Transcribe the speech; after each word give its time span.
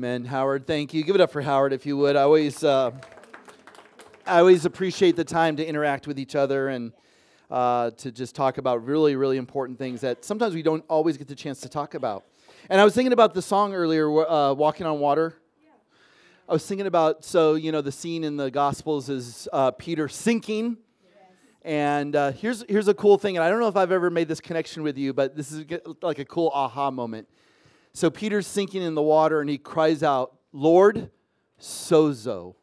Amen. 0.00 0.24
Howard, 0.24 0.66
thank 0.66 0.94
you. 0.94 1.02
Give 1.02 1.14
it 1.14 1.20
up 1.20 1.30
for 1.30 1.42
Howard 1.42 1.74
if 1.74 1.84
you 1.84 1.94
would. 1.98 2.16
I 2.16 2.22
always, 2.22 2.64
uh, 2.64 2.90
I 4.26 4.38
always 4.38 4.64
appreciate 4.64 5.14
the 5.14 5.24
time 5.24 5.56
to 5.56 5.66
interact 5.66 6.06
with 6.06 6.18
each 6.18 6.34
other 6.34 6.70
and 6.70 6.94
uh, 7.50 7.90
to 7.98 8.10
just 8.10 8.34
talk 8.34 8.56
about 8.56 8.82
really, 8.82 9.14
really 9.14 9.36
important 9.36 9.78
things 9.78 10.00
that 10.00 10.24
sometimes 10.24 10.54
we 10.54 10.62
don't 10.62 10.82
always 10.88 11.18
get 11.18 11.28
the 11.28 11.34
chance 11.34 11.60
to 11.60 11.68
talk 11.68 11.92
about. 11.92 12.24
And 12.70 12.80
I 12.80 12.84
was 12.84 12.94
thinking 12.94 13.12
about 13.12 13.34
the 13.34 13.42
song 13.42 13.74
earlier, 13.74 14.08
uh, 14.26 14.54
"Walking 14.54 14.86
on 14.86 15.00
Water." 15.00 15.34
I 16.48 16.54
was 16.54 16.66
thinking 16.66 16.86
about 16.86 17.22
so 17.22 17.52
you 17.52 17.70
know 17.70 17.82
the 17.82 17.92
scene 17.92 18.24
in 18.24 18.38
the 18.38 18.50
Gospels 18.50 19.10
is 19.10 19.48
uh, 19.52 19.72
Peter 19.72 20.08
sinking. 20.08 20.78
And 21.60 22.16
uh, 22.16 22.32
here's 22.32 22.64
here's 22.70 22.88
a 22.88 22.94
cool 22.94 23.18
thing, 23.18 23.36
and 23.36 23.44
I 23.44 23.50
don't 23.50 23.60
know 23.60 23.68
if 23.68 23.76
I've 23.76 23.92
ever 23.92 24.08
made 24.08 24.28
this 24.28 24.40
connection 24.40 24.82
with 24.82 24.96
you, 24.96 25.12
but 25.12 25.36
this 25.36 25.52
is 25.52 25.66
like 26.00 26.18
a 26.18 26.24
cool 26.24 26.50
aha 26.54 26.90
moment. 26.90 27.28
So 27.92 28.10
Peter's 28.10 28.46
sinking 28.46 28.82
in 28.82 28.94
the 28.94 29.02
water, 29.02 29.40
and 29.40 29.50
he 29.50 29.58
cries 29.58 30.02
out, 30.02 30.36
"Lord, 30.52 31.10
sozo." 31.58 32.54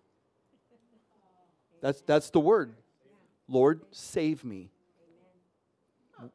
That's 1.81 2.01
that's 2.01 2.29
the 2.29 2.39
word. 2.39 2.75
Lord, 3.47 3.81
save 3.91 4.43
me. 4.43 4.71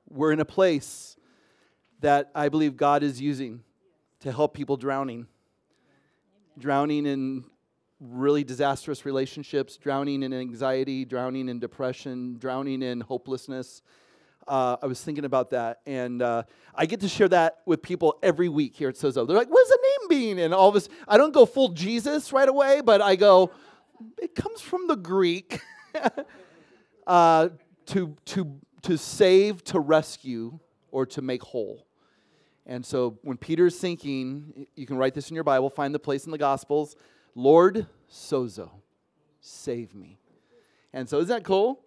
We're 0.09 0.33
in 0.33 0.41
a 0.41 0.45
place 0.45 1.17
that 2.01 2.31
I 2.35 2.49
believe 2.49 2.77
God 2.77 3.03
is 3.03 3.21
using 3.21 3.63
to 4.21 4.31
help 4.31 4.55
people 4.55 4.77
drowning, 4.77 5.27
drowning 6.59 7.07
in 7.07 7.45
really 8.01 8.45
disastrous 8.45 9.05
relationships, 9.05 9.77
drowning 9.77 10.23
in 10.23 10.33
anxiety, 10.33 11.05
drowning 11.05 11.49
in 11.49 11.59
depression, 11.59 12.37
drowning 12.39 12.83
in 12.83 13.01
hopelessness. 13.01 13.83
Uh, 14.47 14.77
I 14.83 14.87
was 14.87 15.03
thinking 15.03 15.25
about 15.25 15.51
that, 15.51 15.81
and 15.87 16.21
uh, 16.21 16.43
I 16.75 16.87
get 16.87 17.01
to 17.01 17.09
share 17.09 17.29
that 17.29 17.59
with 17.65 17.81
people 17.81 18.19
every 18.23 18.49
week 18.49 18.75
here 18.75 18.89
at 18.89 18.97
Sozo. 18.97 19.27
They're 19.27 19.37
like, 19.37 19.49
"What 19.49 19.67
does 19.67 19.69
the 19.69 19.79
name 19.83 20.21
mean?" 20.21 20.39
And 20.39 20.53
all 20.53 20.73
this, 20.73 20.89
I 21.07 21.17
don't 21.17 21.33
go 21.33 21.47
full 21.47 21.69
Jesus 21.69 22.33
right 22.33 22.49
away, 22.49 22.81
but 22.85 23.01
I 23.01 23.17
go, 23.17 23.53
"It 24.21 24.35
comes 24.35 24.61
from 24.61 24.89
the 24.89 24.97
Greek 24.97 25.61
uh, 27.07 27.51
to 27.87 28.17
to 28.27 28.61
to 28.83 28.99
save, 28.99 29.63
to 29.65 29.79
rescue, 29.79 30.59
or 30.91 31.07
to 31.07 31.23
make 31.23 31.43
whole." 31.43 31.87
And 32.67 32.87
so, 32.87 33.19
when 33.23 33.37
Peter's 33.37 33.77
thinking, 33.79 34.67
you 34.77 34.87
can 34.87 34.97
write 34.97 35.15
this 35.15 35.31
in 35.31 35.35
your 35.35 35.45
Bible. 35.45 35.69
Find 35.69 35.95
the 35.95 35.99
place 35.99 36.27
in 36.27 36.31
the 36.31 36.39
Gospels. 36.39 36.97
Lord, 37.35 37.87
sozo, 38.11 38.71
save 39.41 39.95
me. 39.95 40.19
And 40.93 41.09
so, 41.09 41.19
is 41.19 41.29
that 41.29 41.45
cool? 41.45 41.82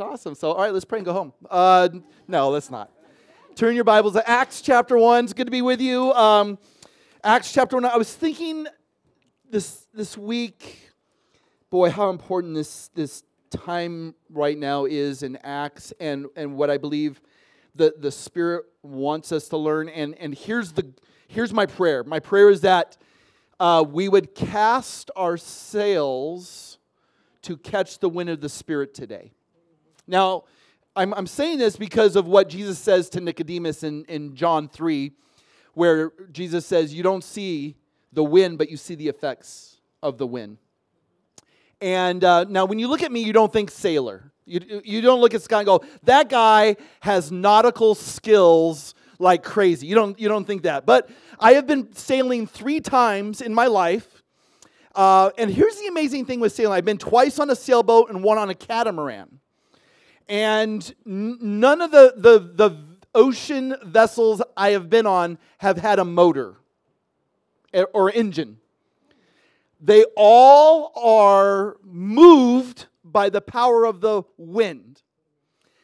It's 0.00 0.08
awesome. 0.08 0.34
So, 0.34 0.52
all 0.52 0.62
right, 0.62 0.72
let's 0.72 0.86
pray 0.86 1.00
and 1.00 1.04
go 1.04 1.12
home. 1.12 1.34
Uh, 1.50 1.90
no, 2.26 2.48
let's 2.48 2.70
not. 2.70 2.90
Turn 3.54 3.74
your 3.74 3.84
Bibles 3.84 4.14
to 4.14 4.26
Acts 4.26 4.62
chapter 4.62 4.96
1. 4.96 5.24
It's 5.24 5.34
good 5.34 5.46
to 5.46 5.50
be 5.50 5.60
with 5.60 5.78
you. 5.78 6.10
Um, 6.14 6.58
Acts 7.22 7.52
chapter 7.52 7.76
1. 7.76 7.84
I 7.84 7.98
was 7.98 8.10
thinking 8.10 8.66
this, 9.50 9.86
this 9.92 10.16
week, 10.16 10.90
boy, 11.68 11.90
how 11.90 12.08
important 12.08 12.54
this, 12.54 12.88
this 12.94 13.24
time 13.50 14.14
right 14.30 14.56
now 14.56 14.86
is 14.86 15.22
in 15.22 15.36
Acts 15.44 15.92
and, 16.00 16.28
and 16.34 16.56
what 16.56 16.70
I 16.70 16.78
believe 16.78 17.20
the, 17.74 17.92
the 17.98 18.10
Spirit 18.10 18.64
wants 18.82 19.32
us 19.32 19.48
to 19.48 19.58
learn. 19.58 19.90
And, 19.90 20.14
and 20.16 20.34
here's, 20.34 20.72
the, 20.72 20.94
here's 21.28 21.52
my 21.52 21.66
prayer 21.66 22.04
my 22.04 22.20
prayer 22.20 22.48
is 22.48 22.62
that 22.62 22.96
uh, 23.58 23.84
we 23.86 24.08
would 24.08 24.34
cast 24.34 25.10
our 25.14 25.36
sails 25.36 26.78
to 27.42 27.58
catch 27.58 27.98
the 27.98 28.08
wind 28.08 28.30
of 28.30 28.40
the 28.40 28.48
Spirit 28.48 28.94
today. 28.94 29.34
Now, 30.06 30.44
I'm, 30.96 31.14
I'm 31.14 31.26
saying 31.26 31.58
this 31.58 31.76
because 31.76 32.16
of 32.16 32.26
what 32.26 32.48
Jesus 32.48 32.78
says 32.78 33.08
to 33.10 33.20
Nicodemus 33.20 33.82
in, 33.82 34.04
in 34.06 34.34
John 34.34 34.68
3, 34.68 35.12
where 35.74 36.12
Jesus 36.32 36.66
says, 36.66 36.92
You 36.92 37.02
don't 37.02 37.24
see 37.24 37.76
the 38.12 38.24
wind, 38.24 38.58
but 38.58 38.70
you 38.70 38.76
see 38.76 38.96
the 38.96 39.08
effects 39.08 39.78
of 40.02 40.18
the 40.18 40.26
wind. 40.26 40.58
And 41.80 42.22
uh, 42.24 42.44
now, 42.44 42.64
when 42.64 42.78
you 42.78 42.88
look 42.88 43.02
at 43.02 43.12
me, 43.12 43.22
you 43.22 43.32
don't 43.32 43.52
think 43.52 43.70
sailor. 43.70 44.32
You, 44.44 44.82
you 44.84 45.00
don't 45.00 45.20
look 45.20 45.32
at 45.32 45.42
Scott 45.42 45.60
and 45.60 45.66
go, 45.66 45.84
That 46.02 46.28
guy 46.28 46.76
has 47.00 47.30
nautical 47.30 47.94
skills 47.94 48.94
like 49.20 49.44
crazy. 49.44 49.86
You 49.86 49.94
don't, 49.94 50.18
you 50.18 50.28
don't 50.28 50.46
think 50.46 50.62
that. 50.62 50.86
But 50.86 51.08
I 51.38 51.52
have 51.52 51.66
been 51.66 51.94
sailing 51.94 52.46
three 52.46 52.80
times 52.80 53.40
in 53.40 53.54
my 53.54 53.66
life. 53.66 54.22
Uh, 54.94 55.30
and 55.38 55.50
here's 55.50 55.76
the 55.76 55.86
amazing 55.86 56.24
thing 56.24 56.40
with 56.40 56.52
sailing 56.52 56.72
I've 56.72 56.84
been 56.84 56.98
twice 56.98 57.38
on 57.38 57.48
a 57.48 57.54
sailboat 57.56 58.10
and 58.10 58.24
one 58.24 58.38
on 58.38 58.50
a 58.50 58.54
catamaran. 58.54 59.38
And 60.30 60.94
none 61.04 61.80
of 61.80 61.90
the, 61.90 62.14
the, 62.16 62.38
the 62.38 62.84
ocean 63.16 63.74
vessels 63.84 64.40
I 64.56 64.70
have 64.70 64.88
been 64.88 65.04
on 65.04 65.38
have 65.58 65.76
had 65.76 65.98
a 65.98 66.04
motor 66.04 66.54
eh, 67.74 67.82
or 67.92 68.12
engine. 68.12 68.58
They 69.80 70.04
all 70.16 70.92
are 70.94 71.78
moved 71.82 72.86
by 73.02 73.28
the 73.28 73.40
power 73.40 73.84
of 73.84 74.00
the 74.00 74.22
wind. 74.36 75.02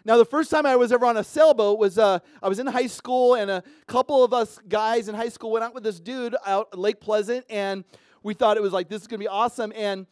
Now, 0.05 0.17
the 0.17 0.25
first 0.25 0.53
time 0.53 0.65
I 0.65 0.77
was 0.77 0.93
ever 0.93 1.07
on 1.07 1.17
a 1.17 1.25
sailboat 1.25 1.81
was 1.81 1.99
uh, 1.99 2.21
I 2.41 2.49
was 2.49 2.61
in 2.61 2.69
high 2.69 2.87
school, 2.87 3.35
and 3.35 3.51
a 3.51 3.65
couple 3.89 4.23
of 4.23 4.33
us 4.33 4.61
guys 4.69 5.09
in 5.09 5.17
high 5.17 5.31
school 5.31 5.51
went 5.51 5.65
out 5.65 5.75
with 5.75 5.83
this 5.83 5.99
dude 5.99 6.37
out 6.47 6.69
at 6.73 6.79
Lake 6.79 7.01
Pleasant, 7.01 7.45
and 7.51 7.83
we 8.23 8.33
thought 8.33 8.57
it 8.57 8.63
was 8.63 8.73
like 8.73 8.89
this 8.89 9.03
is 9.03 9.09
to 9.09 9.19
be 9.19 9.27
awesome, 9.27 9.73
and 9.75 10.07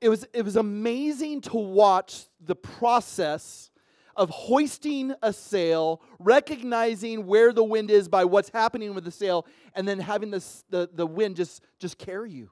it 0.00 0.08
was 0.08 0.26
it 0.32 0.42
was 0.42 0.56
amazing 0.56 1.42
to 1.42 1.58
watch 1.58 2.24
the 2.40 2.56
process 2.56 3.70
of 4.16 4.30
hoisting 4.30 5.14
a 5.22 5.32
sail, 5.32 6.02
recognizing 6.18 7.26
where 7.26 7.52
the 7.52 7.64
wind 7.64 7.90
is 7.90 8.08
by 8.08 8.24
what's 8.24 8.48
happening 8.48 8.94
with 8.94 9.04
the 9.04 9.10
sail, 9.10 9.46
and 9.74 9.86
then 9.86 9.98
having 9.98 10.30
the, 10.30 10.88
the 10.92 11.06
wind 11.06 11.36
just, 11.36 11.62
just 11.78 11.98
carry 11.98 12.30
you. 12.30 12.50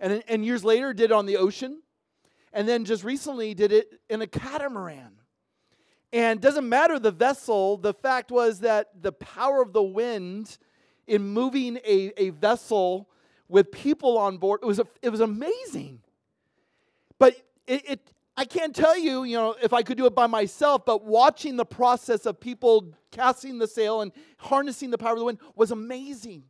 And, 0.00 0.22
and 0.28 0.44
years 0.44 0.64
later, 0.64 0.92
did 0.92 1.06
it 1.06 1.12
on 1.12 1.26
the 1.26 1.36
ocean, 1.36 1.82
and 2.52 2.68
then 2.68 2.84
just 2.84 3.04
recently 3.04 3.54
did 3.54 3.72
it 3.72 4.00
in 4.08 4.22
a 4.22 4.26
catamaran. 4.26 5.12
And 6.12 6.40
doesn't 6.40 6.68
matter 6.68 6.98
the 6.98 7.10
vessel, 7.10 7.76
the 7.76 7.92
fact 7.92 8.30
was 8.30 8.60
that 8.60 9.02
the 9.02 9.12
power 9.12 9.60
of 9.60 9.72
the 9.72 9.82
wind 9.82 10.58
in 11.06 11.22
moving 11.22 11.78
a, 11.78 12.12
a 12.16 12.30
vessel 12.30 13.08
with 13.48 13.72
people 13.72 14.16
on 14.16 14.38
board, 14.38 14.60
it 14.62 14.66
was, 14.66 14.78
a, 14.78 14.86
it 15.02 15.08
was 15.08 15.20
amazing. 15.20 16.00
But 17.18 17.36
it, 17.66 17.90
it, 17.90 18.12
I 18.36 18.44
can't 18.44 18.74
tell 18.74 18.98
you, 18.98 19.24
you 19.24 19.36
know, 19.36 19.54
if 19.62 19.72
I 19.72 19.82
could 19.82 19.96
do 19.96 20.06
it 20.06 20.14
by 20.14 20.26
myself, 20.26 20.84
but 20.84 21.04
watching 21.04 21.56
the 21.56 21.64
process 21.64 22.26
of 22.26 22.40
people 22.40 22.92
casting 23.12 23.58
the 23.58 23.68
sail 23.68 24.00
and 24.00 24.10
harnessing 24.38 24.90
the 24.90 24.98
power 24.98 25.12
of 25.12 25.18
the 25.18 25.24
wind 25.24 25.38
was 25.54 25.70
amazing. 25.70 26.44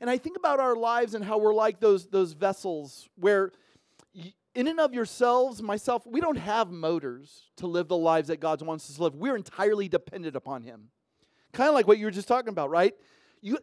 And 0.00 0.08
I 0.08 0.18
think 0.18 0.36
about 0.36 0.60
our 0.60 0.76
lives 0.76 1.14
and 1.14 1.24
how 1.24 1.38
we're 1.38 1.54
like 1.54 1.80
those, 1.80 2.06
those 2.06 2.32
vessels 2.32 3.08
where 3.16 3.50
in 4.54 4.66
and 4.66 4.80
of 4.80 4.94
yourselves, 4.94 5.62
myself, 5.62 6.06
we 6.06 6.20
don't 6.20 6.38
have 6.38 6.70
motors 6.70 7.50
to 7.56 7.66
live 7.66 7.88
the 7.88 7.96
lives 7.96 8.28
that 8.28 8.40
God 8.40 8.60
wants 8.62 8.88
us 8.90 8.96
to 8.96 9.02
live. 9.04 9.14
We're 9.14 9.36
entirely 9.36 9.88
dependent 9.88 10.36
upon 10.36 10.62
Him. 10.62 10.88
Kind 11.52 11.68
of 11.68 11.74
like 11.74 11.86
what 11.86 11.98
you 11.98 12.06
were 12.06 12.10
just 12.10 12.28
talking 12.28 12.48
about, 12.48 12.70
right? 12.70 12.94
You, 13.40 13.58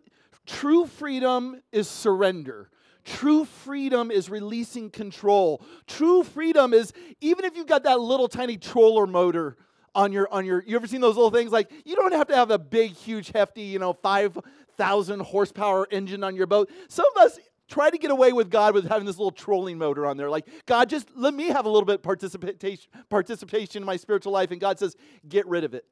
true 0.45 0.85
freedom 0.85 1.61
is 1.71 1.89
surrender. 1.89 2.69
True 3.05 3.45
freedom 3.45 4.11
is 4.11 4.29
releasing 4.29 4.89
control. 4.89 5.61
True 5.87 6.23
freedom 6.23 6.73
is 6.73 6.91
even 7.21 7.45
if 7.45 7.55
you've 7.55 7.67
got 7.67 7.83
that 7.83 7.99
little 7.99 8.27
tiny 8.27 8.57
troller 8.57 9.07
motor 9.07 9.55
on 9.93 10.11
your 10.11 10.27
on 10.31 10.45
your 10.45 10.63
you 10.65 10.75
ever 10.75 10.87
seen 10.87 11.01
those 11.01 11.15
little 11.15 11.31
things 11.31 11.51
like 11.51 11.71
you 11.85 11.95
don't 11.95 12.11
have 12.11 12.27
to 12.27 12.35
have 12.35 12.51
a 12.51 12.59
big 12.59 12.93
huge 12.93 13.31
hefty, 13.31 13.61
you 13.61 13.79
know, 13.79 13.93
5000 13.93 15.19
horsepower 15.21 15.87
engine 15.91 16.23
on 16.23 16.35
your 16.35 16.47
boat. 16.47 16.69
Some 16.89 17.05
of 17.15 17.23
us 17.23 17.39
try 17.67 17.89
to 17.89 17.97
get 17.97 18.11
away 18.11 18.33
with 18.33 18.49
God 18.49 18.73
with 18.73 18.87
having 18.87 19.05
this 19.05 19.17
little 19.17 19.31
trolling 19.31 19.77
motor 19.77 20.05
on 20.05 20.17
there. 20.17 20.29
Like, 20.29 20.47
God, 20.65 20.89
just 20.89 21.09
let 21.15 21.33
me 21.33 21.47
have 21.47 21.65
a 21.65 21.69
little 21.69 21.85
bit 21.85 22.03
participation, 22.03 22.89
participation 23.09 23.83
in 23.83 23.85
my 23.85 23.97
spiritual 23.97 24.33
life. 24.33 24.51
And 24.51 24.59
God 24.59 24.79
says, 24.79 24.95
get 25.27 25.47
rid 25.47 25.63
of 25.63 25.73
it. 25.73 25.85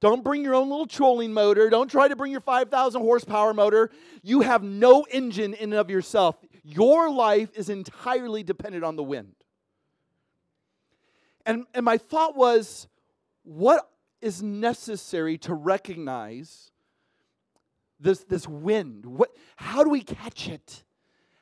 Don't 0.00 0.22
bring 0.22 0.44
your 0.44 0.54
own 0.54 0.70
little 0.70 0.86
trolling 0.86 1.32
motor. 1.32 1.68
Don't 1.70 1.90
try 1.90 2.06
to 2.06 2.14
bring 2.14 2.30
your 2.30 2.40
5,000 2.40 3.00
horsepower 3.00 3.52
motor. 3.52 3.90
You 4.22 4.42
have 4.42 4.62
no 4.62 5.04
engine 5.10 5.54
in 5.54 5.72
and 5.72 5.74
of 5.74 5.90
yourself. 5.90 6.36
Your 6.62 7.10
life 7.10 7.50
is 7.54 7.68
entirely 7.68 8.42
dependent 8.42 8.84
on 8.84 8.96
the 8.96 9.02
wind. 9.02 9.34
And, 11.44 11.64
and 11.74 11.84
my 11.84 11.98
thought 11.98 12.36
was, 12.36 12.86
what 13.42 13.90
is 14.20 14.42
necessary 14.42 15.38
to 15.38 15.54
recognize 15.54 16.70
this, 17.98 18.24
this 18.24 18.46
wind? 18.46 19.06
What, 19.06 19.30
how 19.56 19.82
do 19.82 19.90
we 19.90 20.02
catch 20.02 20.48
it? 20.48 20.84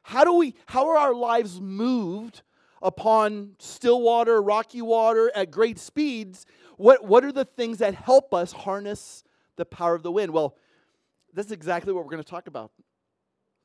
How 0.07 0.23
do 0.23 0.35
we 0.35 0.55
how 0.67 0.89
are 0.89 0.97
our 0.97 1.15
lives 1.15 1.61
moved 1.61 2.43
upon 2.81 3.57
still 3.59 4.01
water, 4.01 4.41
rocky 4.41 4.81
water 4.81 5.33
at 5.35 5.51
great 5.51 5.81
speeds? 5.81 6.47
What 6.77 7.05
what 7.05 7.25
are 7.25 7.33
the 7.33 7.45
things 7.45 7.79
that 7.79 7.95
help 7.95 8.35
us 8.35 8.53
harness 8.53 9.25
the 9.57 9.65
power 9.65 9.95
of 9.95 10.03
the 10.03 10.13
wind? 10.13 10.33
Well, 10.33 10.57
that's 11.33 11.51
exactly 11.51 11.93
what 11.93 12.05
we're 12.05 12.11
going 12.11 12.23
to 12.23 12.31
talk 12.31 12.47
about 12.47 12.71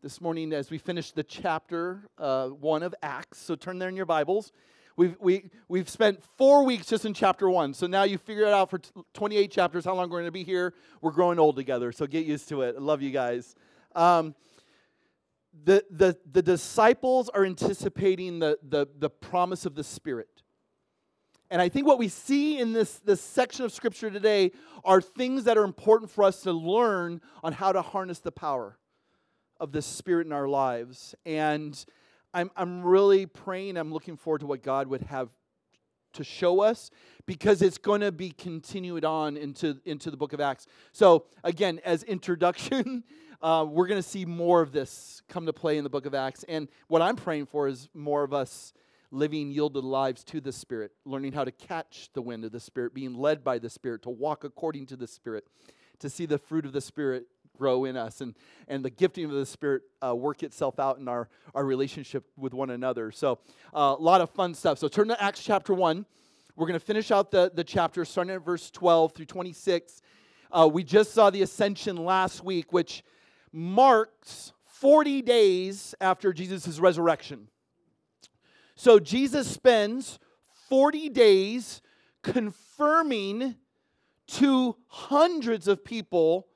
this 0.01 0.19
morning 0.19 0.51
as 0.51 0.71
we 0.71 0.77
finish 0.77 1.11
the 1.11 1.23
chapter 1.23 2.09
uh, 2.17 2.47
one 2.47 2.83
of 2.83 2.95
Acts. 3.03 3.39
So 3.39 3.55
turn 3.55 3.77
there 3.79 3.89
in 3.89 3.95
your 3.95 4.05
Bibles. 4.05 4.51
We've, 4.97 5.15
we, 5.19 5.49
we've 5.67 5.89
spent 5.89 6.21
four 6.37 6.65
weeks 6.65 6.87
just 6.87 7.05
in 7.05 7.13
chapter 7.13 7.49
one. 7.49 7.73
So 7.73 7.87
now 7.87 8.03
you 8.03 8.17
figure 8.17 8.43
it 8.43 8.53
out 8.53 8.69
for 8.69 8.79
t- 8.79 8.89
28 9.13 9.49
chapters 9.49 9.85
how 9.85 9.93
long 9.93 10.09
we're 10.09 10.17
going 10.17 10.25
to 10.25 10.31
be 10.31 10.43
here. 10.43 10.73
We're 11.01 11.11
growing 11.11 11.39
old 11.39 11.55
together, 11.55 11.91
so 11.91 12.05
get 12.07 12.25
used 12.25 12.49
to 12.49 12.63
it. 12.63 12.75
I 12.77 12.81
love 12.81 13.01
you 13.01 13.11
guys. 13.11 13.55
Um, 13.95 14.35
the, 15.63 15.85
the, 15.89 16.17
the 16.31 16.41
disciples 16.41 17.29
are 17.29 17.45
anticipating 17.45 18.39
the, 18.39 18.57
the, 18.67 18.87
the 18.97 19.09
promise 19.09 19.65
of 19.65 19.75
the 19.75 19.83
Spirit. 19.83 20.27
And 21.51 21.61
I 21.61 21.67
think 21.67 21.85
what 21.85 21.99
we 21.99 22.07
see 22.07 22.59
in 22.59 22.71
this, 22.71 22.99
this 22.99 23.19
section 23.19 23.65
of 23.65 23.73
Scripture 23.73 24.09
today 24.09 24.53
are 24.85 25.01
things 25.01 25.43
that 25.43 25.57
are 25.57 25.65
important 25.65 26.09
for 26.09 26.23
us 26.23 26.43
to 26.43 26.53
learn 26.53 27.19
on 27.43 27.51
how 27.51 27.73
to 27.73 27.81
harness 27.81 28.19
the 28.19 28.31
power 28.31 28.77
of 29.59 29.73
the 29.73 29.81
Spirit 29.81 30.25
in 30.25 30.31
our 30.31 30.47
lives. 30.47 31.13
And 31.25 31.83
I'm, 32.33 32.51
I'm 32.55 32.83
really 32.83 33.25
praying, 33.25 33.75
I'm 33.75 33.91
looking 33.91 34.15
forward 34.15 34.39
to 34.39 34.47
what 34.47 34.63
God 34.63 34.87
would 34.87 35.01
have 35.01 35.27
to 36.13 36.23
show 36.23 36.61
us 36.61 36.89
because 37.25 37.61
it's 37.61 37.77
going 37.77 37.99
to 37.99 38.13
be 38.13 38.31
continued 38.31 39.03
on 39.03 39.35
into, 39.35 39.77
into 39.83 40.09
the 40.09 40.17
book 40.17 40.31
of 40.31 40.39
Acts. 40.39 40.67
So, 40.93 41.25
again, 41.43 41.81
as 41.83 42.03
introduction, 42.03 43.03
uh, 43.41 43.65
we're 43.69 43.87
going 43.87 44.01
to 44.01 44.07
see 44.07 44.23
more 44.23 44.61
of 44.61 44.71
this 44.71 45.21
come 45.27 45.45
to 45.47 45.53
play 45.53 45.77
in 45.77 45.83
the 45.83 45.89
book 45.89 46.05
of 46.05 46.13
Acts. 46.13 46.45
And 46.47 46.69
what 46.87 47.01
I'm 47.01 47.17
praying 47.17 47.47
for 47.47 47.67
is 47.67 47.89
more 47.93 48.23
of 48.23 48.33
us 48.33 48.71
living 49.11 49.51
yielded 49.51 49.83
lives 49.83 50.23
to 50.23 50.41
the 50.41 50.51
Spirit, 50.51 50.91
learning 51.05 51.33
how 51.33 51.43
to 51.43 51.51
catch 51.51 52.09
the 52.13 52.21
wind 52.21 52.45
of 52.45 52.51
the 52.51 52.59
Spirit, 52.59 52.93
being 52.93 53.13
led 53.13 53.43
by 53.43 53.59
the 53.59 53.69
Spirit, 53.69 54.01
to 54.03 54.09
walk 54.09 54.43
according 54.43 54.85
to 54.87 54.95
the 54.95 55.07
Spirit, 55.07 55.45
to 55.99 56.09
see 56.09 56.25
the 56.25 56.37
fruit 56.37 56.65
of 56.65 56.71
the 56.71 56.81
Spirit 56.81 57.25
grow 57.57 57.85
in 57.85 57.95
us 57.95 58.21
and, 58.21 58.35
and 58.67 58.83
the 58.83 58.89
gifting 58.89 59.25
of 59.25 59.31
the 59.31 59.45
Spirit 59.45 59.83
uh, 60.03 60.15
work 60.15 60.41
itself 60.41 60.79
out 60.79 60.97
in 60.97 61.07
our, 61.07 61.29
our 61.53 61.65
relationship 61.65 62.23
with 62.37 62.53
one 62.53 62.69
another. 62.69 63.11
So, 63.11 63.39
uh, 63.73 63.95
a 63.97 64.01
lot 64.01 64.21
of 64.21 64.29
fun 64.29 64.53
stuff. 64.53 64.79
So, 64.79 64.87
turn 64.87 65.09
to 65.09 65.21
Acts 65.21 65.43
chapter 65.43 65.73
1. 65.73 66.05
We're 66.55 66.67
going 66.67 66.79
to 66.79 66.85
finish 66.85 67.11
out 67.11 67.31
the, 67.31 67.51
the 67.53 67.63
chapter 67.63 68.03
starting 68.05 68.33
at 68.33 68.43
verse 68.43 68.71
12 68.71 69.13
through 69.13 69.25
26. 69.25 70.01
Uh, 70.51 70.69
we 70.71 70.83
just 70.83 71.13
saw 71.13 71.29
the 71.29 71.41
ascension 71.41 71.97
last 71.97 72.43
week, 72.43 72.73
which 72.73 73.03
marks 73.51 74.53
40 74.65 75.21
days 75.21 75.95
after 76.01 76.33
Jesus' 76.33 76.79
resurrection. 76.79 77.47
So 78.81 78.99
Jesus 78.99 79.47
spends 79.47 80.17
40 80.67 81.09
days 81.09 81.83
confirming 82.23 83.57
to 84.25 84.75
hundreds 84.87 85.67
of 85.67 85.85
people 85.85 86.47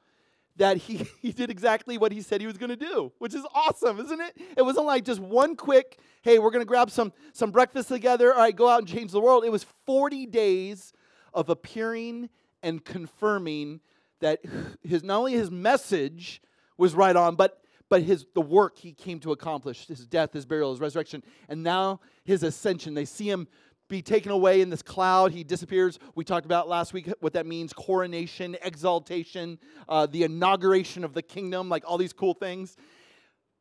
that 0.55 0.77
he, 0.77 1.05
he 1.21 1.31
did 1.31 1.51
exactly 1.51 1.99
what 1.99 2.11
he 2.11 2.23
said 2.23 2.41
he 2.41 2.47
was 2.47 2.57
going 2.57 2.71
to 2.71 2.75
do, 2.75 3.11
which 3.19 3.35
is 3.35 3.45
awesome, 3.53 3.99
isn't 3.99 4.19
it? 4.19 4.35
It 4.57 4.63
wasn't 4.63 4.87
like 4.87 5.05
just 5.05 5.19
one 5.19 5.55
quick, 5.55 5.99
hey, 6.23 6.39
we're 6.39 6.49
going 6.49 6.63
to 6.63 6.67
grab 6.67 6.89
some, 6.89 7.13
some 7.31 7.51
breakfast 7.51 7.89
together, 7.89 8.33
all 8.33 8.39
right, 8.39 8.55
go 8.55 8.69
out 8.69 8.79
and 8.79 8.87
change 8.87 9.11
the 9.11 9.21
world. 9.21 9.45
It 9.45 9.51
was 9.51 9.67
40 9.85 10.25
days 10.25 10.93
of 11.31 11.49
appearing 11.49 12.31
and 12.63 12.83
confirming 12.83 13.81
that 14.21 14.39
his 14.81 15.03
not 15.03 15.19
only 15.19 15.33
his 15.33 15.51
message 15.51 16.41
was 16.75 16.95
right 16.95 17.15
on, 17.15 17.35
but 17.35 17.61
but 17.89 18.01
his 18.01 18.25
the 18.33 18.41
work 18.41 18.77
he 18.77 18.93
came 18.93 19.19
to 19.19 19.31
accomplish 19.31 19.87
his 19.87 20.05
death 20.05 20.33
his 20.33 20.45
burial 20.45 20.71
his 20.71 20.79
resurrection 20.79 21.23
and 21.49 21.63
now 21.63 21.99
his 22.23 22.43
ascension. 22.43 22.93
They 22.93 23.05
see 23.05 23.29
him 23.29 23.47
be 23.87 24.01
taken 24.01 24.31
away 24.31 24.61
in 24.61 24.69
this 24.69 24.81
cloud. 24.81 25.31
He 25.31 25.43
disappears. 25.43 25.99
We 26.15 26.23
talked 26.23 26.45
about 26.45 26.67
last 26.67 26.93
week 26.93 27.11
what 27.19 27.33
that 27.33 27.45
means 27.45 27.71
coronation 27.73 28.57
exaltation 28.63 29.59
uh, 29.87 30.07
the 30.07 30.23
inauguration 30.23 31.03
of 31.03 31.13
the 31.13 31.21
kingdom 31.21 31.69
like 31.69 31.83
all 31.85 31.97
these 31.97 32.13
cool 32.13 32.33
things. 32.33 32.75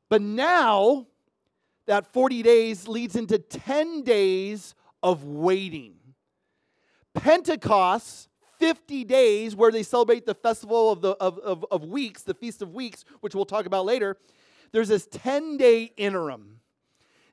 But 0.08 0.22
now 0.22 1.06
that 1.86 2.12
40 2.12 2.42
days 2.42 2.88
leads 2.88 3.16
into 3.16 3.38
10 3.38 4.02
days 4.02 4.74
of 5.02 5.24
waiting. 5.24 5.96
Pentecost 7.14 8.28
50 8.64 9.04
days 9.04 9.54
where 9.54 9.70
they 9.70 9.82
celebrate 9.82 10.24
the 10.24 10.34
festival 10.34 10.90
of, 10.90 11.02
the, 11.02 11.10
of, 11.10 11.38
of, 11.40 11.66
of 11.70 11.84
weeks, 11.84 12.22
the 12.22 12.32
Feast 12.32 12.62
of 12.62 12.72
Weeks, 12.72 13.04
which 13.20 13.34
we'll 13.34 13.44
talk 13.44 13.66
about 13.66 13.84
later, 13.84 14.16
there's 14.72 14.88
this 14.88 15.06
10 15.10 15.58
day 15.58 15.92
interim. 15.98 16.60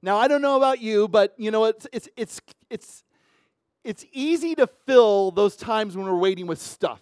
Now, 0.01 0.17
I 0.17 0.27
don't 0.27 0.41
know 0.41 0.57
about 0.57 0.81
you, 0.81 1.07
but 1.07 1.33
you 1.37 1.49
know, 1.49 1.63
it's, 1.63 1.87
it's, 1.93 2.09
it's, 2.17 2.41
it's, 2.69 3.03
it's 3.85 4.05
easy 4.11 4.55
to 4.55 4.67
fill 4.85 5.31
those 5.31 5.55
times 5.55 5.95
when 5.95 6.05
we're 6.05 6.17
waiting 6.17 6.47
with 6.47 6.59
stuff. 6.59 7.01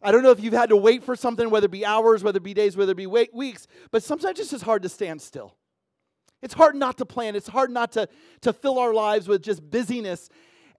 I 0.00 0.12
don't 0.12 0.22
know 0.22 0.30
if 0.30 0.38
you've 0.38 0.52
had 0.52 0.68
to 0.68 0.76
wait 0.76 1.02
for 1.02 1.16
something, 1.16 1.50
whether 1.50 1.64
it 1.64 1.72
be 1.72 1.84
hours, 1.84 2.22
whether 2.22 2.36
it 2.36 2.44
be 2.44 2.54
days, 2.54 2.76
whether 2.76 2.92
it 2.92 2.96
be 2.96 3.08
wait, 3.08 3.34
weeks, 3.34 3.66
but 3.90 4.04
sometimes 4.04 4.38
it's 4.38 4.52
just 4.52 4.62
hard 4.62 4.84
to 4.84 4.88
stand 4.88 5.20
still. 5.20 5.56
It's 6.40 6.54
hard 6.54 6.76
not 6.76 6.98
to 6.98 7.04
plan. 7.04 7.34
It's 7.34 7.48
hard 7.48 7.72
not 7.72 7.90
to, 7.92 8.08
to 8.42 8.52
fill 8.52 8.78
our 8.78 8.94
lives 8.94 9.26
with 9.26 9.42
just 9.42 9.68
busyness. 9.68 10.28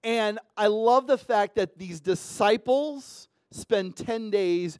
And 0.04 0.40
I 0.58 0.68
love 0.68 1.08
the 1.08 1.18
fact 1.18 1.56
that 1.56 1.78
these 1.78 2.02
disciples 2.02 3.30
spend 3.52 3.96
10 3.96 4.30
days, 4.30 4.80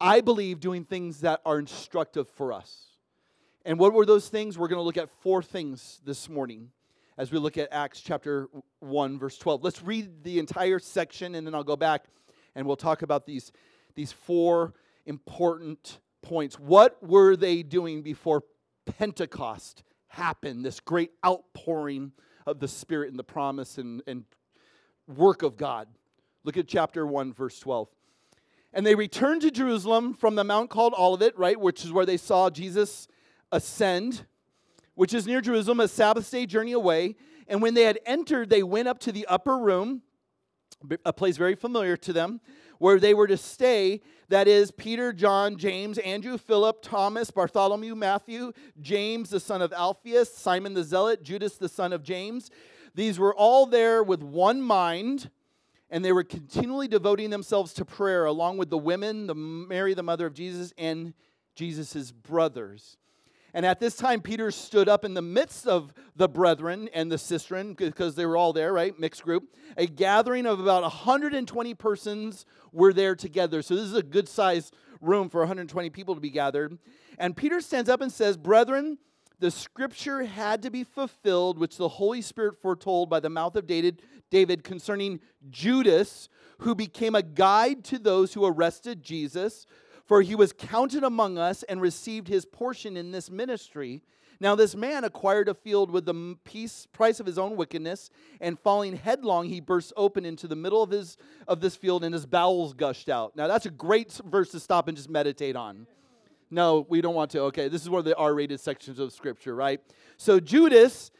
I 0.00 0.20
believe, 0.20 0.60
doing 0.60 0.84
things 0.84 1.20
that 1.20 1.40
are 1.46 1.58
instructive 1.58 2.28
for 2.28 2.52
us. 2.52 2.86
And 3.64 3.78
what 3.78 3.94
were 3.94 4.04
those 4.04 4.28
things? 4.28 4.58
We're 4.58 4.68
going 4.68 4.78
to 4.78 4.82
look 4.82 4.98
at 4.98 5.08
four 5.22 5.42
things 5.42 6.00
this 6.04 6.28
morning 6.28 6.70
as 7.16 7.32
we 7.32 7.38
look 7.38 7.56
at 7.56 7.72
Acts 7.72 8.00
chapter 8.00 8.48
1, 8.80 9.18
verse 9.18 9.38
12. 9.38 9.64
Let's 9.64 9.82
read 9.82 10.22
the 10.22 10.38
entire 10.38 10.78
section 10.78 11.34
and 11.34 11.46
then 11.46 11.54
I'll 11.54 11.64
go 11.64 11.76
back 11.76 12.04
and 12.54 12.66
we'll 12.66 12.76
talk 12.76 13.02
about 13.02 13.24
these, 13.24 13.52
these 13.94 14.12
four 14.12 14.74
important 15.06 16.00
points. 16.20 16.58
What 16.58 17.02
were 17.02 17.36
they 17.36 17.62
doing 17.62 18.02
before 18.02 18.44
Pentecost 18.98 19.82
happened, 20.08 20.64
this 20.64 20.80
great 20.80 21.12
outpouring 21.24 22.12
of 22.46 22.60
the 22.60 22.68
Spirit 22.68 23.10
and 23.10 23.18
the 23.18 23.24
promise 23.24 23.78
and, 23.78 24.02
and 24.06 24.24
work 25.06 25.42
of 25.42 25.56
God. 25.56 25.88
Look 26.44 26.56
at 26.56 26.68
chapter 26.68 27.06
1, 27.06 27.32
verse 27.32 27.58
12. 27.58 27.88
And 28.72 28.84
they 28.84 28.94
returned 28.94 29.42
to 29.42 29.50
Jerusalem 29.50 30.14
from 30.14 30.34
the 30.34 30.44
mount 30.44 30.68
called 30.68 30.94
Olivet, 30.98 31.38
right, 31.38 31.58
which 31.58 31.84
is 31.84 31.92
where 31.92 32.04
they 32.04 32.16
saw 32.16 32.50
Jesus 32.50 33.06
ascend, 33.52 34.26
which 34.94 35.14
is 35.14 35.26
near 35.26 35.40
Jerusalem, 35.40 35.80
a 35.80 35.88
Sabbath 35.88 36.30
day 36.30 36.44
journey 36.44 36.72
away. 36.72 37.14
And 37.46 37.62
when 37.62 37.74
they 37.74 37.84
had 37.84 38.00
entered, 38.04 38.50
they 38.50 38.62
went 38.62 38.88
up 38.88 38.98
to 39.00 39.12
the 39.12 39.26
upper 39.26 39.56
room, 39.56 40.02
a 41.04 41.12
place 41.12 41.36
very 41.36 41.54
familiar 41.54 41.96
to 41.98 42.12
them, 42.12 42.40
where 42.78 42.98
they 42.98 43.14
were 43.14 43.26
to 43.26 43.36
stay. 43.36 44.00
That 44.28 44.48
is 44.48 44.70
Peter, 44.70 45.12
John, 45.12 45.56
James, 45.56 45.98
Andrew, 45.98 46.38
Philip, 46.38 46.82
Thomas, 46.82 47.30
Bartholomew, 47.30 47.94
Matthew, 47.94 48.52
James, 48.80 49.30
the 49.30 49.40
son 49.40 49.62
of 49.62 49.72
Alphaeus, 49.72 50.34
Simon 50.34 50.74
the 50.74 50.82
Zealot, 50.82 51.22
Judas, 51.22 51.56
the 51.56 51.68
son 51.68 51.92
of 51.92 52.02
James. 52.02 52.50
These 52.94 53.18
were 53.18 53.34
all 53.34 53.66
there 53.66 54.02
with 54.02 54.22
one 54.22 54.62
mind, 54.62 55.30
and 55.90 56.04
they 56.04 56.12
were 56.12 56.24
continually 56.24 56.88
devoting 56.88 57.30
themselves 57.30 57.72
to 57.74 57.84
prayer, 57.84 58.24
along 58.24 58.56
with 58.56 58.70
the 58.70 58.78
women, 58.78 59.26
the 59.26 59.34
Mary, 59.34 59.94
the 59.94 60.02
mother 60.02 60.26
of 60.26 60.34
Jesus, 60.34 60.72
and 60.78 61.14
Jesus' 61.54 62.10
brothers. 62.12 62.96
And 63.54 63.64
at 63.64 63.78
this 63.78 63.94
time, 63.94 64.20
Peter 64.20 64.50
stood 64.50 64.88
up 64.88 65.04
in 65.04 65.14
the 65.14 65.22
midst 65.22 65.68
of 65.68 65.94
the 66.16 66.28
brethren 66.28 66.90
and 66.92 67.10
the 67.10 67.16
sistren, 67.16 67.76
because 67.76 68.16
they 68.16 68.26
were 68.26 68.36
all 68.36 68.52
there, 68.52 68.72
right? 68.72 68.98
Mixed 68.98 69.22
group. 69.22 69.54
A 69.76 69.86
gathering 69.86 70.44
of 70.44 70.58
about 70.58 70.82
120 70.82 71.74
persons 71.74 72.46
were 72.72 72.92
there 72.92 73.14
together. 73.14 73.62
So 73.62 73.76
this 73.76 73.84
is 73.84 73.94
a 73.94 74.02
good 74.02 74.28
sized 74.28 74.74
room 75.00 75.28
for 75.28 75.40
120 75.40 75.88
people 75.90 76.16
to 76.16 76.20
be 76.20 76.30
gathered. 76.30 76.78
And 77.16 77.36
Peter 77.36 77.60
stands 77.60 77.88
up 77.88 78.00
and 78.00 78.12
says, 78.12 78.36
Brethren, 78.36 78.98
the 79.38 79.52
scripture 79.52 80.24
had 80.24 80.62
to 80.62 80.70
be 80.70 80.82
fulfilled, 80.82 81.58
which 81.58 81.76
the 81.76 81.88
Holy 81.88 82.22
Spirit 82.22 82.60
foretold 82.60 83.08
by 83.08 83.20
the 83.20 83.30
mouth 83.30 83.54
of 83.54 83.68
David, 83.68 84.02
David 84.30 84.64
concerning 84.64 85.20
Judas, 85.48 86.28
who 86.58 86.74
became 86.74 87.14
a 87.14 87.22
guide 87.22 87.84
to 87.84 87.98
those 88.00 88.34
who 88.34 88.44
arrested 88.44 89.02
Jesus. 89.02 89.66
For 90.04 90.22
he 90.22 90.34
was 90.34 90.52
counted 90.52 91.02
among 91.02 91.38
us 91.38 91.62
and 91.62 91.80
received 91.80 92.28
his 92.28 92.44
portion 92.44 92.96
in 92.96 93.10
this 93.10 93.30
ministry. 93.30 94.02
Now, 94.40 94.54
this 94.54 94.74
man 94.74 95.04
acquired 95.04 95.48
a 95.48 95.54
field 95.54 95.90
with 95.90 96.04
the 96.04 96.36
price 96.92 97.20
of 97.20 97.26
his 97.26 97.38
own 97.38 97.56
wickedness, 97.56 98.10
and 98.40 98.58
falling 98.58 98.96
headlong, 98.96 99.48
he 99.48 99.60
burst 99.60 99.92
open 99.96 100.24
into 100.24 100.48
the 100.48 100.56
middle 100.56 100.82
of, 100.82 100.90
his, 100.90 101.16
of 101.46 101.60
this 101.60 101.76
field, 101.76 102.04
and 102.04 102.12
his 102.12 102.26
bowels 102.26 102.74
gushed 102.74 103.08
out. 103.08 103.36
Now, 103.36 103.46
that's 103.46 103.66
a 103.66 103.70
great 103.70 104.12
verse 104.26 104.50
to 104.50 104.60
stop 104.60 104.88
and 104.88 104.96
just 104.96 105.08
meditate 105.08 105.56
on. 105.56 105.86
No, 106.50 106.84
we 106.88 107.00
don't 107.00 107.14
want 107.14 107.30
to. 107.32 107.40
Okay, 107.42 107.68
this 107.68 107.82
is 107.82 107.90
one 107.90 108.00
of 108.00 108.04
the 108.04 108.16
R 108.16 108.34
rated 108.34 108.60
sections 108.60 108.98
of 108.98 109.12
Scripture, 109.12 109.54
right? 109.54 109.80
So, 110.16 110.38
Judas 110.40 111.10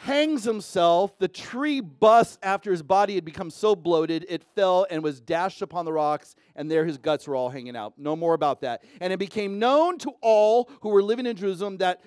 hangs 0.00 0.44
himself. 0.44 1.18
The 1.18 1.26
tree 1.26 1.80
busts 1.80 2.38
after 2.40 2.70
his 2.70 2.84
body 2.84 3.16
had 3.16 3.24
become 3.24 3.50
so 3.50 3.74
bloated, 3.74 4.24
it 4.28 4.44
fell 4.54 4.86
and 4.88 5.02
was 5.02 5.20
dashed 5.20 5.60
upon 5.60 5.84
the 5.84 5.92
rocks, 5.92 6.36
and 6.54 6.70
there 6.70 6.84
his 6.84 6.98
guts 6.98 7.26
were 7.26 7.34
all 7.34 7.48
hanging 7.48 7.74
out. 7.74 7.94
No 7.98 8.14
more 8.14 8.34
about 8.34 8.60
that. 8.60 8.84
And 9.00 9.12
it 9.12 9.18
became 9.18 9.58
known 9.58 9.98
to 9.98 10.12
all 10.20 10.70
who 10.82 10.90
were 10.90 11.02
living 11.02 11.26
in 11.26 11.36
Jerusalem 11.36 11.78
that 11.78 12.00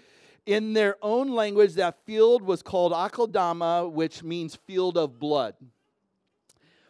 in 0.45 0.71
their 0.71 0.95
own 1.01 1.31
language, 1.31 1.73
that 1.73 1.97
field 2.05 2.41
was 2.41 2.63
called 2.63 2.93
Akeldama, 2.93 3.91
which 3.91 4.23
means 4.23 4.55
field 4.55 4.97
of 4.97 5.19
blood. 5.19 5.55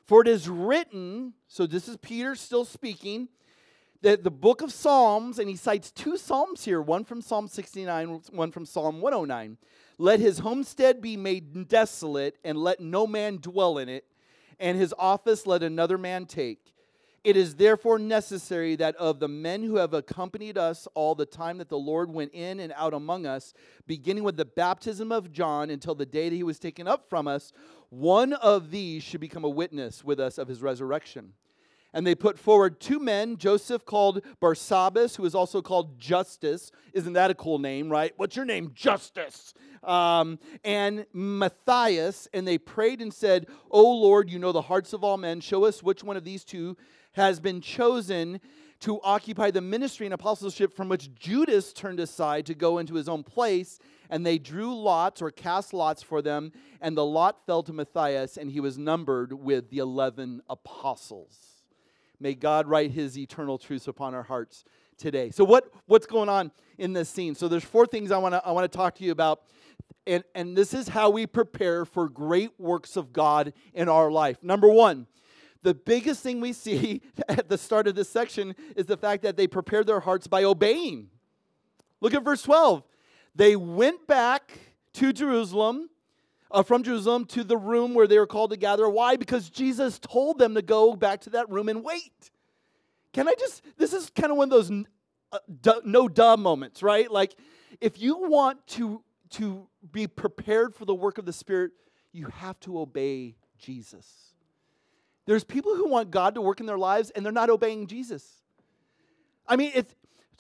For 0.06 0.22
it 0.22 0.28
is 0.28 0.48
written, 0.48 1.34
so 1.48 1.66
this 1.66 1.88
is 1.88 1.98
Peter 1.98 2.36
still 2.36 2.64
speaking, 2.64 3.28
that 4.02 4.24
the 4.24 4.32
book 4.32 4.62
of 4.62 4.72
Psalms, 4.72 5.40
and 5.40 5.50
he 5.50 5.56
cites 5.56 5.90
two 5.92 6.18
Psalms 6.18 6.64
here, 6.64 6.82
one 6.82 7.04
from 7.04 7.22
Psalm 7.22 7.48
69, 7.48 8.22
one 8.32 8.52
from 8.52 8.66
Psalm 8.66 9.02
109. 9.02 9.58
Let 10.02 10.20
his 10.20 10.40
homestead 10.40 11.00
be 11.00 11.16
made 11.16 11.68
desolate, 11.68 12.36
and 12.44 12.58
let 12.58 12.80
no 12.80 13.06
man 13.06 13.38
dwell 13.38 13.78
in 13.78 13.88
it, 13.88 14.04
and 14.60 14.76
his 14.76 14.96
office 14.98 15.46
let 15.46 15.62
another 15.62 15.96
man 15.96 16.26
take. 16.26 16.74
It 17.24 17.38
is 17.38 17.54
therefore 17.54 18.00
necessary 18.00 18.76
that 18.78 18.96
of 18.96 19.20
the 19.20 19.28
men 19.28 19.62
who 19.62 19.76
have 19.76 19.94
accompanied 19.94 20.58
us 20.58 20.88
all 20.96 21.14
the 21.14 21.28
time 21.28 21.60
that 21.60 21.70
the 21.70 21.78
Lord 21.78 22.12
went 22.12 22.34
in 22.34 22.60
and 22.60 22.74
out 22.76 22.96
among 22.96 23.28
us, 23.28 23.54
beginning 23.86 24.24
with 24.24 24.38
the 24.38 24.46
baptism 24.46 25.12
of 25.12 25.32
John 25.32 25.70
until 25.70 25.94
the 25.94 26.08
day 26.08 26.30
that 26.30 26.36
he 26.36 26.42
was 26.42 26.58
taken 26.58 26.88
up 26.88 27.08
from 27.08 27.28
us, 27.28 27.54
one 27.90 28.34
of 28.34 28.72
these 28.72 29.04
should 29.04 29.22
become 29.22 29.44
a 29.44 29.50
witness 29.50 30.04
with 30.04 30.20
us 30.20 30.40
of 30.40 30.48
his 30.48 30.64
resurrection. 30.64 31.34
And 31.94 32.08
they 32.08 32.16
put 32.16 32.40
forward 32.40 32.80
two 32.80 33.00
men, 33.00 33.38
Joseph 33.38 33.86
called 33.86 34.22
Barsabbas, 34.42 35.18
who 35.18 35.26
is 35.26 35.36
also 35.36 35.62
called 35.62 36.00
Justus. 36.00 36.72
Isn't 36.94 37.14
that 37.14 37.32
a 37.32 37.36
cool 37.36 37.60
name, 37.60 37.90
right? 37.90 38.14
What's 38.16 38.36
your 38.36 38.46
name? 38.46 38.72
Justus. 38.74 39.54
Um, 39.84 40.40
and 40.64 41.06
Matthias. 41.14 42.30
And 42.34 42.48
they 42.48 42.58
prayed 42.58 43.02
and 43.02 43.14
said, 43.14 43.48
O 43.70 43.84
Lord, 43.84 44.30
you 44.30 44.40
know 44.40 44.54
the 44.54 44.62
hearts 44.62 44.94
of 44.94 45.04
all 45.04 45.18
men. 45.18 45.42
Show 45.42 45.66
us 45.66 45.84
which 45.84 46.04
one 46.04 46.16
of 46.16 46.24
these 46.24 46.46
two 46.46 46.78
has 47.14 47.40
been 47.42 47.60
chosen 47.60 48.40
to 48.82 49.00
occupy 49.02 49.52
the 49.52 49.62
ministry 49.62 50.08
and 50.08 50.14
apostleship 50.14 50.74
from 50.74 50.90
which 50.90 51.14
Judas 51.14 51.72
turned 51.72 52.00
aside 52.00 52.46
to 52.48 52.56
go 52.56 52.80
into 52.80 52.96
his 52.96 53.08
own 53.08 53.24
place. 53.24 53.80
And 54.10 54.26
they 54.26 54.38
drew 54.38 54.76
lots 54.76 55.22
or 55.22 55.30
cast 55.30 55.74
lots 55.74 56.02
for 56.02 56.22
them, 56.22 56.52
and 56.82 56.98
the 56.98 57.06
lot 57.06 57.46
fell 57.46 57.64
to 57.64 57.72
Matthias, 57.72 58.36
and 58.38 58.52
he 58.52 58.60
was 58.60 58.78
numbered 58.78 59.32
with 59.32 59.70
the 59.70 59.78
11 59.78 60.42
apostles. 60.50 61.51
May 62.22 62.36
God 62.36 62.68
write 62.68 62.92
his 62.92 63.18
eternal 63.18 63.58
truths 63.58 63.88
upon 63.88 64.14
our 64.14 64.22
hearts 64.22 64.64
today. 64.96 65.32
So 65.32 65.44
what, 65.44 65.74
what's 65.88 66.06
going 66.06 66.30
on 66.30 66.52
in 66.78 66.94
this 66.94 67.10
scene? 67.10 67.34
So 67.34 67.48
there's 67.48 67.64
four 67.64 67.88
things 67.88 68.12
I 68.12 68.20
want 68.20 68.36
to 68.36 68.46
I 68.46 68.52
want 68.52 68.72
to 68.72 68.78
talk 68.78 68.96
to 68.96 69.04
you 69.04 69.12
about. 69.12 69.42
And, 70.06 70.24
and 70.36 70.56
this 70.56 70.74
is 70.74 70.88
how 70.88 71.10
we 71.10 71.26
prepare 71.26 71.84
for 71.84 72.08
great 72.08 72.52
works 72.60 72.96
of 72.96 73.12
God 73.12 73.54
in 73.74 73.90
our 73.90 74.12
life. 74.12 74.38
Number 74.44 74.68
one, 74.68 75.08
the 75.64 75.74
biggest 75.74 76.22
thing 76.22 76.42
we 76.42 76.54
see 76.54 77.02
at 77.28 77.50
the 77.50 77.58
start 77.58 77.88
of 77.88 77.96
this 77.96 78.10
section 78.10 78.56
is 78.76 78.86
the 78.86 78.98
fact 78.98 79.24
that 79.24 79.36
they 79.36 79.48
prepared 79.48 79.88
their 79.88 80.00
hearts 80.00 80.28
by 80.28 80.44
obeying. 80.44 81.10
Look 82.02 82.14
at 82.14 82.24
verse 82.24 82.44
12. 82.44 82.84
They 83.36 83.56
went 83.56 84.08
back 84.08 84.60
to 84.94 85.14
Jerusalem, 85.14 85.90
uh, 86.52 86.64
from 86.64 86.84
Jerusalem 86.84 87.26
to 87.26 87.44
the 87.44 87.58
room 87.58 87.94
where 87.94 88.08
they 88.08 88.20
were 88.20 88.28
called 88.28 88.52
to 88.52 88.58
gather. 88.58 88.90
Why? 88.90 89.16
Because 89.16 89.50
Jesus 89.50 90.00
told 90.00 90.40
them 90.40 90.56
to 90.56 90.62
go 90.62 90.96
back 90.96 91.22
to 91.22 91.32
that 91.32 91.50
room 91.50 91.70
and 91.70 91.84
wait. 91.84 92.32
Can 93.14 93.28
I 93.28 93.34
just, 93.40 93.64
this 93.78 93.94
is 93.94 94.10
kind 94.10 94.32
of 94.32 94.38
one 94.38 94.52
of 94.52 94.68
those 94.68 94.72
uh, 95.32 95.74
no 95.86 96.08
duh 96.08 96.38
moments, 96.38 96.84
right? 96.84 97.10
Like, 97.10 97.36
if 97.80 98.00
you 98.02 98.18
want 98.30 98.66
to, 98.68 99.04
to 99.32 99.68
be 99.92 100.08
prepared 100.08 100.76
for 100.76 100.86
the 100.86 100.96
work 100.96 101.18
of 101.18 101.26
the 101.26 101.34
Spirit, 101.34 101.72
you 102.12 102.28
have 102.28 102.60
to 102.62 102.80
obey 102.80 103.36
Jesus. 103.58 104.08
There's 105.26 105.44
people 105.44 105.76
who 105.76 105.88
want 105.88 106.12
God 106.12 106.36
to 106.36 106.42
work 106.42 106.60
in 106.60 106.66
their 106.66 106.78
lives 106.78 107.12
and 107.12 107.26
they're 107.26 107.32
not 107.32 107.50
obeying 107.50 107.88
Jesus. 107.88 108.26
I 109.48 109.56
mean, 109.56 109.72
it's 109.74 109.94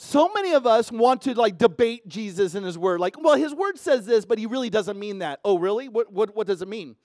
so 0.03 0.31
many 0.33 0.53
of 0.53 0.65
us 0.65 0.91
want 0.91 1.21
to 1.21 1.35
like 1.35 1.59
debate 1.59 2.07
Jesus 2.07 2.55
and 2.55 2.65
his 2.65 2.75
word. 2.75 2.99
Like, 2.99 3.21
well, 3.21 3.35
his 3.35 3.53
word 3.53 3.77
says 3.77 4.03
this, 4.03 4.25
but 4.25 4.39
he 4.39 4.47
really 4.47 4.71
doesn't 4.71 4.97
mean 4.97 5.19
that. 5.19 5.39
Oh, 5.45 5.59
really? 5.59 5.89
What, 5.89 6.11
what, 6.11 6.35
what 6.35 6.47
does 6.47 6.63
it 6.63 6.67
mean? 6.67 6.95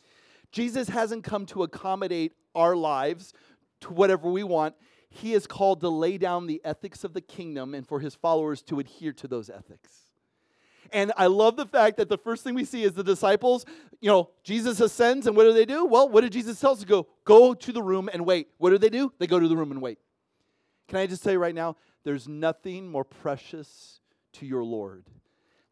Jesus 0.51 0.89
hasn't 0.89 1.23
come 1.23 1.45
to 1.47 1.63
accommodate 1.63 2.33
our 2.55 2.75
lives 2.75 3.35
to 3.83 3.93
whatever 3.93 4.31
we 4.31 4.45
want. 4.45 4.77
He 5.11 5.35
is 5.35 5.47
called 5.47 5.83
to 5.83 5.91
lay 5.91 6.17
down 6.17 6.47
the 6.47 6.63
ethics 6.65 7.05
of 7.05 7.13
the 7.13 7.21
kingdom 7.21 7.75
and 7.75 7.87
for 7.87 8.01
his 8.01 8.15
followers 8.15 8.63
to 8.63 8.81
adhere 8.81 9.13
to 9.13 9.29
those 9.29 9.51
ethics. 9.51 9.93
And 10.91 11.13
I 11.19 11.27
love 11.27 11.57
the 11.57 11.67
fact 11.67 11.99
that 11.99 12.09
the 12.09 12.17
first 12.17 12.45
thing 12.45 12.55
we 12.55 12.65
see 12.65 12.83
is 12.83 12.95
the 12.95 13.05
disciples, 13.05 13.67
you 14.01 14.09
know, 14.09 14.31
Jesus 14.43 14.81
ascends, 14.81 15.27
and 15.27 15.37
what 15.37 15.45
do 15.45 15.53
they 15.53 15.67
do? 15.67 15.85
Well, 15.85 16.09
what 16.09 16.23
did 16.23 16.33
Jesus 16.33 16.59
tell 16.59 16.73
us 16.73 16.81
to 16.81 16.87
go? 16.87 17.09
Go 17.27 17.53
to 17.53 17.73
the 17.73 17.83
room 17.83 18.09
and 18.11 18.25
wait. 18.25 18.49
What 18.57 18.71
do 18.71 18.79
they 18.79 18.89
do? 18.89 19.13
They 19.19 19.27
go 19.27 19.39
to 19.39 19.49
the 19.49 19.57
room 19.57 19.71
and 19.71 19.83
wait. 19.83 19.99
Can 20.89 20.99
I 20.99 21.07
just 21.07 21.23
tell 21.23 21.33
you 21.33 21.39
right 21.39 21.55
now, 21.55 21.77
there's 22.07 22.29
nothing 22.29 22.89
more 22.89 23.03
precious 23.03 23.99
to 24.35 24.47
your 24.47 24.63
Lord 24.63 25.11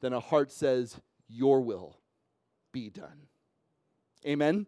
than 0.00 0.12
a 0.12 0.18
heart 0.18 0.50
says, 0.50 1.00
Your 1.28 1.60
will 1.60 1.96
be 2.72 2.90
done. 2.90 3.28
Amen. 4.26 4.66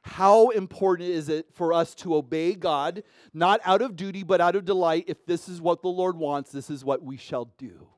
How 0.00 0.48
important 0.48 1.10
is 1.10 1.28
it 1.28 1.48
for 1.52 1.74
us 1.74 1.94
to 1.96 2.16
obey 2.16 2.54
God, 2.54 3.02
not 3.34 3.60
out 3.62 3.82
of 3.82 3.94
duty, 3.94 4.22
but 4.22 4.40
out 4.40 4.56
of 4.56 4.64
delight? 4.64 5.04
If 5.06 5.26
this 5.26 5.50
is 5.50 5.60
what 5.60 5.82
the 5.82 5.88
Lord 5.88 6.16
wants, 6.16 6.50
this 6.50 6.70
is 6.70 6.82
what 6.82 7.02
we 7.02 7.18
shall 7.18 7.52
do. 7.58 7.88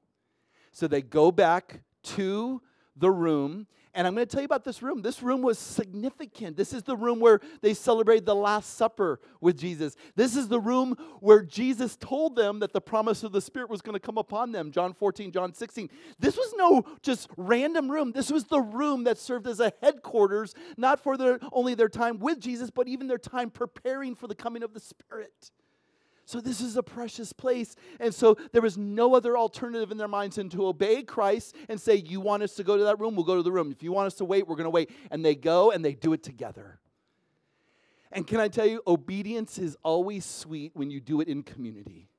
So 0.73 0.88
they 0.88 1.02
go 1.02 1.31
back 1.31 1.83
to 2.17 2.61
the 2.97 3.12
room. 3.12 3.69
And 3.95 4.07
I'm 4.07 4.14
going 4.14 4.26
to 4.26 4.30
tell 4.30 4.42
you 4.42 4.47
about 4.47 4.64
this 4.64 4.83
room. 4.83 5.02
This 5.02 5.23
room 5.23 5.42
was 5.42 5.59
significant. 5.59 6.57
This 6.57 6.73
is 6.73 6.83
the 6.83 6.97
room 6.97 7.21
where 7.21 7.40
they 7.62 7.75
celebrated 7.75 8.26
the 8.26 8.35
Last 8.35 8.76
Supper 8.76 9.21
with 9.40 9.59
Jesus. 9.59 9.97
This 10.14 10.37
is 10.37 10.49
the 10.49 10.61
room 10.61 10.97
where 11.21 11.42
Jesus 11.42 11.97
told 11.97 12.37
them 12.37 12.61
that 12.61 12.73
the 12.73 12.80
promise 12.80 13.23
of 13.23 13.33
the 13.33 13.40
Spirit 13.40 13.71
was 13.71 13.80
going 13.80 13.95
to 13.95 14.00
come 14.00 14.18
upon 14.18 14.52
them. 14.52 14.71
John 14.71 14.92
14, 14.92 15.33
John 15.33 15.54
16. 15.54 15.88
This 16.18 16.37
was 16.37 16.54
no 16.57 16.85
just 17.02 17.28
random 17.37 17.90
room. 17.90 18.12
This 18.12 18.30
was 18.30 18.45
the 18.45 18.61
room 18.61 19.04
that 19.04 19.18
served 19.18 19.47
as 19.47 19.61
a 19.61 19.73
headquarters, 19.83 20.54
not 20.76 21.00
for 21.00 21.16
their, 21.16 21.38
only 21.52 21.75
their 21.75 21.88
time 21.88 22.18
with 22.18 22.40
Jesus, 22.40 22.71
but 22.71 22.88
even 22.88 23.07
their 23.07 23.18
time 23.18 23.50
preparing 23.50 24.14
for 24.14 24.26
the 24.26 24.35
coming 24.35 24.62
of 24.62 24.75
the 24.75 24.80
Spirit. 24.80 25.50
So 26.28 26.42
this 26.42 26.61
is 26.61 26.76
a 26.76 26.82
precious 26.82 27.32
place. 27.32 27.75
And 28.00 28.14
so 28.14 28.37
there 28.52 28.61
was 28.61 28.76
no 28.76 29.14
other 29.14 29.38
alternative 29.38 29.90
in 29.90 29.97
their 29.97 30.08
minds 30.08 30.37
than 30.37 30.50
to 30.50 30.66
obey 30.66 31.02
Christ 31.02 31.56
and 31.70 31.80
say, 31.80 31.94
You 31.94 32.20
want 32.20 32.42
us 32.42 32.54
to 32.56 32.64
go 32.64 32.76
to 32.76 32.85
that 32.85 33.00
room? 33.00 33.16
We'll 33.16 33.25
go 33.25 33.37
to 33.37 33.42
the 33.42 33.50
room. 33.50 33.73
If 33.73 33.82
you 33.82 33.92
want 33.92 34.08
us 34.08 34.14
to 34.16 34.26
wait, 34.26 34.47
we're 34.47 34.56
going 34.56 34.64
to 34.64 34.70
wait. 34.70 34.90
And 35.11 35.25
they 35.25 35.35
go 35.35 35.70
and 35.70 35.82
they 35.82 35.94
do 35.94 36.12
it 36.12 36.23
together. 36.23 36.80
And 38.12 38.26
can 38.26 38.40
I 38.40 38.49
tell 38.49 38.66
you, 38.66 38.82
obedience 38.87 39.56
is 39.56 39.78
always 39.82 40.26
sweet 40.26 40.73
when 40.75 40.90
you 40.90 41.00
do 41.00 41.23
it 41.23 41.28
in 41.28 41.42
community. 41.42 42.11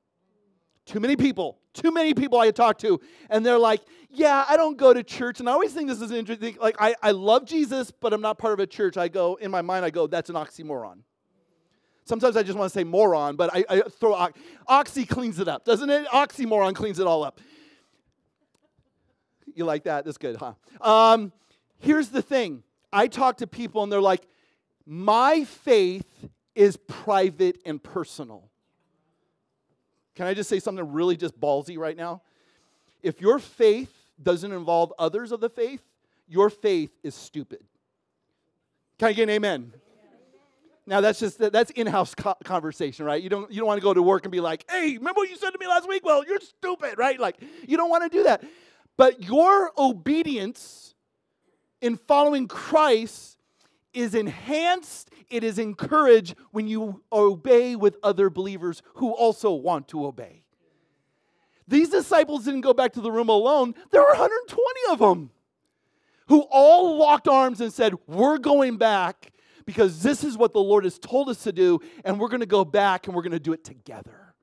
Too 0.86 0.98
many 0.98 1.14
people, 1.14 1.60
too 1.72 1.92
many 1.92 2.12
people 2.12 2.40
I 2.40 2.50
talk 2.50 2.78
to, 2.78 3.00
and 3.28 3.46
they're 3.46 3.58
like, 3.58 3.80
Yeah, 4.10 4.44
I 4.48 4.56
don't 4.56 4.76
go 4.76 4.92
to 4.92 5.04
church. 5.04 5.38
And 5.38 5.48
I 5.48 5.52
always 5.52 5.72
think 5.72 5.88
this 5.88 6.00
is 6.00 6.10
interesting. 6.10 6.56
Like, 6.60 6.74
I, 6.80 6.96
I 7.00 7.12
love 7.12 7.44
Jesus, 7.44 7.92
but 7.92 8.12
I'm 8.12 8.22
not 8.22 8.38
part 8.38 8.54
of 8.54 8.58
a 8.58 8.66
church. 8.66 8.96
I 8.96 9.06
go, 9.06 9.36
in 9.36 9.52
my 9.52 9.62
mind, 9.62 9.84
I 9.84 9.90
go, 9.90 10.08
That's 10.08 10.30
an 10.30 10.34
oxymoron. 10.34 11.02
Sometimes 12.10 12.36
I 12.36 12.42
just 12.42 12.58
want 12.58 12.72
to 12.72 12.76
say 12.76 12.82
moron, 12.82 13.36
but 13.36 13.54
I, 13.54 13.64
I 13.70 13.80
throw 13.82 14.30
oxy 14.66 15.04
cleans 15.04 15.38
it 15.38 15.46
up, 15.46 15.64
doesn't 15.64 15.88
it? 15.88 16.08
Oxymoron 16.08 16.74
cleans 16.74 16.98
it 16.98 17.06
all 17.06 17.22
up. 17.22 17.40
You 19.54 19.64
like 19.64 19.84
that? 19.84 20.04
That's 20.04 20.18
good, 20.18 20.34
huh? 20.34 20.54
Um, 20.80 21.32
here's 21.78 22.08
the 22.08 22.20
thing 22.20 22.64
I 22.92 23.06
talk 23.06 23.36
to 23.36 23.46
people 23.46 23.84
and 23.84 23.92
they're 23.92 24.00
like, 24.00 24.26
my 24.84 25.44
faith 25.44 26.28
is 26.56 26.76
private 26.88 27.58
and 27.64 27.80
personal. 27.80 28.50
Can 30.16 30.26
I 30.26 30.34
just 30.34 30.50
say 30.50 30.58
something 30.58 30.92
really 30.92 31.16
just 31.16 31.40
ballsy 31.40 31.78
right 31.78 31.96
now? 31.96 32.22
If 33.04 33.20
your 33.20 33.38
faith 33.38 33.94
doesn't 34.20 34.50
involve 34.50 34.92
others 34.98 35.30
of 35.30 35.38
the 35.38 35.48
faith, 35.48 35.82
your 36.26 36.50
faith 36.50 36.90
is 37.04 37.14
stupid. 37.14 37.60
Can 38.98 39.10
I 39.10 39.12
get 39.12 39.22
an 39.22 39.30
amen? 39.30 39.74
Now 40.90 41.00
that's 41.00 41.20
just 41.20 41.38
that's 41.38 41.70
in-house 41.70 42.16
co- 42.16 42.34
conversation, 42.42 43.04
right? 43.04 43.22
You 43.22 43.28
don't 43.28 43.48
you 43.48 43.58
don't 43.58 43.68
want 43.68 43.78
to 43.78 43.82
go 43.82 43.94
to 43.94 44.02
work 44.02 44.24
and 44.24 44.32
be 44.32 44.40
like, 44.40 44.68
"Hey, 44.68 44.98
remember 44.98 45.20
what 45.20 45.30
you 45.30 45.36
said 45.36 45.50
to 45.50 45.58
me 45.58 45.68
last 45.68 45.88
week? 45.88 46.04
Well, 46.04 46.24
you're 46.26 46.40
stupid, 46.40 46.98
right?" 46.98 47.18
Like 47.18 47.36
you 47.68 47.76
don't 47.76 47.88
want 47.88 48.10
to 48.10 48.18
do 48.18 48.24
that. 48.24 48.42
But 48.96 49.22
your 49.22 49.70
obedience 49.78 50.96
in 51.80 51.96
following 51.96 52.48
Christ 52.48 53.38
is 53.94 54.16
enhanced, 54.16 55.12
it 55.30 55.44
is 55.44 55.60
encouraged 55.60 56.34
when 56.50 56.66
you 56.66 57.04
obey 57.12 57.76
with 57.76 57.96
other 58.02 58.28
believers 58.28 58.82
who 58.94 59.12
also 59.12 59.52
want 59.52 59.86
to 59.88 60.04
obey. 60.04 60.42
These 61.68 61.90
disciples 61.90 62.44
didn't 62.46 62.62
go 62.62 62.74
back 62.74 62.94
to 62.94 63.00
the 63.00 63.12
room 63.12 63.28
alone. 63.28 63.76
There 63.92 64.00
were 64.00 64.08
120 64.08 64.58
of 64.90 64.98
them 64.98 65.30
who 66.26 66.40
all 66.50 66.98
locked 66.98 67.28
arms 67.28 67.60
and 67.60 67.72
said, 67.72 67.94
We're 68.08 68.38
going 68.38 68.76
back 68.76 69.32
because 69.70 70.02
this 70.02 70.24
is 70.24 70.36
what 70.36 70.52
the 70.52 70.58
Lord 70.58 70.82
has 70.82 70.98
told 70.98 71.28
us 71.28 71.44
to 71.44 71.52
do, 71.52 71.78
and 72.04 72.18
we're 72.18 72.26
going 72.26 72.40
to 72.40 72.46
go 72.46 72.64
back 72.64 73.06
and 73.06 73.14
we're 73.14 73.22
going 73.22 73.30
to 73.30 73.38
do 73.38 73.52
it 73.52 73.62
together. 73.62 74.34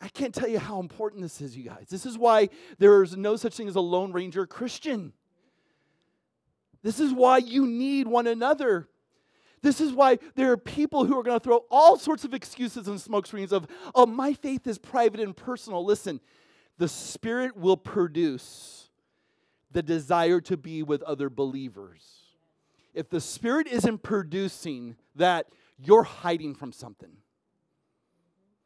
I 0.00 0.08
can't 0.08 0.34
tell 0.34 0.48
you 0.48 0.58
how 0.58 0.80
important 0.80 1.22
this 1.22 1.40
is, 1.40 1.56
you 1.56 1.62
guys. 1.62 1.86
This 1.88 2.04
is 2.04 2.18
why 2.18 2.48
there 2.78 3.00
is 3.04 3.16
no 3.16 3.36
such 3.36 3.56
thing 3.56 3.68
as 3.68 3.76
a 3.76 3.80
Lone 3.80 4.10
Ranger 4.10 4.44
Christian. 4.44 5.12
This 6.82 6.98
is 6.98 7.12
why 7.12 7.38
you 7.38 7.64
need 7.64 8.08
one 8.08 8.26
another. 8.26 8.88
This 9.62 9.80
is 9.80 9.92
why 9.92 10.18
there 10.34 10.50
are 10.50 10.56
people 10.56 11.04
who 11.04 11.16
are 11.16 11.22
going 11.22 11.38
to 11.38 11.44
throw 11.44 11.64
all 11.70 11.96
sorts 11.96 12.24
of 12.24 12.34
excuses 12.34 12.88
and 12.88 13.00
smoke 13.00 13.28
screens 13.28 13.52
of, 13.52 13.68
oh, 13.94 14.04
my 14.04 14.32
faith 14.32 14.66
is 14.66 14.78
private 14.78 15.20
and 15.20 15.36
personal. 15.36 15.84
Listen, 15.84 16.18
the 16.76 16.88
Spirit 16.88 17.56
will 17.56 17.76
produce 17.76 18.90
the 19.70 19.82
desire 19.84 20.40
to 20.40 20.56
be 20.56 20.82
with 20.82 21.02
other 21.02 21.30
believers 21.30 22.19
if 22.94 23.08
the 23.08 23.20
Spirit 23.20 23.66
isn't 23.68 24.02
producing 24.02 24.96
that, 25.16 25.46
you're 25.78 26.02
hiding 26.02 26.54
from 26.54 26.72
something. 26.72 27.10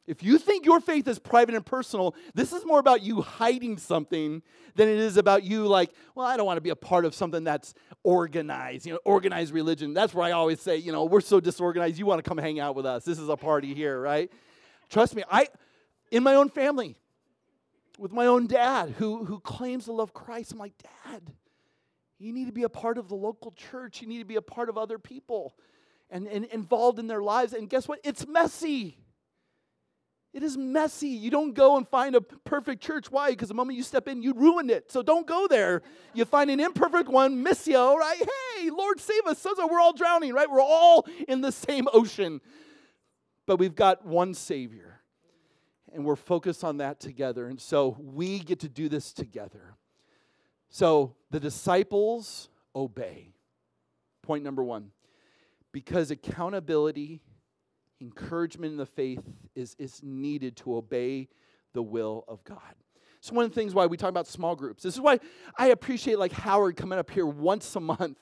If 0.06 0.22
you 0.22 0.36
think 0.38 0.66
your 0.66 0.80
faith 0.80 1.08
is 1.08 1.18
private 1.18 1.54
and 1.54 1.64
personal, 1.64 2.14
this 2.34 2.52
is 2.52 2.66
more 2.66 2.78
about 2.78 3.02
you 3.02 3.22
hiding 3.22 3.78
something 3.78 4.42
than 4.74 4.88
it 4.88 4.98
is 4.98 5.16
about 5.16 5.44
you 5.44 5.66
like, 5.66 5.90
well, 6.14 6.26
I 6.26 6.36
don't 6.36 6.44
want 6.44 6.58
to 6.58 6.62
be 6.62 6.70
a 6.70 6.76
part 6.76 7.06
of 7.06 7.14
something 7.14 7.42
that's 7.42 7.72
organized, 8.02 8.84
you 8.84 8.92
know, 8.92 9.00
organized 9.04 9.54
religion. 9.54 9.94
That's 9.94 10.12
where 10.12 10.26
I 10.26 10.32
always 10.32 10.60
say, 10.60 10.76
you 10.76 10.92
know, 10.92 11.04
we're 11.04 11.22
so 11.22 11.40
disorganized, 11.40 11.98
you 11.98 12.04
want 12.04 12.22
to 12.22 12.28
come 12.28 12.36
hang 12.36 12.60
out 12.60 12.74
with 12.74 12.84
us. 12.84 13.04
This 13.04 13.18
is 13.18 13.30
a 13.30 13.36
party 13.36 13.72
here, 13.72 13.98
right? 13.98 14.30
Trust 14.90 15.14
me, 15.14 15.24
I 15.30 15.48
in 16.10 16.22
my 16.22 16.34
own 16.34 16.50
family, 16.50 16.96
with 17.98 18.12
my 18.12 18.26
own 18.26 18.46
dad 18.46 18.94
who, 18.98 19.24
who 19.24 19.40
claims 19.40 19.86
to 19.86 19.92
love 19.92 20.12
Christ, 20.12 20.52
I'm 20.52 20.58
like, 20.58 20.74
Dad, 20.78 21.22
you 22.18 22.32
need 22.32 22.46
to 22.46 22.52
be 22.52 22.62
a 22.62 22.68
part 22.68 22.98
of 22.98 23.08
the 23.08 23.14
local 23.14 23.52
church. 23.52 24.00
You 24.00 24.08
need 24.08 24.18
to 24.18 24.24
be 24.24 24.36
a 24.36 24.42
part 24.42 24.68
of 24.68 24.78
other 24.78 24.98
people 24.98 25.54
and, 26.10 26.26
and 26.28 26.44
involved 26.46 26.98
in 26.98 27.06
their 27.06 27.22
lives. 27.22 27.52
And 27.52 27.68
guess 27.68 27.88
what? 27.88 28.00
It's 28.04 28.26
messy. 28.26 28.98
It 30.32 30.42
is 30.42 30.56
messy. 30.56 31.08
You 31.08 31.30
don't 31.30 31.54
go 31.54 31.76
and 31.76 31.86
find 31.86 32.16
a 32.16 32.20
perfect 32.20 32.82
church. 32.82 33.10
Why? 33.10 33.30
Because 33.30 33.48
the 33.48 33.54
moment 33.54 33.76
you 33.76 33.84
step 33.84 34.08
in, 34.08 34.20
you 34.20 34.34
ruined 34.34 34.70
it. 34.70 34.90
So 34.90 35.00
don't 35.00 35.26
go 35.26 35.46
there. 35.46 35.82
You 36.12 36.24
find 36.24 36.50
an 36.50 36.58
imperfect 36.58 37.08
one, 37.08 37.44
missio, 37.44 37.94
right? 37.96 38.18
Hey, 38.18 38.70
Lord 38.70 38.98
save 38.98 39.26
us. 39.26 39.38
So 39.38 39.54
we're 39.70 39.80
all 39.80 39.92
drowning, 39.92 40.32
right? 40.34 40.50
We're 40.50 40.60
all 40.60 41.06
in 41.28 41.40
the 41.40 41.52
same 41.52 41.86
ocean. 41.92 42.40
But 43.46 43.58
we've 43.58 43.76
got 43.76 44.04
one 44.04 44.34
Savior. 44.34 45.00
And 45.92 46.04
we're 46.04 46.16
focused 46.16 46.64
on 46.64 46.78
that 46.78 46.98
together. 46.98 47.46
And 47.46 47.60
so 47.60 47.96
we 48.00 48.40
get 48.40 48.58
to 48.60 48.68
do 48.68 48.88
this 48.88 49.12
together. 49.12 49.76
So 50.70 51.14
the 51.30 51.40
disciples 51.40 52.48
obey. 52.74 53.34
Point 54.22 54.44
number 54.44 54.64
one. 54.64 54.90
Because 55.72 56.10
accountability 56.10 57.20
encouragement 58.00 58.72
in 58.72 58.76
the 58.76 58.86
faith 58.86 59.22
is, 59.54 59.74
is 59.78 60.00
needed 60.02 60.56
to 60.58 60.76
obey 60.76 61.28
the 61.72 61.82
will 61.82 62.24
of 62.28 62.44
God. 62.44 62.58
So 63.20 63.34
one 63.34 63.46
of 63.46 63.52
the 63.52 63.54
things 63.54 63.74
why 63.74 63.86
we 63.86 63.96
talk 63.96 64.10
about 64.10 64.26
small 64.26 64.54
groups. 64.54 64.82
This 64.82 64.94
is 64.94 65.00
why 65.00 65.18
I 65.56 65.68
appreciate 65.68 66.18
like 66.18 66.32
Howard 66.32 66.76
coming 66.76 66.98
up 66.98 67.10
here 67.10 67.26
once 67.26 67.74
a 67.74 67.80
month 67.80 68.18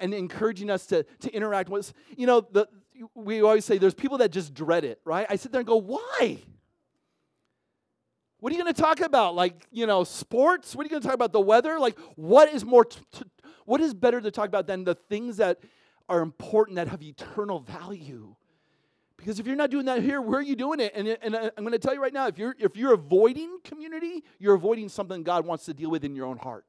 and 0.00 0.12
encouraging 0.12 0.70
us 0.70 0.86
to, 0.86 1.04
to 1.20 1.32
interact 1.32 1.68
with. 1.68 1.92
You 2.16 2.26
know, 2.26 2.40
the, 2.40 2.66
we 3.14 3.42
always 3.42 3.64
say 3.64 3.78
there's 3.78 3.94
people 3.94 4.18
that 4.18 4.32
just 4.32 4.52
dread 4.52 4.84
it, 4.84 5.00
right? 5.04 5.26
I 5.30 5.36
sit 5.36 5.52
there 5.52 5.60
and 5.60 5.68
go, 5.68 5.76
why? 5.76 6.42
What 8.40 8.52
are 8.52 8.56
you 8.56 8.62
going 8.62 8.74
to 8.74 8.80
talk 8.80 9.00
about? 9.00 9.34
Like, 9.34 9.66
you 9.70 9.86
know, 9.86 10.02
sports? 10.04 10.74
What 10.74 10.82
are 10.82 10.86
you 10.86 10.90
going 10.90 11.02
to 11.02 11.06
talk 11.06 11.14
about? 11.14 11.32
The 11.32 11.40
weather? 11.40 11.78
Like, 11.78 11.98
what 12.16 12.52
is 12.52 12.64
more, 12.64 12.84
t- 12.84 13.00
t- 13.12 13.22
what 13.66 13.80
is 13.80 13.94
better 13.94 14.20
to 14.20 14.30
talk 14.30 14.48
about 14.48 14.66
than 14.66 14.84
the 14.84 14.94
things 14.94 15.36
that 15.36 15.60
are 16.08 16.20
important 16.22 16.76
that 16.76 16.88
have 16.88 17.02
eternal 17.02 17.60
value? 17.60 18.34
Because 19.18 19.38
if 19.38 19.46
you're 19.46 19.56
not 19.56 19.70
doing 19.70 19.84
that 19.84 20.02
here, 20.02 20.22
where 20.22 20.38
are 20.38 20.42
you 20.42 20.56
doing 20.56 20.80
it? 20.80 20.92
And, 20.94 21.06
and 21.06 21.34
uh, 21.34 21.50
I'm 21.56 21.62
going 21.62 21.72
to 21.72 21.78
tell 21.78 21.92
you 21.92 22.02
right 22.02 22.12
now, 22.12 22.26
if 22.26 22.38
you're, 22.38 22.56
if 22.58 22.74
you're 22.74 22.94
avoiding 22.94 23.58
community, 23.62 24.24
you're 24.38 24.54
avoiding 24.54 24.88
something 24.88 25.22
God 25.22 25.44
wants 25.44 25.66
to 25.66 25.74
deal 25.74 25.90
with 25.90 26.04
in 26.04 26.16
your 26.16 26.24
own 26.24 26.38
heart. 26.38 26.64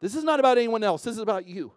This 0.00 0.16
is 0.16 0.24
not 0.24 0.40
about 0.40 0.58
anyone 0.58 0.82
else. 0.82 1.04
This 1.04 1.14
is 1.14 1.20
about 1.20 1.46
you. 1.46 1.72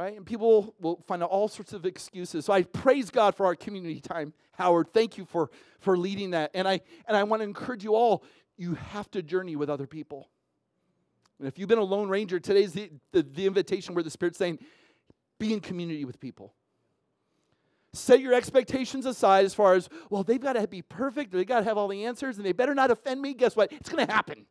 Right? 0.00 0.16
And 0.16 0.24
people 0.24 0.74
will 0.80 1.04
find 1.06 1.22
all 1.22 1.46
sorts 1.46 1.74
of 1.74 1.84
excuses. 1.84 2.46
So 2.46 2.54
I 2.54 2.62
praise 2.62 3.10
God 3.10 3.34
for 3.34 3.44
our 3.44 3.54
community 3.54 4.00
time. 4.00 4.32
Howard, 4.52 4.94
thank 4.94 5.18
you 5.18 5.26
for, 5.26 5.50
for 5.78 5.94
leading 5.98 6.30
that. 6.30 6.52
And 6.54 6.66
I, 6.66 6.80
and 7.06 7.14
I 7.14 7.22
want 7.24 7.40
to 7.40 7.44
encourage 7.44 7.84
you 7.84 7.94
all, 7.94 8.24
you 8.56 8.76
have 8.76 9.10
to 9.10 9.22
journey 9.22 9.56
with 9.56 9.68
other 9.68 9.86
people. 9.86 10.30
And 11.38 11.46
if 11.46 11.58
you've 11.58 11.68
been 11.68 11.76
a 11.76 11.84
lone 11.84 12.08
ranger, 12.08 12.40
today's 12.40 12.72
the, 12.72 12.90
the, 13.12 13.22
the 13.22 13.46
invitation 13.46 13.94
where 13.94 14.02
the 14.02 14.08
Spirit's 14.08 14.38
saying, 14.38 14.60
be 15.38 15.52
in 15.52 15.60
community 15.60 16.06
with 16.06 16.18
people 16.18 16.54
set 17.92 18.20
your 18.20 18.32
expectations 18.32 19.04
aside 19.04 19.44
as 19.44 19.52
far 19.52 19.74
as, 19.74 19.88
well, 20.10 20.22
they've 20.22 20.40
got 20.40 20.52
to 20.52 20.66
be 20.68 20.80
perfect, 20.80 21.32
they 21.32 21.44
got 21.44 21.58
to 21.58 21.64
have 21.64 21.76
all 21.76 21.88
the 21.88 22.04
answers, 22.04 22.36
and 22.36 22.46
they 22.46 22.52
better 22.52 22.72
not 22.72 22.88
offend 22.88 23.20
me. 23.20 23.34
Guess 23.34 23.56
what? 23.56 23.72
It's 23.72 23.88
going 23.88 24.06
to 24.06 24.12
happen. 24.12 24.46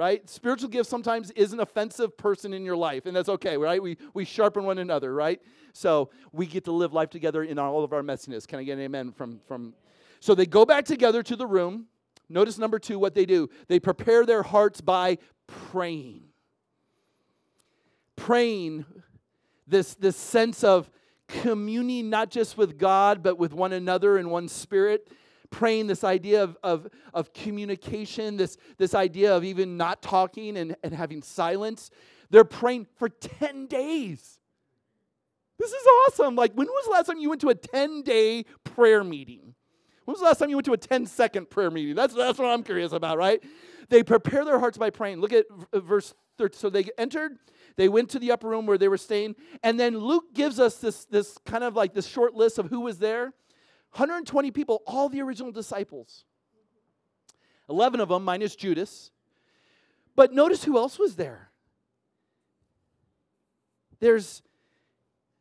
Right? 0.00 0.26
Spiritual 0.30 0.70
gift 0.70 0.88
sometimes 0.88 1.30
is 1.32 1.52
an 1.52 1.60
offensive 1.60 2.16
person 2.16 2.54
in 2.54 2.64
your 2.64 2.74
life, 2.74 3.04
and 3.04 3.14
that's 3.14 3.28
okay, 3.28 3.58
right? 3.58 3.82
We, 3.82 3.98
we 4.14 4.24
sharpen 4.24 4.64
one 4.64 4.78
another, 4.78 5.12
right? 5.12 5.42
So 5.74 6.08
we 6.32 6.46
get 6.46 6.64
to 6.64 6.72
live 6.72 6.94
life 6.94 7.10
together 7.10 7.42
in 7.42 7.58
all 7.58 7.84
of 7.84 7.92
our 7.92 8.00
messiness. 8.00 8.48
Can 8.48 8.60
I 8.60 8.62
get 8.62 8.78
an 8.78 8.84
amen 8.84 9.12
from, 9.12 9.40
from 9.46 9.74
so 10.18 10.34
they 10.34 10.46
go 10.46 10.64
back 10.64 10.86
together 10.86 11.22
to 11.24 11.36
the 11.36 11.46
room. 11.46 11.84
Notice 12.30 12.56
number 12.56 12.78
two, 12.78 12.98
what 12.98 13.14
they 13.14 13.26
do. 13.26 13.50
They 13.68 13.78
prepare 13.78 14.24
their 14.24 14.42
hearts 14.42 14.80
by 14.80 15.18
praying. 15.46 16.22
Praying, 18.16 18.86
this, 19.66 19.96
this 19.96 20.16
sense 20.16 20.64
of 20.64 20.90
communing 21.28 22.08
not 22.08 22.30
just 22.30 22.56
with 22.56 22.78
God, 22.78 23.22
but 23.22 23.36
with 23.36 23.52
one 23.52 23.74
another 23.74 24.16
in 24.16 24.30
one 24.30 24.48
spirit. 24.48 25.12
Praying 25.50 25.88
this 25.88 26.04
idea 26.04 26.42
of, 26.42 26.56
of, 26.62 26.88
of 27.12 27.32
communication, 27.32 28.36
this, 28.36 28.56
this 28.78 28.94
idea 28.94 29.36
of 29.36 29.44
even 29.44 29.76
not 29.76 30.00
talking 30.02 30.56
and, 30.56 30.76
and 30.82 30.94
having 30.94 31.22
silence. 31.22 31.90
They're 32.30 32.44
praying 32.44 32.86
for 32.96 33.08
10 33.08 33.66
days. 33.66 34.38
This 35.58 35.72
is 35.72 35.86
awesome. 36.06 36.36
Like, 36.36 36.52
when 36.54 36.66
was 36.66 36.84
the 36.86 36.92
last 36.92 37.06
time 37.06 37.18
you 37.18 37.28
went 37.28 37.40
to 37.42 37.48
a 37.48 37.54
10 37.54 38.02
day 38.02 38.44
prayer 38.64 39.04
meeting? 39.04 39.54
When 40.04 40.12
was 40.12 40.20
the 40.20 40.26
last 40.26 40.38
time 40.38 40.48
you 40.48 40.56
went 40.56 40.66
to 40.66 40.72
a 40.72 40.78
10 40.78 41.06
second 41.06 41.50
prayer 41.50 41.70
meeting? 41.70 41.94
That's, 41.94 42.14
that's 42.14 42.38
what 42.38 42.48
I'm 42.48 42.62
curious 42.62 42.92
about, 42.92 43.18
right? 43.18 43.42
They 43.88 44.02
prepare 44.02 44.44
their 44.44 44.58
hearts 44.58 44.78
by 44.78 44.90
praying. 44.90 45.20
Look 45.20 45.32
at 45.32 45.46
uh, 45.72 45.80
verse 45.80 46.14
30. 46.38 46.56
So 46.56 46.70
they 46.70 46.86
entered 46.96 47.38
they 47.76 47.88
went 47.88 48.10
to 48.10 48.18
the 48.18 48.32
upper 48.32 48.48
room 48.48 48.66
where 48.66 48.78
they 48.78 48.88
were 48.88 48.98
staying. 48.98 49.36
And 49.62 49.78
then 49.78 49.98
Luke 49.98 50.34
gives 50.34 50.58
us 50.58 50.76
this, 50.76 51.04
this 51.06 51.38
kind 51.44 51.64
of 51.64 51.76
like 51.76 51.94
this 51.94 52.06
short 52.06 52.34
list 52.34 52.58
of 52.58 52.66
who 52.66 52.80
was 52.80 52.98
there 52.98 53.32
120 53.92 54.50
people, 54.50 54.82
all 54.86 55.08
the 55.08 55.20
original 55.20 55.50
disciples. 55.50 56.24
11 57.68 58.00
of 58.00 58.08
them, 58.08 58.24
minus 58.24 58.54
Judas. 58.56 59.10
But 60.14 60.32
notice 60.32 60.64
who 60.64 60.76
else 60.76 60.98
was 60.98 61.16
there. 61.16 61.50
There's, 64.00 64.42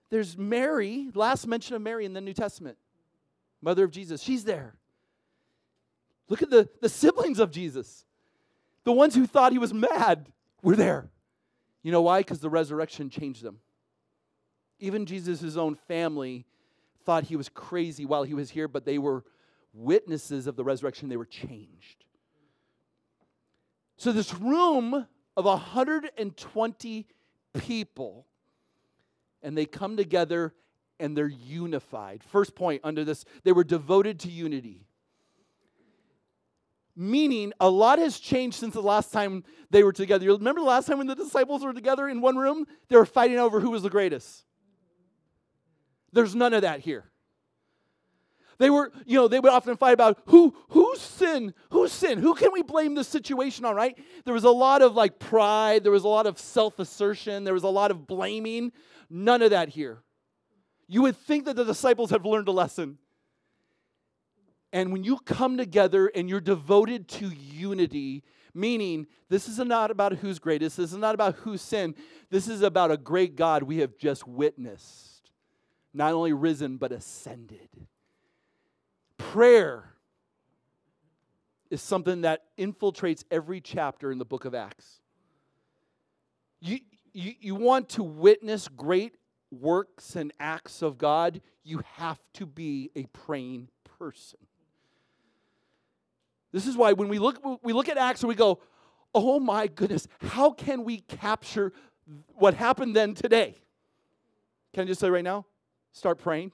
there's 0.09 0.37
Mary, 0.37 1.09
last 1.13 1.47
mention 1.47 1.75
of 1.75 1.81
Mary 1.81 2.05
in 2.05 2.13
the 2.13 2.21
New 2.21 2.33
Testament, 2.33 2.77
mother 3.61 3.83
of 3.83 3.91
Jesus. 3.91 4.21
She's 4.21 4.43
there. 4.43 4.75
Look 6.27 6.41
at 6.43 6.49
the, 6.49 6.69
the 6.81 6.89
siblings 6.89 7.39
of 7.39 7.51
Jesus. 7.51 8.05
The 8.83 8.91
ones 8.91 9.15
who 9.15 9.25
thought 9.25 9.51
he 9.51 9.57
was 9.57 9.73
mad 9.73 10.31
were 10.61 10.75
there. 10.75 11.09
You 11.83 11.91
know 11.91 12.01
why? 12.01 12.19
Because 12.19 12.39
the 12.39 12.49
resurrection 12.49 13.09
changed 13.09 13.43
them. 13.43 13.59
Even 14.79 15.05
Jesus' 15.05 15.57
own 15.57 15.75
family 15.75 16.45
thought 17.09 17.23
he 17.23 17.35
was 17.35 17.49
crazy 17.49 18.05
while 18.05 18.21
he 18.21 18.35
was 18.35 18.51
here, 18.51 18.67
but 18.67 18.85
they 18.85 18.99
were 18.99 19.23
witnesses 19.73 20.45
of 20.45 20.55
the 20.55 20.63
resurrection. 20.63 21.09
They 21.09 21.17
were 21.17 21.25
changed. 21.25 22.05
So, 23.97 24.11
this 24.11 24.31
room 24.35 25.07
of 25.35 25.45
120 25.45 27.07
people, 27.57 28.27
and 29.41 29.57
they 29.57 29.65
come 29.65 29.97
together 29.97 30.53
and 30.99 31.17
they're 31.17 31.25
unified. 31.25 32.23
First 32.23 32.53
point 32.53 32.81
under 32.83 33.03
this, 33.03 33.25
they 33.43 33.53
were 33.53 33.63
devoted 33.63 34.19
to 34.19 34.29
unity. 34.29 34.85
Meaning, 36.95 37.53
a 37.59 37.71
lot 37.71 37.97
has 37.97 38.19
changed 38.19 38.57
since 38.59 38.75
the 38.75 38.83
last 38.83 39.11
time 39.11 39.43
they 39.71 39.81
were 39.81 39.93
together. 39.93 40.25
You 40.25 40.33
remember 40.33 40.61
the 40.61 40.67
last 40.67 40.85
time 40.85 40.99
when 40.99 41.07
the 41.07 41.15
disciples 41.15 41.63
were 41.63 41.73
together 41.73 42.07
in 42.07 42.21
one 42.21 42.35
room? 42.35 42.67
They 42.87 42.97
were 42.97 43.05
fighting 43.07 43.39
over 43.39 43.59
who 43.59 43.71
was 43.71 43.81
the 43.81 43.89
greatest. 43.89 44.45
There's 46.13 46.35
none 46.35 46.53
of 46.53 46.63
that 46.63 46.79
here. 46.79 47.05
They 48.57 48.69
were, 48.69 48.91
you 49.05 49.15
know, 49.15 49.29
they 49.29 49.39
would 49.39 49.51
often 49.51 49.77
fight 49.77 49.93
about 49.93 50.19
who, 50.25 50.53
whose 50.69 50.99
sin, 50.99 51.53
whose 51.71 51.93
sin, 51.93 52.19
who 52.19 52.35
can 52.35 52.51
we 52.51 52.61
blame 52.61 52.93
this 52.93 53.07
situation 53.07 53.63
on, 53.63 53.73
right? 53.73 53.97
There 54.25 54.33
was 54.33 54.43
a 54.43 54.51
lot 54.51 54.81
of 54.81 54.95
like 54.95 55.17
pride, 55.17 55.83
there 55.83 55.93
was 55.93 56.03
a 56.03 56.09
lot 56.09 56.27
of 56.27 56.37
self 56.37 56.77
assertion, 56.77 57.45
there 57.45 57.53
was 57.53 57.63
a 57.63 57.69
lot 57.69 57.89
of 57.89 58.05
blaming. 58.05 58.73
None 59.09 59.41
of 59.41 59.51
that 59.51 59.69
here. 59.69 60.03
You 60.87 61.03
would 61.03 61.15
think 61.15 61.45
that 61.45 61.55
the 61.55 61.63
disciples 61.63 62.09
have 62.09 62.25
learned 62.25 62.49
a 62.49 62.51
lesson. 62.51 62.97
And 64.73 64.91
when 64.91 65.03
you 65.03 65.17
come 65.19 65.57
together 65.57 66.11
and 66.13 66.29
you're 66.29 66.41
devoted 66.41 67.07
to 67.09 67.29
unity, 67.29 68.23
meaning 68.53 69.07
this 69.29 69.47
is 69.47 69.57
not 69.59 69.89
about 69.89 70.13
who's 70.13 70.37
greatest, 70.37 70.77
this 70.77 70.91
is 70.91 70.97
not 70.97 71.15
about 71.15 71.35
who's 71.35 71.61
sin, 71.61 71.95
this 72.29 72.47
is 72.47 72.61
about 72.61 72.91
a 72.91 72.97
great 72.97 73.35
God 73.35 73.63
we 73.63 73.77
have 73.77 73.97
just 73.97 74.27
witnessed, 74.27 75.08
not 75.93 76.13
only 76.13 76.33
risen, 76.33 76.77
but 76.77 76.91
ascended. 76.91 77.69
Prayer 79.17 79.93
is 81.69 81.81
something 81.81 82.21
that 82.21 82.43
infiltrates 82.57 83.23
every 83.29 83.61
chapter 83.61 84.11
in 84.11 84.17
the 84.17 84.25
book 84.25 84.45
of 84.45 84.55
Acts. 84.55 85.01
You, 86.59 86.79
you, 87.13 87.33
you 87.39 87.55
want 87.55 87.89
to 87.89 88.03
witness 88.03 88.67
great 88.67 89.15
works 89.51 90.15
and 90.15 90.31
acts 90.39 90.81
of 90.81 90.97
God, 90.97 91.41
you 91.63 91.81
have 91.95 92.19
to 92.33 92.45
be 92.45 92.91
a 92.95 93.05
praying 93.05 93.69
person. 93.97 94.39
This 96.51 96.65
is 96.65 96.75
why 96.75 96.93
when 96.93 97.09
we 97.09 97.19
look, 97.19 97.39
we 97.63 97.73
look 97.73 97.89
at 97.89 97.97
Acts 97.97 98.21
and 98.21 98.27
we 98.27 98.35
go, 98.35 98.59
oh 99.13 99.39
my 99.39 99.67
goodness, 99.67 100.07
how 100.21 100.51
can 100.51 100.83
we 100.83 100.99
capture 101.01 101.71
what 102.35 102.53
happened 102.53 102.95
then 102.95 103.13
today? 103.13 103.55
Can 104.73 104.83
I 104.83 104.87
just 104.87 104.99
say 104.99 105.09
right 105.09 105.23
now? 105.23 105.45
Start 105.91 106.19
praying. 106.19 106.51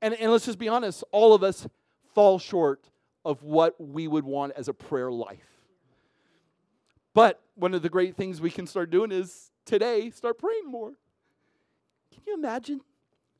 And, 0.00 0.14
and 0.14 0.32
let's 0.32 0.46
just 0.46 0.58
be 0.58 0.68
honest, 0.68 1.04
all 1.12 1.34
of 1.34 1.42
us 1.42 1.66
fall 2.14 2.38
short 2.38 2.88
of 3.24 3.42
what 3.42 3.80
we 3.80 4.08
would 4.08 4.24
want 4.24 4.52
as 4.56 4.68
a 4.68 4.74
prayer 4.74 5.10
life. 5.10 5.46
But 7.14 7.40
one 7.54 7.74
of 7.74 7.82
the 7.82 7.88
great 7.88 8.16
things 8.16 8.40
we 8.40 8.50
can 8.50 8.66
start 8.66 8.90
doing 8.90 9.12
is 9.12 9.50
today 9.64 10.10
start 10.10 10.38
praying 10.38 10.66
more. 10.66 10.92
Can 12.12 12.22
you 12.26 12.34
imagine? 12.34 12.80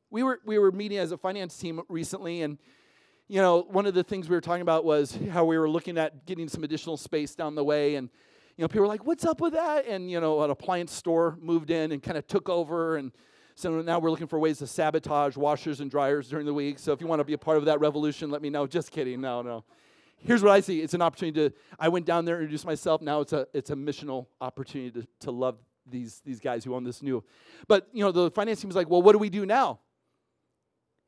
We 0.09 0.23
were 0.23 0.39
we 0.45 0.59
were 0.59 0.71
meeting 0.71 0.99
as 0.99 1.11
a 1.11 1.17
finance 1.17 1.57
team 1.57 1.81
recently 1.89 2.43
and 2.43 2.57
you 3.29 3.41
know, 3.41 3.65
one 3.69 3.85
of 3.85 3.93
the 3.93 4.03
things 4.03 4.29
we 4.29 4.35
were 4.35 4.41
talking 4.41 4.61
about 4.61 4.85
was 4.85 5.17
how 5.31 5.45
we 5.45 5.57
were 5.57 5.69
looking 5.69 5.97
at 5.97 6.25
getting 6.25 6.47
some 6.47 6.63
additional 6.63 6.97
space 6.97 7.33
down 7.35 7.55
the 7.55 7.63
way 7.63 7.95
and 7.95 8.09
you 8.57 8.61
know, 8.61 8.67
people 8.67 8.81
were 8.81 8.87
like, 8.87 9.05
"What's 9.05 9.25
up 9.25 9.41
with 9.41 9.53
that?" 9.53 9.87
And 9.87 10.11
you 10.11 10.19
know, 10.21 10.43
an 10.43 10.51
appliance 10.51 10.93
store 10.93 11.39
moved 11.41 11.71
in 11.71 11.91
and 11.91 12.03
kind 12.03 12.17
of 12.17 12.27
took 12.27 12.49
over 12.49 12.97
and 12.97 13.11
so 13.55 13.81
now 13.81 13.99
we're 13.99 14.09
looking 14.09 14.27
for 14.27 14.39
ways 14.39 14.59
to 14.59 14.67
sabotage 14.67 15.37
washers 15.37 15.79
and 15.79 15.91
dryers 15.91 16.29
during 16.29 16.45
the 16.45 16.53
week. 16.53 16.79
So 16.79 16.91
if 16.91 17.01
you 17.01 17.07
want 17.07 17.19
to 17.19 17.23
be 17.23 17.33
a 17.33 17.37
part 17.37 17.57
of 17.57 17.65
that 17.65 17.79
revolution, 17.79 18.31
let 18.31 18.41
me 18.41 18.49
know. 18.49 18.65
Just 18.65 18.91
kidding. 18.91 19.21
No, 19.21 19.41
no. 19.41 19.63
Here's 20.17 20.41
what 20.41 20.51
I 20.51 20.61
see. 20.61 20.81
It's 20.81 20.93
an 20.93 21.01
opportunity 21.01 21.49
to. 21.49 21.55
I 21.77 21.89
went 21.89 22.05
down 22.05 22.25
there 22.25 22.35
and 22.35 22.43
introduced 22.43 22.65
myself. 22.65 23.01
Now 23.01 23.21
it's 23.21 23.33
a 23.33 23.47
it's 23.53 23.69
a 23.69 23.75
missional 23.75 24.27
opportunity 24.39 25.01
to, 25.01 25.07
to 25.21 25.31
love 25.31 25.57
these 25.85 26.21
these 26.25 26.39
guys 26.39 26.63
who 26.63 26.73
own 26.73 26.83
this 26.83 27.01
new. 27.01 27.23
But 27.67 27.87
you 27.91 28.03
know 28.03 28.11
the 28.11 28.31
finance 28.31 28.61
team 28.61 28.69
was 28.69 28.75
like, 28.75 28.89
well, 28.89 29.01
what 29.01 29.11
do 29.11 29.17
we 29.17 29.29
do 29.29 29.45
now? 29.45 29.79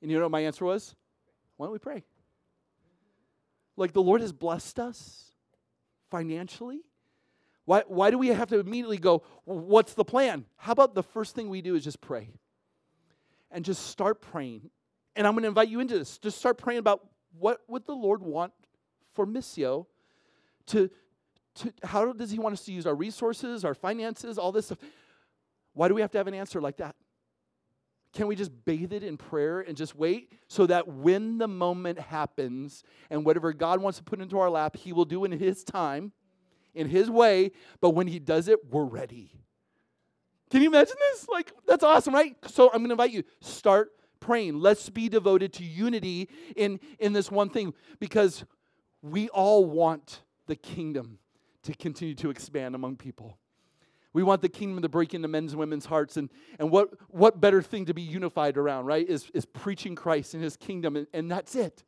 And 0.02 0.12
you 0.12 0.18
know 0.18 0.26
what 0.26 0.32
my 0.32 0.42
answer 0.42 0.66
was? 0.66 0.96
Why 1.58 1.66
don't 1.66 1.74
we 1.74 1.80
pray? 1.80 2.04
Like 3.78 3.94
the 3.94 4.02
Lord 4.02 4.22
has 4.22 4.32
blessed 4.32 4.80
us 4.80 5.32
financially. 6.12 6.82
Why, 7.65 7.84
why 7.88 8.12
do 8.12 8.17
we 8.17 8.28
have 8.28 8.49
to 8.49 8.60
immediately 8.60 8.97
go, 8.97 9.23
what's 9.43 9.93
the 9.93 10.06
plan? 10.06 10.45
How 10.56 10.71
about 10.71 10.93
the 10.93 11.04
first 11.04 11.36
thing 11.36 11.49
we 11.49 11.62
do 11.62 11.75
is 11.75 11.84
just 11.84 11.99
pray? 11.99 12.30
And 13.51 13.65
just 13.65 13.88
start 13.88 14.21
praying. 14.21 14.69
And 15.15 15.25
I'm 15.25 15.34
going 15.34 15.43
to 15.43 15.47
invite 15.47 15.69
you 15.69 15.80
into 15.80 15.97
this. 15.97 16.17
Just 16.17 16.38
start 16.38 16.58
praying 16.58 16.80
about 16.80 17.08
what 17.38 17.62
would 17.67 17.86
the 17.86 17.95
Lord 17.95 18.21
want 18.21 18.54
for 19.13 19.25
Missio 19.25 19.88
to, 20.67 20.89
to 21.56 21.73
how 21.84 22.12
does 22.13 22.32
he 22.32 22.39
want 22.39 22.54
us 22.54 22.65
to 22.65 22.71
use 22.71 22.86
our 22.86 22.95
resources, 22.95 23.65
our 23.65 23.73
finances, 23.73 24.38
all 24.38 24.51
this 24.51 24.67
stuff? 24.67 24.80
Why 25.73 25.88
do 25.88 25.95
we 25.95 26.01
have 26.01 26.12
to 26.12 26.17
have 26.17 26.28
an 26.28 26.34
answer 26.34 26.62
like 26.62 26.78
that? 26.78 26.95
Can 28.13 28.28
we 28.28 28.36
just 28.36 28.51
bathe 28.63 28.93
it 28.93 29.04
in 29.04 29.17
prayer 29.17 29.60
and 29.60 29.75
just 29.75 29.95
wait 29.95 30.32
so 30.47 30.65
that 30.67 30.88
when 30.88 31.38
the 31.38 31.49
moment 31.49 31.99
happens 31.99 32.84
and 33.10 33.25
whatever 33.25 33.51
God 33.51 33.82
wants 33.82 33.97
to 33.97 34.04
put 34.04 34.21
into 34.21 34.39
our 34.39 34.49
lap, 34.49 34.78
He 34.78 34.93
will 34.93 35.04
do 35.04 35.25
in 35.25 35.34
His 35.34 35.63
time? 35.63 36.13
In 36.76 36.90
His 36.90 37.10
way, 37.10 37.52
but 37.82 37.92
when 37.92 38.08
He 38.08 38.20
does 38.20 38.48
it, 38.48 38.60
we're 38.72 38.86
ready. 38.86 39.32
Can 40.52 40.62
you 40.62 40.70
imagine 40.70 40.96
this? 41.12 41.28
Like, 41.28 41.52
that's 41.66 41.84
awesome, 41.84 42.14
right? 42.14 42.36
So 42.48 42.68
I'm 42.68 42.80
going 42.80 42.90
to 42.90 42.94
invite 42.94 43.12
you, 43.12 43.24
start 43.42 43.92
praying. 44.20 44.60
Let's 44.60 44.90
be 44.90 45.10
devoted 45.10 45.54
to 45.54 45.64
unity 45.64 46.30
in, 46.56 46.80
in 47.00 47.14
this 47.14 47.32
one 47.32 47.50
thing 47.50 47.74
because 48.00 48.46
we 49.02 49.30
all 49.30 49.66
want 49.66 50.22
the 50.48 50.56
kingdom 50.56 51.20
to 51.64 51.74
continue 51.74 52.16
to 52.16 52.30
expand 52.30 52.76
among 52.76 52.96
people. 52.98 53.38
We 54.14 54.24
want 54.24 54.42
the 54.42 54.50
kingdom 54.50 54.82
to 54.82 54.88
break 54.88 55.14
into 55.14 55.28
men's 55.28 55.52
and 55.52 55.60
women's 55.60 55.86
hearts. 55.86 56.16
And, 56.16 56.30
and 56.58 56.72
what, 56.72 56.90
what 57.10 57.42
better 57.42 57.62
thing 57.62 57.86
to 57.88 57.94
be 57.94 58.02
unified 58.02 58.56
around, 58.56 58.86
right? 58.86 59.08
Is, 59.08 59.30
is 59.34 59.46
preaching 59.46 59.94
Christ 59.94 60.34
and 60.34 60.42
his 60.42 60.56
kingdom. 60.56 60.96
And, 60.96 61.08
and 61.14 61.30
that's 61.30 61.54
it, 61.54 61.84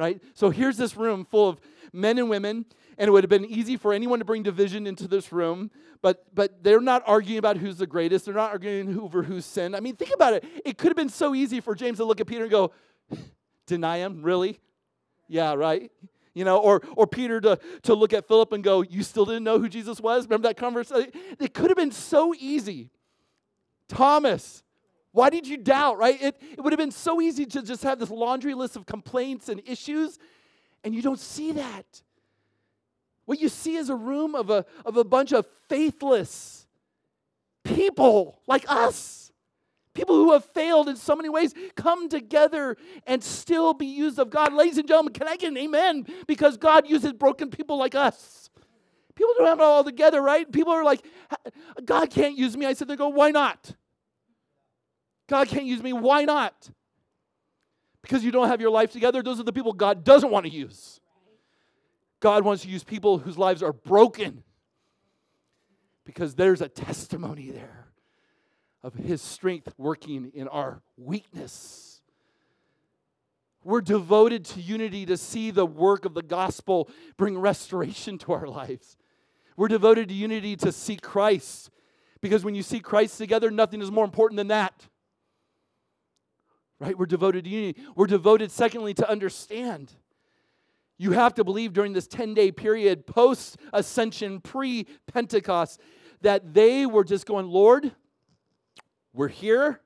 right? 0.00 0.20
So 0.34 0.50
here's 0.50 0.76
this 0.76 0.96
room 0.96 1.24
full 1.24 1.48
of 1.48 1.60
men 1.92 2.18
and 2.18 2.28
women 2.28 2.64
and 3.00 3.08
it 3.08 3.12
would 3.12 3.24
have 3.24 3.30
been 3.30 3.46
easy 3.46 3.78
for 3.78 3.94
anyone 3.94 4.18
to 4.18 4.26
bring 4.26 4.42
division 4.42 4.86
into 4.86 5.08
this 5.08 5.32
room, 5.32 5.70
but 6.02 6.22
but 6.34 6.62
they're 6.62 6.82
not 6.82 7.02
arguing 7.06 7.38
about 7.38 7.56
who's 7.56 7.78
the 7.78 7.86
greatest. 7.86 8.26
They're 8.26 8.34
not 8.34 8.50
arguing 8.50 9.00
over 9.00 9.22
who's 9.22 9.46
sinned. 9.46 9.74
I 9.74 9.80
mean, 9.80 9.96
think 9.96 10.12
about 10.14 10.34
it. 10.34 10.44
It 10.66 10.76
could 10.76 10.88
have 10.88 10.98
been 10.98 11.08
so 11.08 11.34
easy 11.34 11.60
for 11.60 11.74
James 11.74 11.96
to 11.96 12.04
look 12.04 12.20
at 12.20 12.26
Peter 12.26 12.42
and 12.42 12.50
go, 12.50 12.72
"Deny 13.66 13.98
him, 13.98 14.22
really? 14.22 14.60
Yeah, 15.28 15.54
right." 15.54 15.90
You 16.34 16.44
know, 16.44 16.58
or 16.58 16.82
or 16.94 17.06
Peter 17.06 17.40
to 17.40 17.58
to 17.84 17.94
look 17.94 18.12
at 18.12 18.28
Philip 18.28 18.52
and 18.52 18.62
go, 18.62 18.82
"You 18.82 19.02
still 19.02 19.24
didn't 19.24 19.44
know 19.44 19.58
who 19.58 19.70
Jesus 19.70 19.98
was?" 19.98 20.26
Remember 20.26 20.48
that 20.48 20.58
conversation? 20.58 21.10
It 21.40 21.54
could 21.54 21.70
have 21.70 21.78
been 21.78 21.92
so 21.92 22.34
easy. 22.38 22.90
Thomas, 23.88 24.62
why 25.12 25.30
did 25.30 25.46
you 25.46 25.56
doubt, 25.56 25.98
right? 25.98 26.20
It, 26.20 26.40
it 26.52 26.60
would 26.60 26.72
have 26.72 26.78
been 26.78 26.92
so 26.92 27.20
easy 27.20 27.44
to 27.46 27.62
just 27.62 27.82
have 27.82 27.98
this 27.98 28.10
laundry 28.10 28.54
list 28.54 28.76
of 28.76 28.86
complaints 28.86 29.48
and 29.48 29.60
issues, 29.66 30.18
and 30.84 30.94
you 30.94 31.02
don't 31.02 31.18
see 31.18 31.52
that. 31.52 32.02
What 33.24 33.40
you 33.40 33.48
see 33.48 33.76
is 33.76 33.90
a 33.90 33.96
room 33.96 34.34
of 34.34 34.50
a, 34.50 34.64
of 34.84 34.96
a 34.96 35.04
bunch 35.04 35.32
of 35.32 35.46
faithless 35.68 36.66
people 37.64 38.40
like 38.46 38.64
us. 38.68 39.32
People 39.92 40.14
who 40.14 40.32
have 40.32 40.44
failed 40.44 40.88
in 40.88 40.96
so 40.96 41.16
many 41.16 41.28
ways 41.28 41.52
come 41.74 42.08
together 42.08 42.76
and 43.06 43.22
still 43.22 43.74
be 43.74 43.86
used 43.86 44.18
of 44.18 44.30
God. 44.30 44.52
Ladies 44.52 44.78
and 44.78 44.86
gentlemen, 44.86 45.12
can 45.12 45.26
I 45.26 45.36
get 45.36 45.48
an 45.48 45.58
amen? 45.58 46.06
Because 46.26 46.56
God 46.56 46.88
uses 46.88 47.12
broken 47.12 47.50
people 47.50 47.76
like 47.76 47.94
us. 47.94 48.50
People 49.14 49.34
don't 49.36 49.48
have 49.48 49.58
it 49.58 49.64
all 49.64 49.84
together, 49.84 50.22
right? 50.22 50.50
People 50.50 50.72
are 50.72 50.84
like, 50.84 51.04
God 51.84 52.10
can't 52.10 52.38
use 52.38 52.56
me. 52.56 52.66
I 52.66 52.72
said, 52.72 52.88
they 52.88 52.96
go, 52.96 53.08
why 53.08 53.30
not? 53.30 53.74
God 55.30 55.46
can't 55.46 55.64
use 55.64 55.80
me. 55.80 55.92
Why 55.92 56.24
not? 56.24 56.70
Because 58.02 58.24
you 58.24 58.32
don't 58.32 58.48
have 58.48 58.60
your 58.60 58.70
life 58.70 58.90
together. 58.90 59.22
Those 59.22 59.38
are 59.38 59.44
the 59.44 59.52
people 59.52 59.72
God 59.72 60.02
doesn't 60.02 60.28
want 60.28 60.44
to 60.44 60.50
use. 60.50 61.00
God 62.18 62.44
wants 62.44 62.64
to 62.64 62.68
use 62.68 62.82
people 62.82 63.18
whose 63.18 63.38
lives 63.38 63.62
are 63.62 63.72
broken 63.72 64.42
because 66.04 66.34
there's 66.34 66.60
a 66.60 66.68
testimony 66.68 67.50
there 67.50 67.86
of 68.82 68.94
His 68.94 69.22
strength 69.22 69.72
working 69.78 70.32
in 70.34 70.48
our 70.48 70.82
weakness. 70.96 72.00
We're 73.62 73.82
devoted 73.82 74.44
to 74.46 74.60
unity 74.60 75.06
to 75.06 75.16
see 75.16 75.52
the 75.52 75.66
work 75.66 76.04
of 76.04 76.14
the 76.14 76.22
gospel 76.22 76.90
bring 77.16 77.38
restoration 77.38 78.18
to 78.18 78.32
our 78.32 78.48
lives. 78.48 78.96
We're 79.56 79.68
devoted 79.68 80.08
to 80.08 80.14
unity 80.14 80.56
to 80.56 80.72
see 80.72 80.96
Christ 80.96 81.70
because 82.20 82.44
when 82.44 82.56
you 82.56 82.64
see 82.64 82.80
Christ 82.80 83.16
together, 83.16 83.52
nothing 83.52 83.80
is 83.80 83.92
more 83.92 84.04
important 84.04 84.38
than 84.38 84.48
that. 84.48 84.88
Right? 86.80 86.98
We're 86.98 87.06
devoted 87.06 87.44
to 87.44 87.50
unity. 87.50 87.80
We're 87.94 88.06
devoted, 88.06 88.50
secondly, 88.50 88.94
to 88.94 89.08
understand. 89.08 89.92
You 90.96 91.12
have 91.12 91.34
to 91.34 91.44
believe 91.44 91.72
during 91.72 91.92
this 91.92 92.06
10 92.06 92.34
day 92.34 92.50
period, 92.50 93.06
post 93.06 93.58
ascension, 93.72 94.40
pre 94.40 94.86
Pentecost, 95.06 95.80
that 96.22 96.54
they 96.54 96.86
were 96.86 97.04
just 97.04 97.26
going, 97.26 97.46
Lord, 97.46 97.92
we're 99.12 99.28
here, 99.28 99.80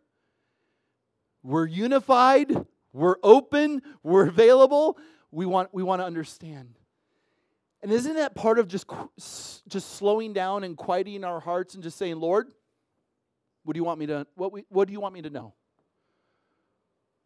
we're 1.43 1.67
unified, 1.67 2.53
we're 2.93 3.17
open, 3.23 3.83
we're 4.03 4.29
available. 4.29 4.97
We 5.31 5.47
want, 5.47 5.71
we 5.73 5.83
want 5.83 6.01
to 6.01 6.07
understand. 6.07 6.79
And 7.83 7.93
isn't 7.93 8.15
that 8.15 8.37
part 8.37 8.61
of 8.61 8.69
just, 8.69 8.87
just 9.69 9.97
slowing 9.97 10.33
down 10.33 10.63
and 10.63 10.77
quieting 10.77 11.25
our 11.25 11.41
hearts 11.41 11.75
and 11.75 11.83
just 11.83 11.99
saying, 11.99 12.17
Lord, 12.21 12.49
what 13.65 13.75
do 13.75 13.79
you 13.79 13.85
want 13.85 13.99
me 13.99 14.07
to, 14.07 14.27
what, 14.37 14.53
we, 14.53 14.65
what 14.69 14.87
do 14.87 14.93
you 14.93 15.01
want 15.01 15.13
me 15.13 15.23
to 15.23 15.31
know? 15.31 15.55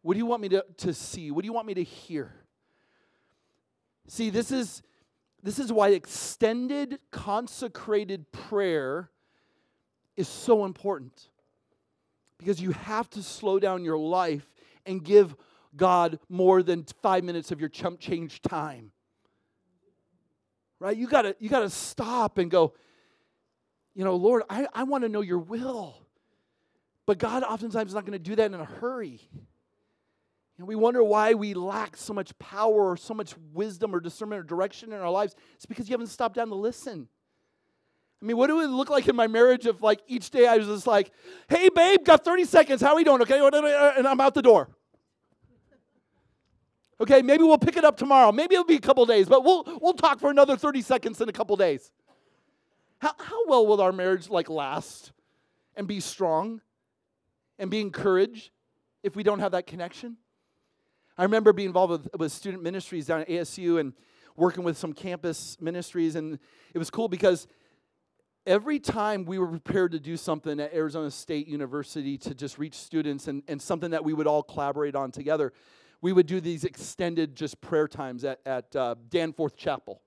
What 0.01 0.13
do 0.13 0.17
you 0.17 0.25
want 0.25 0.41
me 0.41 0.49
to, 0.49 0.65
to 0.77 0.93
see? 0.93 1.31
What 1.31 1.41
do 1.41 1.45
you 1.47 1.53
want 1.53 1.67
me 1.67 1.73
to 1.75 1.83
hear? 1.83 2.33
See, 4.07 4.29
this 4.29 4.51
is 4.51 4.81
this 5.41 5.57
is 5.57 5.71
why 5.71 5.89
extended 5.89 6.99
consecrated 7.11 8.31
prayer 8.31 9.09
is 10.17 10.27
so 10.27 10.65
important. 10.65 11.29
Because 12.37 12.61
you 12.61 12.71
have 12.71 13.09
to 13.11 13.23
slow 13.23 13.59
down 13.59 13.85
your 13.85 13.97
life 13.97 14.49
and 14.85 15.03
give 15.03 15.35
God 15.77 16.19
more 16.27 16.61
than 16.61 16.85
5 17.01 17.23
minutes 17.23 17.51
of 17.51 17.59
your 17.59 17.69
chump 17.69 17.99
change 17.99 18.41
time. 18.41 18.91
Right? 20.79 20.97
You 20.97 21.07
got 21.07 21.21
to 21.23 21.35
you 21.39 21.49
got 21.49 21.61
to 21.61 21.69
stop 21.69 22.37
and 22.37 22.49
go 22.49 22.73
you 23.99 24.05
know, 24.05 24.15
Lord, 24.15 24.43
I, 24.49 24.65
I 24.73 24.83
want 24.83 25.03
to 25.03 25.09
know 25.09 25.19
your 25.19 25.39
will. 25.39 25.97
But 27.05 27.17
God 27.17 27.43
oftentimes 27.43 27.89
is 27.89 27.95
not 27.95 28.05
going 28.05 28.13
to 28.13 28.19
do 28.19 28.35
that 28.35 28.45
in 28.45 28.53
a 28.53 28.63
hurry. 28.63 29.29
And 30.59 30.67
we 30.67 30.75
wonder 30.75 31.01
why 31.01 31.35
we 31.35 31.53
lack 31.53 31.95
so 31.95 32.13
much 32.13 32.37
power 32.37 32.91
or 32.91 32.97
so 32.97 33.13
much 33.13 33.33
wisdom 33.53 33.95
or 33.95 34.01
discernment 34.01 34.41
or 34.41 34.43
direction 34.43 34.91
in 34.91 34.99
our 34.99 35.09
lives. 35.09 35.33
It's 35.55 35.65
because 35.65 35.87
you 35.87 35.93
haven't 35.93 36.07
stopped 36.07 36.35
down 36.35 36.49
to 36.49 36.55
listen. 36.55 37.07
I 38.21 38.25
mean, 38.25 38.35
what 38.35 38.47
do 38.47 38.59
it 38.59 38.67
look 38.67 38.89
like 38.89 39.07
in 39.07 39.15
my 39.15 39.27
marriage 39.27 39.65
if, 39.65 39.81
like, 39.81 40.01
each 40.05 40.29
day 40.31 40.45
I 40.47 40.57
was 40.57 40.67
just 40.67 40.85
like, 40.85 41.13
hey, 41.47 41.69
babe, 41.73 42.03
got 42.03 42.25
30 42.25 42.43
seconds. 42.43 42.81
How 42.81 42.89
are 42.89 42.97
we 42.97 43.05
doing? 43.05 43.21
Okay. 43.21 43.39
And 43.97 44.05
I'm 44.05 44.19
out 44.19 44.33
the 44.33 44.41
door. 44.41 44.67
Okay, 46.99 47.21
maybe 47.21 47.43
we'll 47.43 47.57
pick 47.57 47.77
it 47.77 47.85
up 47.85 47.95
tomorrow. 47.95 48.33
Maybe 48.33 48.55
it'll 48.55 48.65
be 48.65 48.75
a 48.75 48.81
couple 48.81 49.05
days, 49.05 49.29
but 49.29 49.45
we'll, 49.45 49.63
we'll 49.81 49.93
talk 49.93 50.19
for 50.19 50.29
another 50.29 50.57
30 50.57 50.81
seconds 50.81 51.21
in 51.21 51.29
a 51.29 51.31
couple 51.31 51.55
days. 51.55 51.89
How, 52.97 53.13
how 53.17 53.47
well 53.47 53.65
will 53.65 53.79
our 53.79 53.93
marriage, 53.93 54.29
like, 54.29 54.49
last 54.49 55.13
and 55.77 55.87
be 55.87 56.01
strong 56.01 56.59
and 57.57 57.71
be 57.71 57.79
encouraged 57.79 58.51
if 59.03 59.15
we 59.15 59.23
don't 59.23 59.39
have 59.39 59.53
that 59.53 59.65
connection? 59.65 60.17
I 61.19 61.23
remember 61.23 61.51
being 61.51 61.67
involved 61.67 61.91
with, 61.91 62.07
with 62.17 62.31
student 62.31 62.63
ministries 62.63 63.05
down 63.05 63.19
at 63.19 63.27
ASU 63.27 63.77
and 63.81 63.91
working 64.37 64.63
with 64.63 64.77
some 64.77 64.93
campus 64.93 65.57
ministries, 65.59 66.15
and 66.15 66.39
it 66.73 66.77
was 66.77 66.89
cool 66.89 67.09
because 67.09 67.45
every 68.45 68.79
time 68.79 69.25
we 69.25 69.37
were 69.37 69.49
prepared 69.49 69.91
to 69.91 69.99
do 69.99 70.15
something 70.15 70.61
at 70.61 70.73
Arizona 70.73 71.11
State 71.11 71.45
University 71.45 72.17
to 72.19 72.33
just 72.33 72.57
reach 72.57 72.75
students 72.75 73.27
and, 73.27 73.43
and 73.49 73.61
something 73.61 73.91
that 73.91 74.05
we 74.05 74.13
would 74.13 74.27
all 74.27 74.41
collaborate 74.41 74.95
on 74.95 75.11
together, 75.11 75.51
we 76.01 76.13
would 76.13 76.25
do 76.25 76.39
these 76.39 76.63
extended 76.63 77.35
just 77.35 77.59
prayer 77.59 77.89
times 77.89 78.23
at, 78.23 78.39
at 78.45 78.73
uh, 78.73 78.95
Danforth 79.09 79.57
Chapel. 79.57 80.01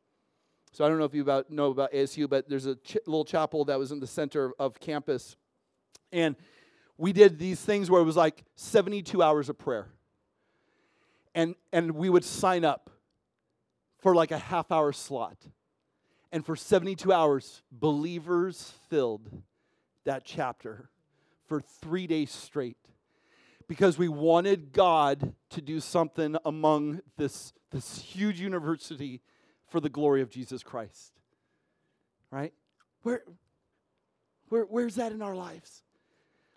So 0.72 0.83
I 0.83 0.88
don't 0.88 0.98
know 0.98 1.05
if 1.05 1.12
you 1.12 1.20
about, 1.20 1.51
know 1.51 1.70
about 1.72 1.92
ASU, 1.92 2.27
but 2.27 2.48
there's 2.48 2.64
a 2.64 2.77
ch- 2.77 2.96
little 3.07 3.27
chapel 3.27 3.66
that 3.66 3.79
was 3.79 3.92
in 3.92 4.01
the 4.01 4.07
center 4.07 4.55
of 4.59 4.81
campus. 4.81 5.37
And 6.11 6.37
we 6.96 7.12
did 7.12 7.38
these 7.38 7.61
things 7.61 7.90
where 7.90 8.01
it 8.01 8.05
was 8.05 8.16
like 8.16 8.44
72 8.57 9.22
hours 9.22 9.51
of 9.51 9.59
prayer. 9.59 9.90
And, 11.35 11.55
and 11.73 11.92
we 11.92 12.11
would 12.11 12.25
sign 12.25 12.64
up 12.64 12.90
for 13.99 14.14
like 14.14 14.31
a 14.31 14.38
half 14.38 14.71
hour 14.71 14.92
slot. 14.92 15.37
And 16.31 16.45
for 16.45 16.57
72 16.57 17.12
hours, 17.12 17.62
believers 17.71 18.73
filled 18.88 19.42
that 20.05 20.25
chapter 20.25 20.90
for 21.47 21.61
three 21.61 22.07
days 22.07 22.31
straight 22.31 22.77
because 23.68 23.97
we 23.97 24.09
wanted 24.09 24.73
God 24.73 25.35
to 25.51 25.61
do 25.61 25.81
something 25.81 26.37
among 26.45 27.01
this, 27.16 27.53
this 27.71 27.99
huge 27.99 28.40
university 28.40 29.21
for 29.68 29.81
the 29.81 29.88
glory 29.88 30.21
of 30.23 30.31
Jesus 30.31 30.62
Christ. 30.62 31.12
Right? 32.31 32.53
Where, 33.03 33.23
where, 34.49 34.64
where's 34.64 34.97
that 34.97 35.12
in 35.12 35.23
our 35.23 35.35
lives? 35.35 35.83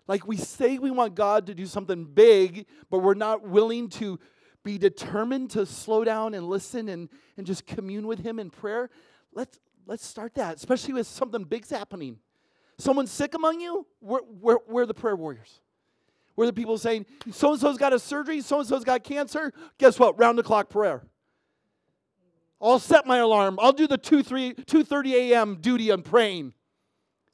Like 0.08 0.26
we 0.26 0.36
say 0.36 0.78
we 0.78 0.90
want 0.90 1.14
God 1.14 1.46
to 1.46 1.54
do 1.54 1.66
something 1.66 2.04
big, 2.04 2.66
but 2.90 2.98
we're 2.98 3.14
not 3.14 3.46
willing 3.46 3.88
to 3.90 4.18
be 4.66 4.78
determined 4.78 5.48
to 5.52 5.64
slow 5.64 6.02
down 6.02 6.34
and 6.34 6.48
listen 6.48 6.88
and, 6.88 7.08
and 7.36 7.46
just 7.46 7.66
commune 7.66 8.04
with 8.04 8.18
Him 8.18 8.40
in 8.40 8.50
prayer. 8.50 8.90
Let's, 9.32 9.60
let's 9.86 10.04
start 10.04 10.34
that, 10.34 10.56
especially 10.56 10.92
with 10.92 11.06
something 11.06 11.44
big's 11.44 11.70
happening. 11.70 12.18
Someone's 12.76 13.12
sick 13.12 13.34
among 13.34 13.60
you, 13.60 13.86
we're, 14.00 14.20
we're, 14.40 14.58
we're 14.66 14.84
the 14.84 14.92
prayer 14.92 15.14
warriors. 15.14 15.60
We're 16.34 16.46
the 16.46 16.52
people 16.52 16.76
saying, 16.78 17.06
so 17.30 17.52
and 17.52 17.60
so's 17.60 17.78
got 17.78 17.92
a 17.92 17.98
surgery, 18.00 18.40
so 18.40 18.58
and 18.58 18.68
so's 18.68 18.82
got 18.82 19.04
cancer. 19.04 19.52
Guess 19.78 20.00
what? 20.00 20.18
Round 20.18 20.36
the 20.36 20.42
clock 20.42 20.68
prayer. 20.68 21.04
I'll 22.60 22.80
set 22.80 23.06
my 23.06 23.18
alarm. 23.18 23.58
I'll 23.62 23.72
do 23.72 23.86
the 23.86 23.96
2 23.96 24.22
3 24.22 24.54
2:30 24.54 25.12
a.m. 25.12 25.58
duty 25.60 25.90
on 25.90 26.02
praying. 26.02 26.54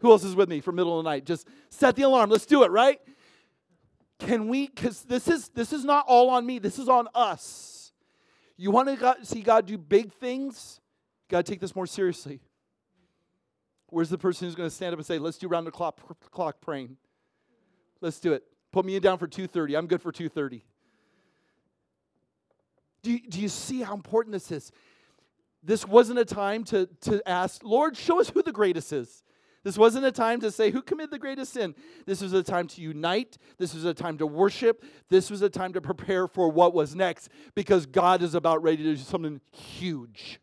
Who 0.00 0.10
else 0.10 0.22
is 0.22 0.36
with 0.36 0.48
me 0.48 0.60
for 0.60 0.70
middle 0.70 0.98
of 0.98 1.04
the 1.04 1.10
night? 1.10 1.24
Just 1.24 1.48
set 1.70 1.96
the 1.96 2.02
alarm. 2.02 2.28
Let's 2.28 2.46
do 2.46 2.62
it, 2.62 2.70
right? 2.70 3.00
Can 4.26 4.46
we 4.48 4.68
cuz 4.68 5.02
this 5.02 5.26
is 5.26 5.48
this 5.48 5.72
is 5.72 5.84
not 5.84 6.04
all 6.06 6.30
on 6.30 6.46
me. 6.46 6.58
This 6.58 6.78
is 6.78 6.88
on 6.88 7.08
us. 7.14 7.92
You 8.56 8.70
want 8.70 8.88
to 8.88 9.16
see 9.22 9.42
God 9.42 9.66
do 9.66 9.76
big 9.76 10.12
things? 10.12 10.80
You 11.28 11.32
got 11.32 11.44
to 11.44 11.52
take 11.52 11.60
this 11.60 11.74
more 11.74 11.86
seriously. 11.86 12.40
Where's 13.88 14.10
the 14.10 14.18
person 14.18 14.46
who's 14.46 14.54
going 14.54 14.68
to 14.68 14.74
stand 14.74 14.92
up 14.92 14.98
and 15.00 15.06
say, 15.06 15.18
"Let's 15.18 15.38
do 15.38 15.48
round 15.48 15.66
the 15.66 15.72
clock, 15.72 15.98
clock 16.30 16.60
praying"? 16.60 16.96
Let's 18.00 18.20
do 18.20 18.32
it. 18.32 18.44
Put 18.70 18.84
me 18.84 18.98
down 19.00 19.18
for 19.18 19.26
2:30. 19.26 19.76
I'm 19.76 19.86
good 19.86 20.00
for 20.00 20.12
2:30. 20.12 20.62
Do 23.02 23.10
you, 23.10 23.20
do 23.28 23.40
you 23.40 23.48
see 23.48 23.82
how 23.82 23.94
important 23.94 24.32
this 24.32 24.52
is? 24.52 24.70
This 25.64 25.86
wasn't 25.86 26.20
a 26.20 26.24
time 26.24 26.62
to, 26.64 26.86
to 27.02 27.28
ask, 27.28 27.62
Lord, 27.64 27.96
show 27.96 28.20
us 28.20 28.30
who 28.30 28.42
the 28.42 28.52
greatest 28.52 28.92
is. 28.92 29.24
This 29.64 29.78
wasn't 29.78 30.04
a 30.04 30.12
time 30.12 30.40
to 30.40 30.50
say, 30.50 30.70
Who 30.70 30.82
committed 30.82 31.12
the 31.12 31.18
greatest 31.18 31.52
sin? 31.52 31.74
This 32.04 32.20
was 32.20 32.32
a 32.32 32.42
time 32.42 32.66
to 32.68 32.80
unite. 32.80 33.38
This 33.58 33.74
was 33.74 33.84
a 33.84 33.94
time 33.94 34.18
to 34.18 34.26
worship. 34.26 34.84
This 35.08 35.30
was 35.30 35.42
a 35.42 35.48
time 35.48 35.72
to 35.74 35.80
prepare 35.80 36.26
for 36.26 36.48
what 36.48 36.74
was 36.74 36.94
next 36.94 37.28
because 37.54 37.86
God 37.86 38.22
is 38.22 38.34
about 38.34 38.62
ready 38.62 38.78
to 38.78 38.94
do 38.94 38.96
something 38.96 39.40
huge. 39.52 40.40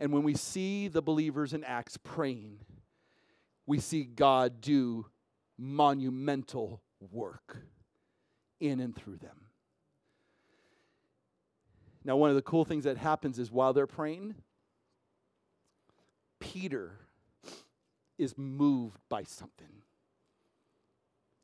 And 0.00 0.12
when 0.12 0.24
we 0.24 0.34
see 0.34 0.88
the 0.88 1.00
believers 1.00 1.54
in 1.54 1.64
Acts 1.64 1.96
praying, 1.96 2.58
we 3.66 3.78
see 3.78 4.04
God 4.04 4.60
do 4.60 5.06
monumental 5.56 6.82
work 7.12 7.58
in 8.60 8.80
and 8.80 8.94
through 8.94 9.16
them. 9.16 9.46
Now, 12.04 12.16
one 12.16 12.30
of 12.30 12.36
the 12.36 12.42
cool 12.42 12.64
things 12.64 12.84
that 12.84 12.98
happens 12.98 13.38
is 13.38 13.50
while 13.50 13.72
they're 13.72 13.86
praying, 13.86 14.36
Peter 16.38 17.05
is 18.18 18.36
moved 18.36 18.98
by 19.08 19.22
something. 19.22 19.82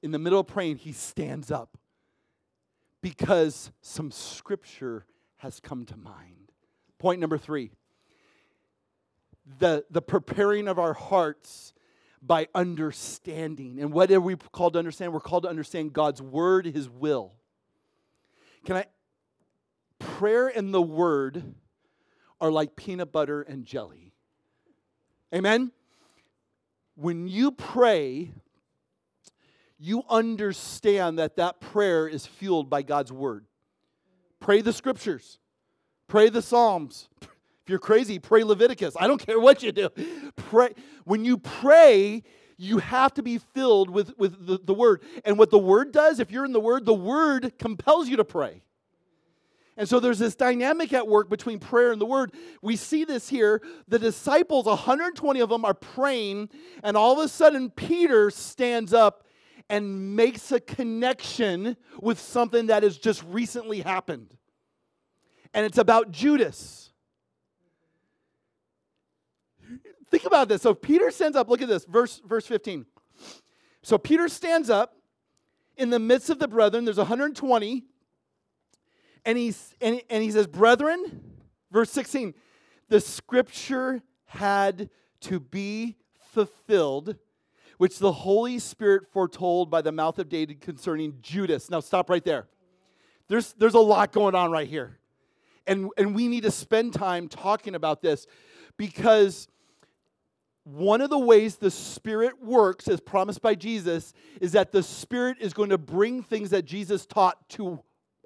In 0.03 0.11
the 0.11 0.19
middle 0.19 0.41
of 0.41 0.47
praying, 0.47 0.77
he 0.77 0.93
stands 0.93 1.51
up 1.51 1.79
because 3.01 3.71
some 3.81 4.11
scripture 4.11 5.07
has 5.37 5.61
come 5.61 5.85
to 5.87 5.97
mind. 5.97 6.53
Point 6.99 7.21
number 7.21 7.39
three 7.39 7.73
the, 9.59 9.85
the 9.91 10.03
preparing 10.03 10.69
of 10.69 10.79
our 10.79 10.93
hearts 10.93 11.75
by 12.23 12.47
understanding. 12.55 13.81
And 13.81 13.93
what 13.93 14.11
are 14.13 14.21
we 14.21 14.37
called 14.37 14.75
to 14.75 14.79
understand? 14.79 15.13
We're 15.13 15.21
called 15.21 15.43
to 15.43 15.49
understand 15.49 15.93
God's 15.93 16.23
word, 16.23 16.67
his 16.67 16.89
will. 16.89 17.33
Can 18.65 18.77
I? 18.77 18.87
Prayer 19.99 20.49
and 20.49 20.73
the 20.73 20.83
word 20.83 21.55
are 22.41 22.51
like 22.51 22.77
peanut 22.77 23.13
butter 23.13 23.43
and 23.43 23.65
jelly. 23.65 24.13
Amen? 25.35 25.73
When 26.95 27.27
you 27.27 27.53
pray, 27.53 28.33
you 29.79 30.03
understand 30.09 31.19
that 31.19 31.37
that 31.37 31.61
prayer 31.61 32.07
is 32.07 32.27
fueled 32.27 32.69
by 32.71 32.83
God's 32.83 33.13
word. 33.13 33.47
Pray 34.41 34.61
the 34.61 34.73
scriptures, 34.73 35.39
pray 36.09 36.29
the 36.29 36.43
Psalms, 36.43 37.09
if 37.65 37.71
you're 37.71 37.79
crazy, 37.79 38.19
pray 38.19 38.43
Leviticus. 38.43 38.97
I 38.99 39.07
don't 39.07 39.25
care 39.25 39.39
what 39.39 39.63
you 39.63 39.71
do. 39.71 39.89
Pray. 40.35 40.71
When 41.05 41.25
you 41.25 41.39
pray, 41.39 42.25
you 42.57 42.79
have 42.79 43.15
to 43.15 43.23
be 43.23 43.39
filled 43.39 43.89
with, 43.89 44.19
with 44.19 44.47
the, 44.47 44.59
the 44.63 44.75
word. 44.75 45.03
And 45.25 45.39
what 45.39 45.51
the 45.51 45.59
word 45.59 45.93
does, 45.93 46.19
if 46.19 46.33
you're 46.33 46.45
in 46.45 46.53
the 46.53 46.61
word, 46.61 46.85
the 46.85 46.95
word 46.95 47.53
compels 47.59 48.09
you 48.09 48.17
to 48.17 48.25
pray. 48.25 48.63
And 49.77 49.89
so 49.89 50.01
there's 50.01 50.19
this 50.19 50.35
dynamic 50.35 50.93
at 50.93 51.09
work 51.09 51.31
between 51.31 51.59
prayer 51.59 51.93
and 51.93 52.01
the 52.01 52.07
word. 52.07 52.33
We 52.61 52.77
see 52.77 53.05
this 53.05 53.29
here. 53.29 53.63
The 53.89 53.99
disciples, 53.99 54.67
120 54.67 55.41
of 55.41 55.49
them, 55.49 55.65
are 55.65 55.75
praying, 55.75 56.51
and 56.83 56.97
all 56.97 57.19
of 57.19 57.25
a 57.25 57.29
sudden, 57.29 57.71
Peter 57.71 58.31
stands 58.31 58.93
up 58.93 59.25
and 59.71 60.15
makes 60.15 60.53
a 60.53 60.61
connection 60.61 61.77
with 62.01 62.21
something 62.21 62.67
that 62.67 62.83
has 62.83 62.99
just 62.99 63.23
recently 63.25 63.81
happened. 63.81 64.37
And 65.55 65.65
it's 65.65 65.79
about 65.79 66.11
Judas. 66.11 66.91
Think 70.11 70.27
about 70.27 70.49
this. 70.51 70.61
So 70.61 70.75
Peter 70.75 71.11
stands 71.11 71.37
up. 71.37 71.49
Look 71.49 71.63
at 71.63 71.69
this, 71.69 71.87
verse, 71.87 72.21
verse 72.27 72.47
15. 72.47 72.85
So 73.83 73.97
Peter 73.97 74.29
stands 74.29 74.69
up 74.69 74.97
in 75.79 75.89
the 75.89 75.99
midst 75.99 76.29
of 76.29 76.39
the 76.39 76.49
brethren. 76.49 76.85
There's 76.85 76.99
120. 76.99 77.87
And, 79.25 79.39
and, 79.81 80.03
and 80.11 80.23
he 80.23 80.31
says, 80.31 80.47
Brethren, 80.47 81.21
verse 81.71 81.91
16, 81.91 82.35
the 82.89 83.01
scripture 83.01 84.03
had 84.27 84.91
to 85.23 85.41
be 85.41 85.97
fulfilled, 86.33 87.17
which 87.79 87.99
the 87.99 88.13
Holy 88.13 88.59
Spirit 88.59 89.05
foretold 89.13 89.71
by 89.71 89.83
the 89.83 89.93
mouth 89.93 90.19
of 90.19 90.29
David 90.29 90.61
concerning 90.61 91.19
Judas. 91.23 91.71
Now, 91.71 91.81
stop 91.81 92.11
right 92.11 92.25
there. 92.25 92.49
There's, 93.29 93.53
there's 93.55 93.75
a 93.75 93.81
lot 93.81 94.13
going 94.13 94.35
on 94.35 94.51
right 94.51 94.69
here. 94.69 94.99
And, 95.67 95.91
and 95.97 96.15
we 96.15 96.29
need 96.29 96.43
to 96.43 96.51
spend 96.51 96.93
time 96.93 97.29
talking 97.29 97.75
about 97.75 98.03
this 98.03 98.27
because 98.77 99.47
one 100.65 101.01
of 101.01 101.11
the 101.11 101.19
ways 101.19 101.57
the 101.57 101.71
Spirit 101.71 102.43
works, 102.43 102.89
as 102.89 103.01
promised 103.01 103.43
by 103.43 103.55
Jesus, 103.55 104.13
is 104.41 104.53
that 104.53 104.73
the 104.73 104.83
Spirit 104.83 105.39
is 105.41 105.53
going 105.53 105.71
to 105.71 105.79
bring 105.79 106.23
things 106.23 106.51
that 106.51 106.65
Jesus 106.65 107.07
taught 107.07 107.49
to 107.51 107.81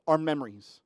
our 0.06 0.18
memories. 0.18 0.80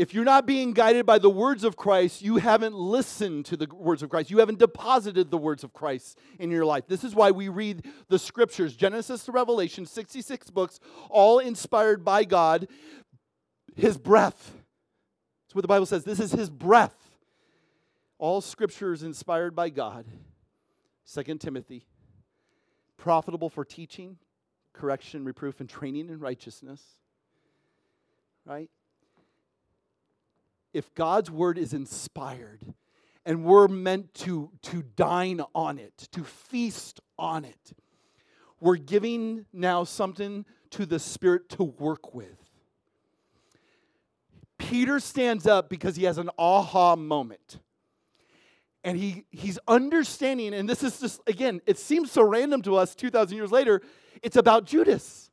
If 0.00 0.14
you're 0.14 0.24
not 0.24 0.46
being 0.46 0.72
guided 0.72 1.04
by 1.04 1.18
the 1.18 1.28
words 1.28 1.62
of 1.62 1.76
Christ, 1.76 2.22
you 2.22 2.36
haven't 2.36 2.74
listened 2.74 3.44
to 3.46 3.56
the 3.56 3.66
words 3.72 4.02
of 4.02 4.08
Christ. 4.08 4.30
You 4.30 4.38
haven't 4.38 4.58
deposited 4.58 5.30
the 5.30 5.38
words 5.38 5.62
of 5.62 5.72
Christ 5.72 6.18
in 6.38 6.50
your 6.50 6.64
life. 6.64 6.86
This 6.86 7.04
is 7.04 7.14
why 7.14 7.32
we 7.32 7.48
read 7.48 7.84
the 8.08 8.18
scriptures 8.18 8.74
Genesis 8.74 9.24
to 9.24 9.32
Revelation, 9.32 9.84
66 9.84 10.50
books, 10.50 10.80
all 11.10 11.38
inspired 11.38 12.04
by 12.04 12.24
God. 12.24 12.66
His 13.76 13.98
breath. 13.98 14.52
That's 15.44 15.54
what 15.54 15.62
the 15.62 15.68
Bible 15.68 15.86
says. 15.86 16.04
This 16.04 16.20
is 16.20 16.32
His 16.32 16.50
breath 16.50 17.10
all 18.20 18.42
scripture 18.42 18.92
is 18.92 19.02
inspired 19.02 19.56
by 19.56 19.70
God. 19.70 20.04
2 21.12 21.38
Timothy. 21.38 21.86
Profitable 22.98 23.48
for 23.48 23.64
teaching, 23.64 24.18
correction, 24.74 25.24
reproof, 25.24 25.58
and 25.58 25.68
training 25.68 26.10
in 26.10 26.20
righteousness. 26.20 26.82
Right? 28.44 28.68
If 30.72 30.94
God's 30.94 31.30
word 31.30 31.58
is 31.58 31.72
inspired 31.72 32.60
and 33.24 33.44
we're 33.44 33.68
meant 33.68 34.14
to, 34.14 34.50
to 34.62 34.82
dine 34.82 35.40
on 35.54 35.78
it, 35.78 36.08
to 36.12 36.24
feast 36.24 37.00
on 37.18 37.44
it, 37.44 37.72
we're 38.60 38.76
giving 38.76 39.46
now 39.52 39.84
something 39.84 40.44
to 40.70 40.86
the 40.86 40.98
Spirit 40.98 41.48
to 41.50 41.64
work 41.64 42.14
with. 42.14 42.36
Peter 44.58 45.00
stands 45.00 45.46
up 45.46 45.68
because 45.68 45.96
he 45.96 46.04
has 46.04 46.18
an 46.18 46.30
aha 46.38 46.94
moment 46.94 47.58
and 48.84 48.96
he 48.96 49.24
he's 49.30 49.58
understanding 49.68 50.54
and 50.54 50.68
this 50.68 50.82
is 50.82 51.00
just 51.00 51.20
again 51.26 51.60
it 51.66 51.78
seems 51.78 52.10
so 52.10 52.22
random 52.22 52.62
to 52.62 52.76
us 52.76 52.94
2000 52.94 53.36
years 53.36 53.50
later 53.50 53.82
it's 54.22 54.36
about 54.36 54.64
judas 54.64 55.29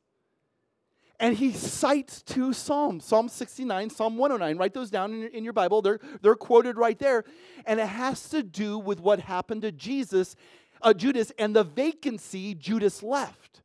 And 1.20 1.36
he 1.36 1.52
cites 1.52 2.22
two 2.22 2.52
Psalms 2.52 3.04
Psalm 3.04 3.28
69, 3.28 3.90
Psalm 3.90 4.16
109. 4.16 4.56
Write 4.56 4.74
those 4.74 4.90
down 4.90 5.12
in 5.12 5.20
your, 5.20 5.30
in 5.30 5.44
your 5.44 5.52
Bible. 5.52 5.82
They're, 5.82 5.98
they're 6.22 6.36
quoted 6.36 6.76
right 6.76 6.98
there. 6.98 7.24
And 7.66 7.80
it 7.80 7.88
has 7.88 8.28
to 8.30 8.42
do 8.42 8.78
with 8.78 9.00
what 9.00 9.20
happened 9.20 9.62
to 9.62 9.72
Jesus, 9.72 10.36
uh, 10.80 10.94
Judas, 10.94 11.32
and 11.38 11.56
the 11.56 11.64
vacancy 11.64 12.54
Judas 12.54 13.02
left. 13.02 13.62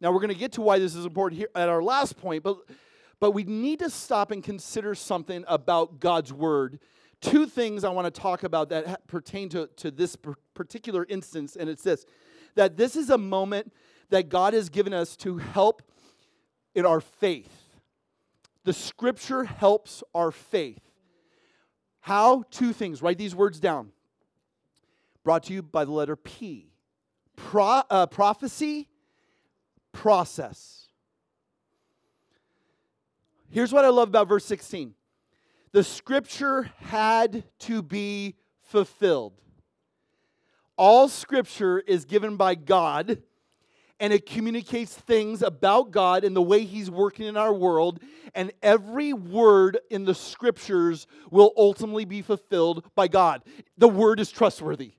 Now, 0.00 0.10
we're 0.10 0.18
going 0.18 0.28
to 0.28 0.34
get 0.34 0.52
to 0.52 0.62
why 0.62 0.78
this 0.78 0.94
is 0.94 1.06
important 1.06 1.38
here 1.38 1.48
at 1.54 1.68
our 1.68 1.82
last 1.82 2.18
point, 2.18 2.42
but, 2.42 2.58
but 3.20 3.30
we 3.30 3.44
need 3.44 3.78
to 3.78 3.88
stop 3.88 4.32
and 4.32 4.42
consider 4.42 4.94
something 4.94 5.44
about 5.46 6.00
God's 6.00 6.32
word. 6.32 6.80
Two 7.20 7.46
things 7.46 7.84
I 7.84 7.90
want 7.90 8.12
to 8.12 8.20
talk 8.20 8.42
about 8.42 8.68
that 8.70 9.06
pertain 9.06 9.48
to, 9.50 9.68
to 9.76 9.92
this 9.92 10.16
particular 10.54 11.06
instance, 11.08 11.56
and 11.56 11.70
it's 11.70 11.84
this 11.84 12.04
that 12.54 12.76
this 12.76 12.96
is 12.96 13.08
a 13.08 13.16
moment 13.16 13.72
that 14.10 14.28
God 14.28 14.52
has 14.52 14.68
given 14.68 14.92
us 14.92 15.16
to 15.16 15.38
help 15.38 15.82
in 16.74 16.86
our 16.86 17.00
faith. 17.00 17.50
The 18.64 18.72
scripture 18.72 19.44
helps 19.44 20.02
our 20.14 20.30
faith. 20.30 20.80
How? 22.00 22.44
Two 22.50 22.72
things. 22.72 23.02
Write 23.02 23.18
these 23.18 23.34
words 23.34 23.60
down. 23.60 23.90
Brought 25.24 25.44
to 25.44 25.52
you 25.52 25.62
by 25.62 25.84
the 25.84 25.92
letter 25.92 26.16
P. 26.16 26.72
Pro, 27.36 27.82
uh, 27.90 28.06
prophecy, 28.06 28.88
process. 29.92 30.88
Here's 33.50 33.72
what 33.72 33.84
I 33.84 33.88
love 33.88 34.08
about 34.08 34.28
verse 34.28 34.44
16 34.44 34.94
the 35.72 35.82
scripture 35.82 36.70
had 36.78 37.44
to 37.60 37.82
be 37.82 38.34
fulfilled. 38.60 39.32
All 40.76 41.08
scripture 41.08 41.78
is 41.78 42.04
given 42.04 42.36
by 42.36 42.54
God 42.54 43.22
and 44.02 44.12
it 44.12 44.26
communicates 44.26 44.92
things 44.92 45.42
about 45.42 45.92
God 45.92 46.24
and 46.24 46.34
the 46.34 46.42
way 46.42 46.64
He's 46.64 46.90
working 46.90 47.24
in 47.24 47.36
our 47.36 47.54
world. 47.54 48.02
And 48.34 48.50
every 48.60 49.12
word 49.12 49.78
in 49.90 50.04
the 50.04 50.14
scriptures 50.14 51.06
will 51.30 51.52
ultimately 51.56 52.04
be 52.04 52.20
fulfilled 52.20 52.84
by 52.96 53.06
God. 53.06 53.44
The 53.78 53.88
word 53.88 54.18
is 54.18 54.32
trustworthy. 54.32 54.94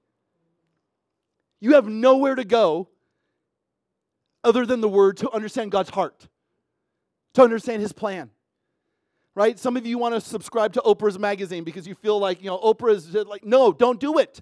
You 1.59 1.73
have 1.73 1.85
nowhere 1.85 2.35
to 2.35 2.45
go 2.45 2.87
other 4.41 4.65
than 4.65 4.79
the 4.79 4.87
word 4.87 5.17
to 5.17 5.29
understand 5.31 5.71
God's 5.71 5.89
heart, 5.89 6.29
to 7.33 7.43
understand 7.43 7.81
His 7.81 7.91
plan. 7.91 8.29
Right? 9.35 9.59
Some 9.59 9.75
of 9.75 9.85
you 9.85 9.97
want 9.97 10.15
to 10.15 10.21
subscribe 10.21 10.71
to 10.73 10.81
Oprah's 10.81 11.19
magazine 11.19 11.65
because 11.65 11.85
you 11.85 11.95
feel 11.95 12.19
like, 12.19 12.41
you 12.41 12.49
know, 12.49 12.57
Oprah 12.57 12.93
is 12.93 13.13
like, 13.13 13.43
no, 13.43 13.73
don't 13.73 13.99
do 13.99 14.17
it. 14.19 14.39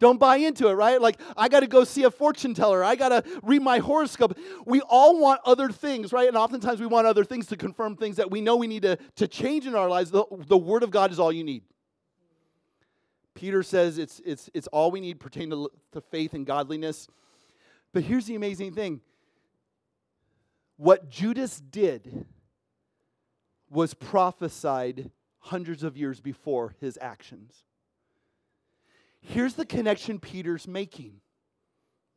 Don't 0.00 0.18
buy 0.18 0.36
into 0.36 0.68
it, 0.68 0.72
right? 0.72 1.00
Like, 1.00 1.20
I 1.36 1.48
got 1.48 1.60
to 1.60 1.66
go 1.66 1.84
see 1.84 2.04
a 2.04 2.10
fortune 2.10 2.54
teller. 2.54 2.82
I 2.82 2.96
got 2.96 3.10
to 3.10 3.40
read 3.42 3.60
my 3.60 3.78
horoscope. 3.78 4.36
We 4.64 4.80
all 4.80 5.20
want 5.20 5.42
other 5.44 5.68
things, 5.68 6.10
right? 6.10 6.26
And 6.26 6.38
oftentimes 6.38 6.80
we 6.80 6.86
want 6.86 7.06
other 7.06 7.22
things 7.22 7.46
to 7.48 7.56
confirm 7.56 7.96
things 7.96 8.16
that 8.16 8.30
we 8.30 8.40
know 8.40 8.56
we 8.56 8.66
need 8.66 8.82
to, 8.82 8.96
to 9.16 9.28
change 9.28 9.66
in 9.66 9.74
our 9.74 9.90
lives. 9.90 10.10
The, 10.10 10.24
the 10.48 10.56
Word 10.56 10.82
of 10.82 10.90
God 10.90 11.12
is 11.12 11.20
all 11.20 11.30
you 11.30 11.44
need. 11.44 11.62
Peter 13.34 13.62
says 13.62 13.98
it's, 13.98 14.20
it's, 14.24 14.48
it's 14.54 14.66
all 14.68 14.90
we 14.90 15.00
need 15.00 15.20
pertaining 15.20 15.50
to, 15.50 15.70
to 15.92 16.00
faith 16.00 16.32
and 16.32 16.46
godliness. 16.46 17.06
But 17.92 18.02
here's 18.02 18.24
the 18.24 18.34
amazing 18.34 18.72
thing 18.72 19.02
what 20.78 21.10
Judas 21.10 21.60
did 21.60 22.24
was 23.68 23.92
prophesied 23.92 25.10
hundreds 25.40 25.82
of 25.82 25.98
years 25.98 26.20
before 26.20 26.74
his 26.80 26.98
actions. 27.02 27.64
Here's 29.20 29.54
the 29.54 29.66
connection 29.66 30.18
Peter's 30.18 30.66
making. 30.66 31.20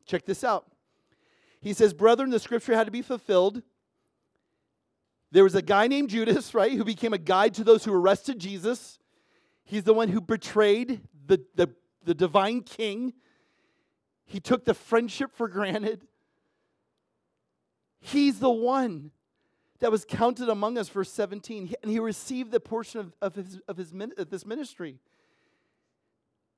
Check 0.06 0.24
this 0.24 0.44
out. 0.44 0.66
He 1.60 1.72
says, 1.72 1.94
Brethren, 1.94 2.30
the 2.30 2.38
scripture 2.38 2.74
had 2.74 2.84
to 2.84 2.90
be 2.90 3.02
fulfilled. 3.02 3.62
There 5.30 5.44
was 5.44 5.54
a 5.54 5.62
guy 5.62 5.86
named 5.86 6.10
Judas, 6.10 6.54
right, 6.54 6.72
who 6.72 6.84
became 6.84 7.12
a 7.12 7.18
guide 7.18 7.54
to 7.54 7.64
those 7.64 7.84
who 7.84 7.92
arrested 7.92 8.38
Jesus. 8.38 8.98
He's 9.64 9.84
the 9.84 9.94
one 9.94 10.08
who 10.08 10.20
betrayed 10.20 11.00
the, 11.26 11.44
the, 11.54 11.70
the 12.04 12.14
divine 12.14 12.62
king. 12.62 13.14
He 14.26 14.40
took 14.40 14.64
the 14.64 14.74
friendship 14.74 15.30
for 15.34 15.48
granted. 15.48 16.06
He's 18.00 18.38
the 18.38 18.50
one 18.50 19.10
that 19.80 19.90
was 19.90 20.04
counted 20.04 20.48
among 20.48 20.78
us, 20.78 20.88
verse 20.88 21.10
17, 21.10 21.74
and 21.82 21.90
he 21.90 21.98
received 21.98 22.50
the 22.52 22.60
portion 22.60 23.00
of, 23.00 23.12
of, 23.20 23.34
his, 23.34 23.58
of, 23.66 23.76
his, 23.78 23.92
of 24.18 24.30
this 24.30 24.44
ministry. 24.44 24.98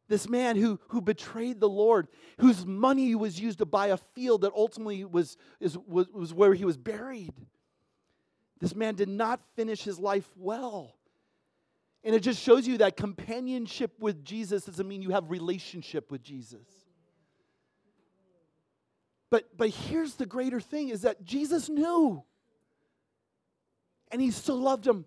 This 0.09 0.29
man 0.29 0.57
who, 0.57 0.79
who 0.89 1.01
betrayed 1.01 1.59
the 1.59 1.69
Lord, 1.69 2.07
whose 2.39 2.65
money 2.65 3.15
was 3.15 3.41
used 3.41 3.59
to 3.59 3.67
buy 3.67 3.89
a 3.89 3.97
field 3.97 4.43
that 4.43 4.53
ultimately 4.55 5.05
was, 5.05 5.37
is, 5.59 5.77
was, 5.77 6.09
was 6.11 6.33
where 6.33 6.55
he 6.55 6.65
was 6.65 6.77
buried. 6.77 7.35
This 8.61 8.75
man 8.75 8.95
did 8.95 9.09
not 9.09 9.41
finish 9.55 9.83
his 9.83 9.99
life 9.99 10.29
well. 10.37 10.95
And 12.05 12.15
it 12.15 12.21
just 12.21 12.41
shows 12.41 12.69
you 12.69 12.79
that 12.79 12.97
companionship 12.97 13.93
with 13.99 14.25
Jesus 14.25 14.65
doesn't 14.65 14.87
mean 14.87 15.03
you 15.03 15.11
have 15.11 15.29
relationship 15.29 16.13
with 16.13 16.23
Jesus. 16.23 16.67
But, 19.29 19.57
but 19.57 19.71
here's 19.71 20.15
the 20.15 20.27
greater 20.27 20.61
thing 20.61 20.91
is 20.91 21.03
that 21.03 21.25
Jesus 21.25 21.69
knew. 21.69 22.23
And 24.13 24.23
he 24.23 24.31
still 24.31 24.59
loved 24.59 24.87
him. 24.87 25.05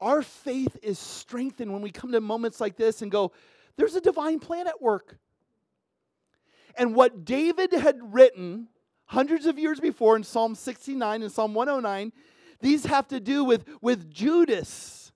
Our 0.00 0.22
faith 0.22 0.76
is 0.82 0.98
strengthened 0.98 1.72
when 1.72 1.82
we 1.82 1.90
come 1.90 2.12
to 2.12 2.20
moments 2.20 2.60
like 2.60 2.76
this 2.76 3.02
and 3.02 3.10
go, 3.10 3.32
there's 3.76 3.94
a 3.94 4.00
divine 4.00 4.40
plan 4.40 4.66
at 4.66 4.80
work. 4.80 5.18
And 6.76 6.94
what 6.94 7.24
David 7.24 7.72
had 7.72 7.98
written 8.12 8.68
hundreds 9.06 9.46
of 9.46 9.58
years 9.58 9.80
before 9.80 10.16
in 10.16 10.24
Psalm 10.24 10.54
69 10.54 11.22
and 11.22 11.32
Psalm 11.32 11.54
109, 11.54 12.12
these 12.60 12.86
have 12.86 13.08
to 13.08 13.20
do 13.20 13.44
with, 13.44 13.64
with 13.80 14.10
Judas. 14.10 15.12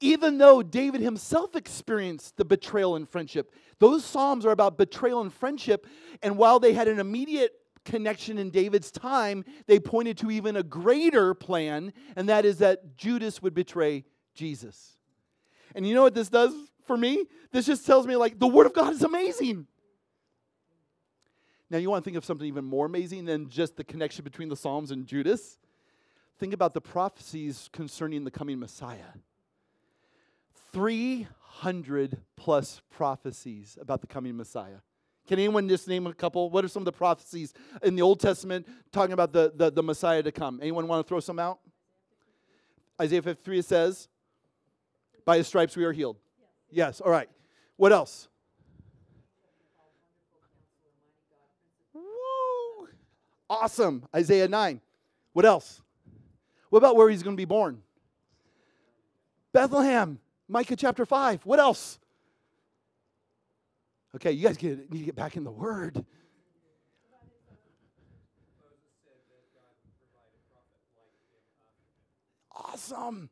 Even 0.00 0.38
though 0.38 0.62
David 0.62 1.00
himself 1.00 1.54
experienced 1.54 2.36
the 2.36 2.44
betrayal 2.44 2.96
and 2.96 3.08
friendship, 3.08 3.52
those 3.78 4.04
Psalms 4.04 4.44
are 4.44 4.50
about 4.50 4.76
betrayal 4.76 5.20
and 5.20 5.32
friendship. 5.32 5.86
And 6.22 6.36
while 6.36 6.58
they 6.58 6.72
had 6.72 6.88
an 6.88 6.98
immediate 6.98 7.52
connection 7.84 8.38
in 8.38 8.50
David's 8.50 8.90
time, 8.90 9.44
they 9.66 9.78
pointed 9.78 10.18
to 10.18 10.30
even 10.30 10.56
a 10.56 10.62
greater 10.62 11.34
plan, 11.34 11.92
and 12.16 12.28
that 12.28 12.44
is 12.44 12.58
that 12.58 12.96
Judas 12.96 13.42
would 13.42 13.54
betray 13.54 14.04
Jesus. 14.34 14.98
And 15.74 15.86
you 15.86 15.94
know 15.94 16.02
what 16.02 16.14
this 16.14 16.28
does 16.28 16.54
for 16.84 16.96
me? 16.96 17.26
This 17.52 17.66
just 17.66 17.86
tells 17.86 18.06
me, 18.06 18.16
like, 18.16 18.38
the 18.38 18.46
Word 18.46 18.66
of 18.66 18.74
God 18.74 18.92
is 18.92 19.02
amazing. 19.02 19.66
Now, 21.70 21.78
you 21.78 21.90
want 21.90 22.04
to 22.04 22.04
think 22.04 22.16
of 22.16 22.24
something 22.24 22.46
even 22.46 22.64
more 22.64 22.86
amazing 22.86 23.24
than 23.24 23.48
just 23.48 23.76
the 23.76 23.84
connection 23.84 24.24
between 24.24 24.48
the 24.48 24.56
Psalms 24.56 24.90
and 24.90 25.06
Judas? 25.06 25.58
Think 26.38 26.52
about 26.52 26.74
the 26.74 26.80
prophecies 26.80 27.68
concerning 27.72 28.24
the 28.24 28.30
coming 28.30 28.58
Messiah. 28.58 29.14
300 30.72 32.18
plus 32.36 32.82
prophecies 32.90 33.78
about 33.80 34.00
the 34.00 34.06
coming 34.06 34.36
Messiah. 34.36 34.78
Can 35.26 35.38
anyone 35.38 35.68
just 35.68 35.88
name 35.88 36.06
a 36.06 36.12
couple? 36.12 36.50
What 36.50 36.64
are 36.64 36.68
some 36.68 36.82
of 36.82 36.84
the 36.84 36.92
prophecies 36.92 37.54
in 37.82 37.96
the 37.96 38.02
Old 38.02 38.20
Testament 38.20 38.68
talking 38.92 39.12
about 39.12 39.32
the, 39.32 39.52
the, 39.54 39.70
the 39.70 39.82
Messiah 39.82 40.22
to 40.22 40.30
come? 40.30 40.58
Anyone 40.60 40.86
want 40.86 41.04
to 41.04 41.08
throw 41.08 41.20
some 41.20 41.38
out? 41.38 41.60
Isaiah 43.00 43.22
53 43.22 43.62
says, 43.62 44.08
By 45.24 45.38
his 45.38 45.46
stripes 45.46 45.76
we 45.76 45.84
are 45.84 45.92
healed. 45.92 46.16
Yes, 46.70 47.00
all 47.00 47.10
right. 47.10 47.28
What 47.76 47.92
else? 47.92 48.28
Woo! 51.92 52.02
Awesome. 53.48 54.06
Isaiah 54.14 54.48
9. 54.48 54.80
What 55.32 55.44
else? 55.44 55.80
What 56.68 56.78
about 56.78 56.96
where 56.96 57.08
he's 57.08 57.22
going 57.22 57.36
to 57.36 57.40
be 57.40 57.46
born? 57.46 57.82
Bethlehem. 59.52 60.18
Micah 60.48 60.76
chapter 60.76 61.06
5. 61.06 61.46
What 61.46 61.58
else? 61.58 61.98
Okay, 64.14 64.30
you 64.32 64.46
guys 64.46 64.56
get, 64.56 64.90
need 64.92 65.00
to 65.00 65.04
get 65.04 65.16
back 65.16 65.36
in 65.36 65.42
the 65.42 65.50
Word. 65.50 66.04
Awesome. 72.54 73.28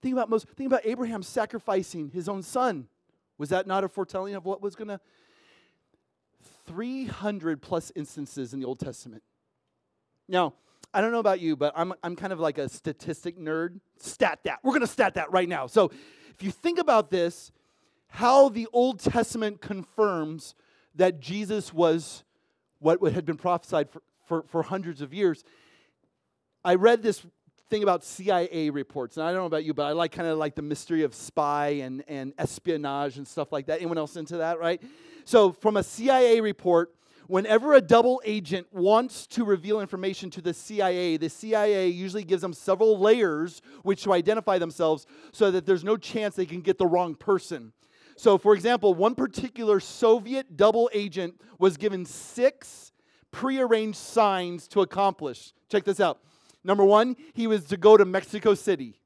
Think 0.00 0.12
about 0.12 0.30
most. 0.30 0.46
Think 0.50 0.68
about 0.68 0.82
Abraham 0.84 1.22
sacrificing 1.22 2.10
his 2.10 2.28
own 2.28 2.42
son. 2.42 2.86
Was 3.38 3.48
that 3.48 3.66
not 3.66 3.82
a 3.82 3.88
foretelling 3.88 4.34
of 4.34 4.44
what 4.44 4.62
was 4.62 4.76
going 4.76 4.88
to? 4.88 5.00
300 6.66 7.62
plus 7.62 7.92
instances 7.94 8.52
in 8.52 8.60
the 8.60 8.66
Old 8.66 8.80
Testament. 8.80 9.22
Now, 10.28 10.54
I 10.92 11.00
don't 11.00 11.12
know 11.12 11.20
about 11.20 11.40
you, 11.40 11.56
but 11.56 11.72
I'm, 11.76 11.92
I'm 12.02 12.16
kind 12.16 12.32
of 12.32 12.40
like 12.40 12.58
a 12.58 12.68
statistic 12.68 13.38
nerd. 13.38 13.80
Stat 13.98 14.40
that. 14.44 14.60
We're 14.62 14.72
going 14.72 14.80
to 14.80 14.86
stat 14.86 15.14
that 15.14 15.30
right 15.30 15.48
now. 15.48 15.66
So 15.66 15.90
if 16.30 16.42
you 16.42 16.50
think 16.50 16.78
about 16.78 17.10
this, 17.10 17.52
how 18.08 18.48
the 18.48 18.66
Old 18.72 19.00
Testament 19.00 19.60
confirms 19.60 20.54
that 20.94 21.20
Jesus 21.20 21.72
was 21.72 22.24
what 22.78 23.00
had 23.12 23.24
been 23.24 23.36
prophesied 23.36 23.90
for, 23.90 24.02
for, 24.26 24.42
for 24.48 24.62
hundreds 24.62 25.00
of 25.00 25.12
years. 25.12 25.44
I 26.64 26.74
read 26.74 27.02
this 27.02 27.24
thing 27.68 27.82
about 27.82 28.04
CIA 28.04 28.70
reports, 28.70 29.16
and 29.16 29.26
I 29.26 29.30
don't 29.30 29.40
know 29.40 29.46
about 29.46 29.64
you, 29.64 29.74
but 29.74 29.84
I 29.84 29.92
like 29.92 30.12
kind 30.12 30.28
of 30.28 30.38
like 30.38 30.54
the 30.54 30.62
mystery 30.62 31.02
of 31.02 31.14
spy 31.14 31.68
and, 31.68 32.04
and 32.08 32.32
espionage 32.38 33.16
and 33.18 33.26
stuff 33.26 33.52
like 33.52 33.66
that. 33.66 33.76
Anyone 33.80 33.98
else 33.98 34.16
into 34.16 34.38
that, 34.38 34.58
right? 34.58 34.80
So, 35.24 35.52
from 35.52 35.76
a 35.76 35.82
CIA 35.82 36.40
report, 36.40 36.92
Whenever 37.28 37.74
a 37.74 37.80
double 37.80 38.22
agent 38.24 38.72
wants 38.72 39.26
to 39.26 39.44
reveal 39.44 39.80
information 39.80 40.30
to 40.30 40.40
the 40.40 40.54
CIA, 40.54 41.16
the 41.16 41.28
CIA 41.28 41.88
usually 41.88 42.22
gives 42.22 42.42
them 42.42 42.52
several 42.52 42.98
layers 42.98 43.62
which 43.82 44.04
to 44.04 44.12
identify 44.12 44.58
themselves 44.58 45.06
so 45.32 45.50
that 45.50 45.66
there's 45.66 45.82
no 45.82 45.96
chance 45.96 46.36
they 46.36 46.46
can 46.46 46.60
get 46.60 46.78
the 46.78 46.86
wrong 46.86 47.16
person. 47.16 47.72
So, 48.16 48.38
for 48.38 48.54
example, 48.54 48.94
one 48.94 49.14
particular 49.14 49.78
Soviet 49.78 50.56
double 50.56 50.90
agent 50.92 51.40
was 51.58 51.76
given 51.76 52.04
six 52.04 52.92
prearranged 53.30 53.98
signs 53.98 54.66
to 54.68 54.80
accomplish. 54.80 55.52
Check 55.70 55.84
this 55.84 56.00
out. 56.00 56.20
Number 56.64 56.84
one, 56.84 57.16
he 57.34 57.46
was 57.46 57.64
to 57.66 57.76
go 57.76 57.96
to 57.96 58.04
Mexico 58.04 58.54
City. 58.54 59.00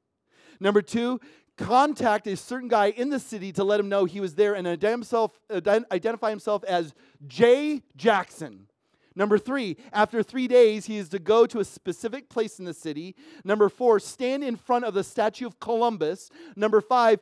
Number 0.59 0.81
two, 0.81 1.19
contact 1.57 2.25
a 2.27 2.37
certain 2.37 2.69
guy 2.69 2.87
in 2.87 3.09
the 3.09 3.19
city 3.19 3.51
to 3.51 3.63
let 3.63 3.79
him 3.79 3.89
know 3.89 4.05
he 4.05 4.19
was 4.19 4.35
there 4.35 4.53
and 4.55 4.67
identify 4.67 6.29
himself 6.29 6.63
as 6.63 6.93
Jay 7.27 7.81
Jackson. 7.95 8.67
Number 9.13 9.37
three, 9.37 9.75
after 9.91 10.23
three 10.23 10.47
days, 10.47 10.85
he 10.85 10.97
is 10.97 11.09
to 11.09 11.19
go 11.19 11.45
to 11.45 11.59
a 11.59 11.65
specific 11.65 12.29
place 12.29 12.59
in 12.59 12.65
the 12.65 12.73
city. 12.73 13.15
Number 13.43 13.67
four, 13.67 13.99
stand 13.99 14.43
in 14.43 14.55
front 14.55 14.85
of 14.85 14.93
the 14.93 15.03
statue 15.03 15.45
of 15.45 15.59
Columbus. 15.59 16.29
Number 16.55 16.79
five, 16.79 17.19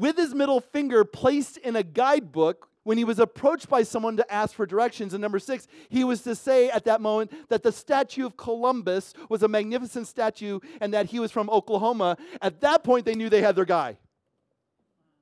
with 0.00 0.16
his 0.16 0.34
middle 0.34 0.60
finger 0.60 1.04
placed 1.04 1.56
in 1.58 1.76
a 1.76 1.82
guidebook, 1.82 2.68
when 2.86 2.96
he 2.96 3.02
was 3.02 3.18
approached 3.18 3.68
by 3.68 3.82
someone 3.82 4.16
to 4.16 4.32
ask 4.32 4.54
for 4.54 4.64
directions. 4.64 5.12
And 5.12 5.20
number 5.20 5.40
six, 5.40 5.66
he 5.88 6.04
was 6.04 6.22
to 6.22 6.36
say 6.36 6.70
at 6.70 6.84
that 6.84 7.00
moment 7.00 7.32
that 7.48 7.64
the 7.64 7.72
statue 7.72 8.24
of 8.24 8.36
Columbus 8.36 9.12
was 9.28 9.42
a 9.42 9.48
magnificent 9.48 10.06
statue 10.06 10.60
and 10.80 10.94
that 10.94 11.06
he 11.06 11.18
was 11.18 11.32
from 11.32 11.50
Oklahoma. 11.50 12.16
At 12.40 12.60
that 12.60 12.84
point, 12.84 13.04
they 13.04 13.16
knew 13.16 13.28
they 13.28 13.42
had 13.42 13.56
their 13.56 13.64
guy. 13.64 13.98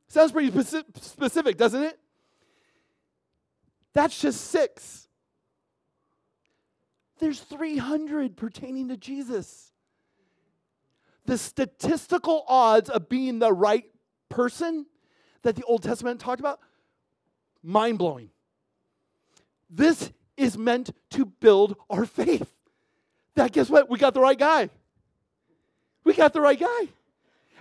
Sounds 0.09 0.31
pretty 0.31 0.51
specific, 1.01 1.57
doesn't 1.57 1.83
it? 1.83 1.99
That's 3.95 4.21
just 4.21 4.43
six. 4.51 5.09
There's 7.19 7.41
300 7.41 8.37
pertaining 8.37 8.89
to 8.89 8.99
Jesus. 8.99 9.73
The 11.25 11.39
statistical 11.39 12.45
odds 12.47 12.91
of 12.91 13.09
being 13.09 13.39
the 13.39 13.55
right 13.55 13.87
person 14.35 14.87
that 15.43 15.55
the 15.55 15.63
Old 15.63 15.83
Testament 15.83 16.21
talked 16.21 16.41
about 16.41 16.59
mind 17.63 17.99
blowing. 17.99 18.31
This 19.71 20.11
is 20.37 20.59
meant 20.59 20.91
to 21.11 21.25
build 21.25 21.77
our 21.89 22.05
faith. 22.05 22.51
That 23.37 23.53
guess 23.53 23.71
what? 23.71 23.89
We 23.89 23.99
got 23.99 24.13
the 24.13 24.21
right 24.21 24.39
guy. 24.39 24.71
We 26.03 26.15
got 26.15 26.33
the 26.33 26.41
right 26.41 26.59
guy. 26.59 26.89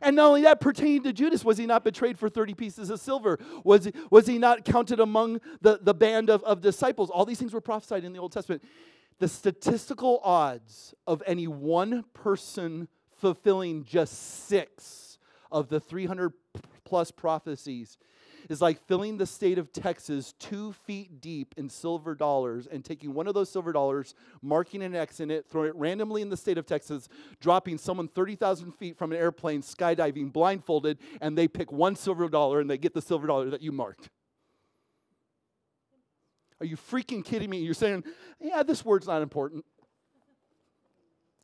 And 0.01 0.15
not 0.15 0.27
only 0.27 0.41
that, 0.41 0.59
pertaining 0.59 1.03
to 1.03 1.13
Judas, 1.13 1.45
was 1.45 1.57
he 1.57 1.65
not 1.65 1.83
betrayed 1.83 2.17
for 2.17 2.27
30 2.27 2.55
pieces 2.55 2.89
of 2.89 2.99
silver? 2.99 3.39
Was 3.63 3.85
he, 3.85 3.93
was 4.09 4.27
he 4.27 4.37
not 4.37 4.65
counted 4.65 4.99
among 4.99 5.39
the, 5.61 5.79
the 5.81 5.93
band 5.93 6.29
of, 6.29 6.43
of 6.43 6.59
disciples? 6.59 7.09
All 7.09 7.23
these 7.23 7.39
things 7.39 7.53
were 7.53 7.61
prophesied 7.61 8.03
in 8.03 8.13
the 8.13 8.19
Old 8.19 8.33
Testament. 8.33 8.63
The 9.19 9.27
statistical 9.27 10.19
odds 10.23 10.93
of 11.07 11.21
any 11.25 11.47
one 11.47 12.03
person 12.13 12.89
fulfilling 13.15 13.85
just 13.85 14.47
six 14.47 15.12
of 15.53 15.69
the 15.69 15.79
300 15.79 16.33
plus 16.83 17.11
prophecies 17.11 17.97
is 18.49 18.61
like 18.61 18.85
filling 18.87 19.17
the 19.17 19.25
state 19.25 19.57
of 19.57 19.71
Texas 19.71 20.33
two 20.37 20.73
feet 20.73 21.21
deep 21.21 21.53
in 21.57 21.69
silver 21.69 22.13
dollars 22.13 22.67
and 22.67 22.83
taking 22.83 23.13
one 23.13 23.27
of 23.27 23.33
those 23.33 23.49
silver 23.49 23.71
dollars, 23.71 24.15
marking 24.41 24.83
an 24.83 24.93
X 24.93 25.19
in 25.19 25.31
it, 25.31 25.45
throwing 25.49 25.69
it 25.69 25.75
randomly 25.75 26.21
in 26.21 26.29
the 26.29 26.35
state 26.35 26.57
of 26.57 26.65
Texas, 26.65 27.07
dropping 27.39 27.77
someone 27.77 28.07
30,000 28.07 28.71
feet 28.73 28.97
from 28.97 29.11
an 29.11 29.17
airplane, 29.17 29.61
skydiving, 29.61 30.33
blindfolded, 30.33 30.97
and 31.21 31.37
they 31.37 31.47
pick 31.47 31.71
one 31.71 31.95
silver 31.95 32.27
dollar 32.27 32.59
and 32.59 32.69
they 32.69 32.77
get 32.77 32.93
the 32.93 33.01
silver 33.01 33.27
dollar 33.27 33.49
that 33.49 33.61
you 33.61 33.71
marked. 33.71 34.09
Are 36.59 36.65
you 36.65 36.77
freaking 36.77 37.23
kidding 37.23 37.49
me? 37.49 37.59
You're 37.59 37.73
saying, 37.73 38.03
yeah, 38.39 38.63
this 38.63 38.83
word's 38.83 39.07
not 39.07 39.21
important. 39.21 39.65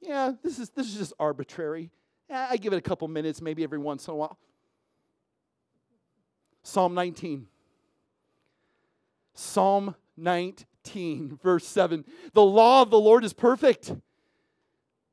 Yeah, 0.01 0.33
this 0.43 0.59
is, 0.59 0.69
this 0.69 0.87
is 0.87 0.97
just 0.97 1.13
arbitrary. 1.19 1.91
Yeah, 2.29 2.47
I 2.49 2.57
give 2.57 2.73
it 2.73 2.77
a 2.77 2.81
couple 2.81 3.07
minutes, 3.07 3.41
maybe 3.41 3.63
every 3.63 3.79
once 3.79 4.07
in 4.07 4.13
a 4.13 4.15
while. 4.15 4.37
Psalm 6.61 6.93
19. 6.93 7.47
Psalm 9.33 9.95
19, 10.17 11.39
verse 11.41 11.65
7. 11.65 12.05
The 12.33 12.41
law 12.41 12.81
of 12.83 12.91
the 12.91 12.99
Lord 12.99 13.23
is 13.23 13.33
perfect. 13.33 13.93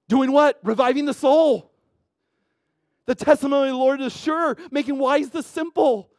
Doing 0.08 0.32
what? 0.32 0.58
Reviving 0.62 1.06
the 1.06 1.14
soul. 1.14 1.72
The 3.06 3.14
testimony 3.14 3.68
of 3.68 3.74
the 3.74 3.78
Lord 3.78 4.00
is 4.00 4.14
sure, 4.14 4.56
making 4.70 4.98
wise 4.98 5.30
the 5.30 5.42
simple. 5.42 6.10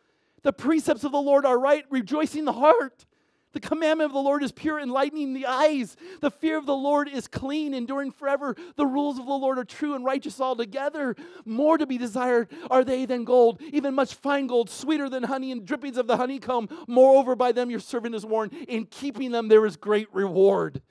The 0.43 0.53
precepts 0.53 1.03
of 1.03 1.11
the 1.11 1.21
Lord 1.21 1.45
are 1.45 1.59
right, 1.59 1.83
rejoicing 1.89 2.45
the 2.45 2.53
heart. 2.53 3.05
The 3.53 3.59
commandment 3.61 4.07
of 4.07 4.13
the 4.13 4.19
Lord 4.19 4.43
is 4.43 4.51
pure, 4.51 4.79
enlightening 4.79 5.33
the 5.33 5.45
eyes. 5.45 5.95
The 6.21 6.29
fear 6.29 6.57
of 6.57 6.65
the 6.65 6.75
Lord 6.75 7.07
is 7.07 7.27
clean, 7.27 7.73
enduring 7.73 8.11
forever. 8.11 8.55
The 8.75 8.85
rules 8.85 9.17
of 9.17 9.25
the 9.25 9.33
Lord 9.33 9.57
are 9.57 9.63
true 9.63 9.95
and 9.95 10.03
righteous 10.03 10.39
altogether. 10.39 11.15
More 11.45 11.77
to 11.77 11.87
be 11.87 11.97
desired 11.97 12.51
are 12.69 12.83
they 12.83 13.05
than 13.05 13.23
gold, 13.23 13.61
even 13.71 13.95
much 13.95 14.15
fine 14.15 14.47
gold, 14.47 14.69
sweeter 14.69 15.09
than 15.09 15.23
honey 15.23 15.51
and 15.51 15.65
drippings 15.65 15.97
of 15.97 16.07
the 16.07 16.17
honeycomb. 16.17 16.67
Moreover, 16.87 17.35
by 17.35 17.51
them 17.51 17.69
your 17.71 17.79
servant 17.79 18.15
is 18.15 18.25
warned. 18.25 18.53
In 18.67 18.85
keeping 18.85 19.31
them 19.31 19.47
there 19.47 19.65
is 19.65 19.77
great 19.77 20.13
reward. 20.13 20.81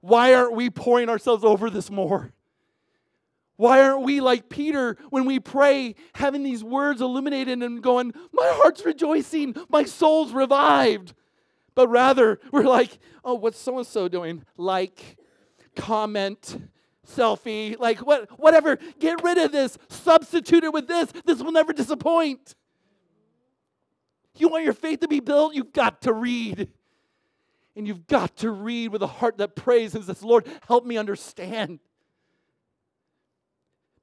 Why 0.00 0.34
aren't 0.34 0.54
we 0.54 0.70
pouring 0.70 1.08
ourselves 1.08 1.44
over 1.44 1.68
this 1.68 1.90
more? 1.90 2.32
Why 3.56 3.82
aren't 3.82 4.02
we 4.02 4.20
like 4.20 4.48
Peter 4.48 4.96
when 5.10 5.24
we 5.24 5.40
pray, 5.40 5.94
having 6.14 6.42
these 6.42 6.62
words 6.62 7.00
illuminated 7.00 7.62
and 7.62 7.82
going, 7.82 8.12
My 8.32 8.50
heart's 8.54 8.84
rejoicing, 8.84 9.54
my 9.68 9.84
soul's 9.84 10.32
revived? 10.32 11.14
But 11.76 11.86
rather 11.88 12.40
we're 12.50 12.64
like, 12.64 12.98
oh, 13.24 13.34
what's 13.34 13.60
so 13.60 13.78
and 13.78 13.86
so 13.86 14.08
doing? 14.08 14.42
Like, 14.56 15.16
comment, 15.76 16.58
selfie, 17.06 17.78
like 17.78 17.98
what, 17.98 18.28
whatever. 18.40 18.78
Get 18.98 19.22
rid 19.22 19.38
of 19.38 19.52
this. 19.52 19.78
Substitute 19.88 20.64
it 20.64 20.72
with 20.72 20.88
this. 20.88 21.12
This 21.24 21.40
will 21.40 21.52
never 21.52 21.72
disappoint. 21.72 22.56
You 24.36 24.48
want 24.48 24.64
your 24.64 24.72
faith 24.72 25.00
to 25.00 25.08
be 25.08 25.20
built? 25.20 25.54
You've 25.54 25.72
got 25.72 26.02
to 26.02 26.12
read. 26.12 26.68
And 27.76 27.86
you've 27.86 28.06
got 28.06 28.38
to 28.38 28.50
read 28.50 28.88
with 28.88 29.02
a 29.02 29.06
heart 29.06 29.36
that 29.38 29.54
prays 29.54 29.94
and 29.94 30.02
says, 30.02 30.22
Lord, 30.22 30.46
help 30.66 30.86
me 30.86 30.96
understand 30.96 31.78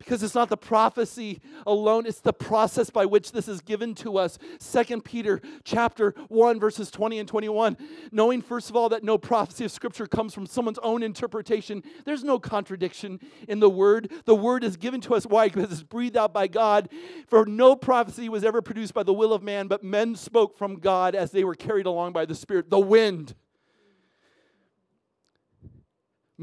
because 0.03 0.23
it's 0.23 0.35
not 0.35 0.49
the 0.49 0.57
prophecy 0.57 1.41
alone 1.65 2.05
it's 2.05 2.19
the 2.19 2.33
process 2.33 2.89
by 2.89 3.05
which 3.05 3.31
this 3.31 3.47
is 3.47 3.61
given 3.61 3.95
to 3.95 4.17
us. 4.17 4.37
Second 4.59 5.03
peter 5.03 5.41
chapter 5.63 6.13
1 6.27 6.59
verses 6.59 6.91
20 6.91 7.19
and 7.19 7.27
21 7.27 7.77
knowing 8.11 8.41
first 8.41 8.69
of 8.69 8.75
all 8.75 8.89
that 8.89 9.03
no 9.03 9.17
prophecy 9.17 9.65
of 9.65 9.71
scripture 9.71 10.07
comes 10.07 10.33
from 10.33 10.45
someone's 10.45 10.79
own 10.79 11.03
interpretation 11.03 11.83
there's 12.05 12.23
no 12.23 12.39
contradiction 12.39 13.19
in 13.47 13.59
the 13.59 13.69
word. 13.69 14.11
The 14.25 14.35
word 14.35 14.63
is 14.63 14.77
given 14.77 15.01
to 15.01 15.15
us 15.15 15.25
why? 15.25 15.49
Because 15.49 15.71
it's 15.71 15.83
breathed 15.83 16.17
out 16.17 16.33
by 16.33 16.47
god. 16.47 16.89
For 17.27 17.45
no 17.45 17.75
prophecy 17.75 18.29
was 18.29 18.43
ever 18.43 18.61
produced 18.61 18.93
by 18.93 19.03
the 19.03 19.13
will 19.13 19.33
of 19.33 19.43
man 19.43 19.67
but 19.67 19.83
men 19.83 20.15
spoke 20.15 20.57
from 20.57 20.75
god 20.75 21.15
as 21.15 21.31
they 21.31 21.43
were 21.43 21.55
carried 21.55 21.85
along 21.85 22.13
by 22.13 22.25
the 22.25 22.35
spirit. 22.35 22.69
The 22.69 22.79
wind 22.79 23.35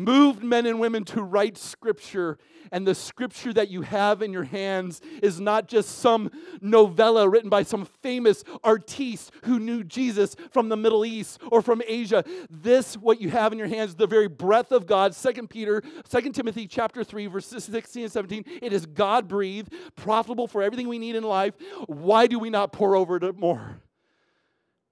moved 0.00 0.42
men 0.42 0.66
and 0.66 0.80
women 0.80 1.04
to 1.04 1.22
write 1.22 1.58
scripture. 1.58 2.38
And 2.72 2.86
the 2.86 2.94
scripture 2.94 3.52
that 3.52 3.68
you 3.68 3.82
have 3.82 4.22
in 4.22 4.32
your 4.32 4.44
hands 4.44 5.00
is 5.22 5.40
not 5.40 5.68
just 5.68 5.98
some 5.98 6.30
novella 6.60 7.28
written 7.28 7.50
by 7.50 7.62
some 7.64 7.84
famous 8.02 8.44
artiste 8.62 9.32
who 9.44 9.58
knew 9.58 9.82
Jesus 9.82 10.36
from 10.52 10.68
the 10.68 10.76
Middle 10.76 11.04
East 11.04 11.40
or 11.50 11.62
from 11.62 11.82
Asia. 11.86 12.24
This, 12.48 12.96
what 12.96 13.20
you 13.20 13.30
have 13.30 13.52
in 13.52 13.58
your 13.58 13.68
hands, 13.68 13.94
the 13.94 14.06
very 14.06 14.28
breath 14.28 14.72
of 14.72 14.86
God. 14.86 15.14
Second 15.14 15.50
Peter, 15.50 15.82
Second 16.08 16.32
Timothy 16.34 16.66
chapter 16.66 17.02
3, 17.02 17.26
verses 17.26 17.64
16 17.64 18.04
and 18.04 18.12
17. 18.12 18.44
It 18.62 18.72
is 18.72 18.86
God 18.86 19.28
breathed, 19.28 19.72
profitable 19.96 20.46
for 20.46 20.62
everything 20.62 20.88
we 20.88 20.98
need 20.98 21.16
in 21.16 21.24
life. 21.24 21.54
Why 21.86 22.26
do 22.26 22.38
we 22.38 22.50
not 22.50 22.72
pour 22.72 22.94
over 22.94 23.16
it 23.16 23.38
more? 23.38 23.80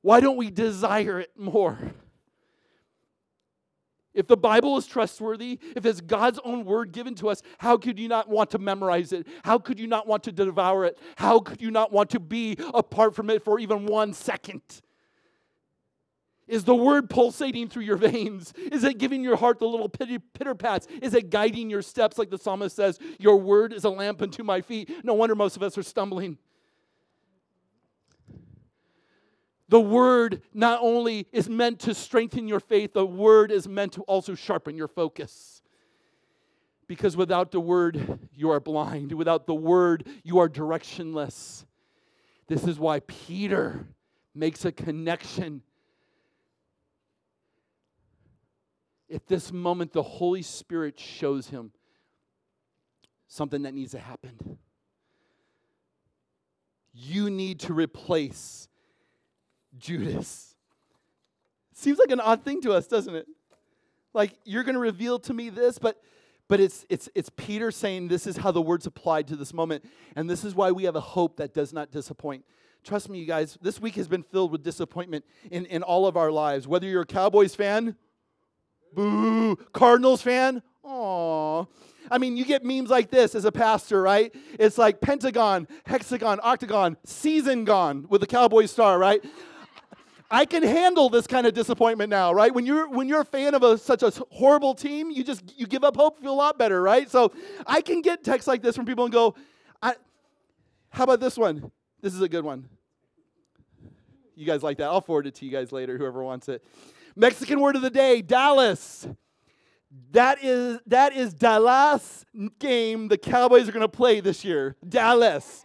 Why 0.03 0.21
don't 0.21 0.37
we 0.37 0.51
desire 0.51 1.21
it 1.21 1.31
more? 1.37 1.79
If 4.15 4.27
the 4.27 4.37
Bible 4.37 4.77
is 4.77 4.87
trustworthy, 4.87 5.59
if 5.77 5.85
it's 5.87 6.01
God's 6.01 6.41
own 6.43 6.65
word 6.65 6.93
given 6.93 7.15
to 7.17 7.29
us, 7.29 7.43
how 7.59 7.77
could 7.77 7.99
you 7.99 8.09
not 8.09 8.29
want 8.29 8.51
to 8.51 8.59
memorize 8.59 9.13
it? 9.13 9.27
How 9.45 9.59
could 9.59 9.79
you 9.79 9.87
not 9.87 10.07
want 10.07 10.25
to 10.25 10.33
devour 10.33 10.85
it? 10.87 10.99
How 11.17 11.41
could 11.41 11.61
you 11.61 11.71
not 11.71 11.93
want 11.93 12.11
to 12.11 12.21
be 12.21 12.57
apart 12.75 13.15
from 13.15 13.31
it 13.31 13.45
for 13.45 13.59
even 13.61 13.87
one 13.87 14.13
second? 14.13 14.63
Is 16.49 16.65
the 16.65 16.75
word 16.75 17.11
pulsating 17.11 17.69
through 17.69 17.83
your 17.83 17.99
veins? 17.99 18.55
Is 18.73 18.83
it 18.83 18.97
giving 18.97 19.23
your 19.23 19.37
heart 19.37 19.59
the 19.59 19.69
little 19.69 19.91
pitter 19.91 20.55
pats? 20.55 20.89
Is 21.03 21.13
it 21.13 21.29
guiding 21.29 21.69
your 21.69 21.83
steps, 21.83 22.17
like 22.17 22.31
the 22.31 22.39
psalmist 22.39 22.75
says? 22.75 22.99
Your 23.19 23.37
word 23.37 23.75
is 23.75 23.85
a 23.85 23.91
lamp 23.91 24.23
unto 24.23 24.43
my 24.43 24.63
feet. 24.63 24.91
No 25.05 25.13
wonder 25.13 25.35
most 25.35 25.57
of 25.57 25.63
us 25.63 25.77
are 25.77 25.83
stumbling. 25.83 26.39
The 29.69 29.81
word 29.81 30.43
not 30.55 30.81
only 30.83 31.27
is 31.33 31.49
meant 31.49 31.81
to 31.81 31.95
strengthen 31.95 32.49
your 32.49 32.61
faith, 32.61 32.95
the 32.95 33.05
word 33.05 33.51
is 33.51 33.69
meant 33.69 33.93
to 33.95 34.03
also 34.03 34.35
sharpen 34.35 34.77
your 34.77 34.89
focus. 34.89 35.63
Because 36.87 37.17
without 37.17 37.51
the 37.51 37.61
word, 37.61 38.19
you 38.33 38.51
are 38.51 38.61
blind. 38.61 39.13
Without 39.13 39.47
the 39.47 39.55
word, 39.55 40.07
you 40.23 40.39
are 40.39 40.49
directionless. 40.49 41.67
This 42.47 42.65
is 42.65 42.79
why 42.79 43.01
Peter 43.01 43.87
makes 44.35 44.65
a 44.65 44.73
connection 44.73 45.63
At 49.13 49.27
this 49.27 49.53
moment 49.53 49.93
the 49.93 50.03
Holy 50.03 50.43
Spirit 50.43 51.01
shows 51.01 51.49
him 51.49 51.73
something 53.27 53.63
that 53.63 53.75
needs 53.75 53.93
to 53.93 53.99
happen, 53.99 54.59
you 56.93 57.31
need 57.31 57.61
to 57.61 57.75
replace 57.75 58.68
Judas. 59.79 60.55
Seems 61.73 61.99
like 61.99 62.11
an 62.11 62.21
odd 62.21 62.45
thing 62.45 62.61
to 62.63 62.73
us, 62.73 62.87
doesn't 62.87 63.15
it? 63.15 63.27
Like 64.13 64.33
you're 64.45 64.65
going 64.65 64.75
to 64.75 64.81
reveal 64.81 65.19
to 65.21 65.35
me 65.35 65.49
this, 65.49 65.79
but 65.79 66.03
but 66.49 66.61
it's 66.61 66.87
it's 66.89 67.09
it's 67.15 67.31
Peter 67.37 67.71
saying 67.71 68.09
this 68.09 68.27
is 68.27 68.39
how 68.39 68.51
the 68.51 68.63
words 68.63 68.87
applied 68.87 69.29
to 69.29 69.37
this 69.37 69.53
moment, 69.53 69.85
and 70.17 70.29
this 70.29 70.45
is 70.45 70.55
why 70.55 70.73
we 70.73 70.85
have 70.85 70.97
a 70.97 71.01
hope 71.01 71.37
that 71.37 71.55
does 71.55 71.73
not 71.73 71.91
disappoint. 71.91 72.45
Trust 72.85 73.11
me, 73.11 73.19
you 73.19 73.27
guys, 73.27 73.59
this 73.61 73.81
week 73.81 73.97
has 73.97 74.09
been 74.09 74.23
filled 74.23 74.51
with 74.51 74.63
disappointment 74.63 75.25
in, 75.51 75.67
in 75.67 75.83
all 75.83 76.07
of 76.07 76.17
our 76.17 76.31
lives. 76.31 76.67
Whether 76.67 76.87
you're 76.87 77.03
a 77.03 77.07
Cowboys 77.07 77.55
fan, 77.55 77.97
boo, 78.95 79.57
Cardinals 79.73 80.23
fan, 80.23 80.63
aw. 80.83 81.67
I 82.11 82.17
mean, 82.17 82.37
you 82.37 82.47
get 82.47 82.65
memes 82.65 82.89
like 82.89 83.11
this 83.11 83.35
as 83.35 83.45
a 83.45 83.53
pastor, 83.53 84.01
right? 84.01 84.35
It's 84.59 84.79
like 84.79 85.01
Pentagon, 85.01 85.69
Hexagon, 85.85 86.41
Octagon, 86.43 86.97
season 87.05 87.65
gone 87.65 88.07
with 88.09 88.23
the 88.23 88.27
Cowboy 88.27 88.65
star, 88.67 88.99
right? 88.99 89.23
I 90.31 90.45
can 90.45 90.63
handle 90.63 91.09
this 91.09 91.27
kind 91.27 91.47
of 91.47 91.55
disappointment 91.55 92.11
now, 92.11 92.33
right? 92.33 92.55
When 92.55 92.67
you're 92.67 92.89
when 92.89 93.09
you're 93.09 93.23
a 93.23 93.25
fan 93.25 93.55
of 93.55 93.63
a, 93.63 93.79
such 93.79 94.03
a 94.03 94.13
horrible 94.31 94.75
team, 94.75 95.11
you 95.11 95.25
just 95.25 95.59
you 95.59 95.67
give 95.67 95.85
up 95.85 95.97
hope, 95.97 96.21
feel 96.21 96.33
a 96.33 96.35
lot 96.35 96.59
better, 96.59 96.83
right? 96.83 97.11
So 97.11 97.33
I 97.67 97.81
can 97.81 98.03
get 98.03 98.25
texts 98.25 98.47
like 98.47 98.63
this 98.63 98.77
from 98.77 98.85
people 98.85 99.05
and 99.05 99.13
go, 99.13 99.35
I, 99.83 99.95
"How 100.91 101.05
about 101.05 101.21
this 101.21 101.39
one? 101.39 101.71
This 102.03 102.15
is 102.15 102.21
a 102.21 102.29
good 102.29 102.45
one." 102.45 102.69
You 104.37 104.47
guys 104.47 104.63
like 104.63 104.77
that? 104.79 104.85
I'll 104.85 105.01
forward 105.01 105.27
it 105.27 105.35
to 105.37 105.47
you 105.47 105.51
guys 105.51 105.73
later, 105.73 105.97
whoever 105.97 106.23
wants 106.23 106.49
it. 106.49 106.63
Mexican 107.17 107.61
word 107.61 107.77
of 107.77 107.83
the 107.83 107.91
day: 107.91 108.21
Dallas. 108.21 109.09
That 110.11 110.45
is 110.45 110.79
that 110.87 111.17
is 111.17 111.33
Dallas 111.33 112.27
game 112.59 113.09
the 113.09 113.17
Cowboys 113.17 113.67
are 113.69 113.73
going 113.73 113.81
to 113.81 113.89
play 113.89 114.21
this 114.21 114.45
year. 114.45 114.77
Dallas. 114.87 115.65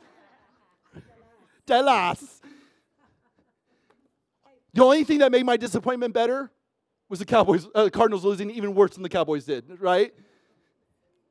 Dallas. 1.65 2.41
The 4.73 4.83
only 4.83 5.03
thing 5.03 5.19
that 5.19 5.31
made 5.31 5.45
my 5.45 5.57
disappointment 5.57 6.13
better 6.13 6.51
was 7.07 7.19
the 7.19 7.25
Cowboys, 7.25 7.67
uh, 7.75 7.89
Cardinals 7.93 8.23
losing 8.25 8.49
even 8.49 8.73
worse 8.73 8.93
than 8.93 9.03
the 9.03 9.09
Cowboys 9.09 9.45
did, 9.45 9.65
right? 9.79 10.11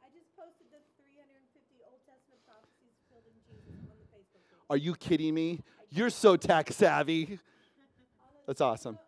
I 0.00 0.08
just 0.14 0.36
posted 0.36 0.66
the 0.70 0.78
350 0.96 1.82
Old 1.84 1.98
Testament 2.06 2.40
prophecies 2.46 2.94
filled 3.10 3.24
in 3.26 3.34
Jesus 3.50 3.82
on 3.90 3.96
the 3.98 4.16
Facebook 4.16 4.46
page. 4.48 4.58
Are 4.70 4.76
you 4.76 4.94
kidding 4.94 5.34
me? 5.34 5.60
You're 5.90 6.10
so 6.10 6.36
tech 6.36 6.70
savvy. 6.72 7.40
That's 8.46 8.60
awesome. 8.60 8.98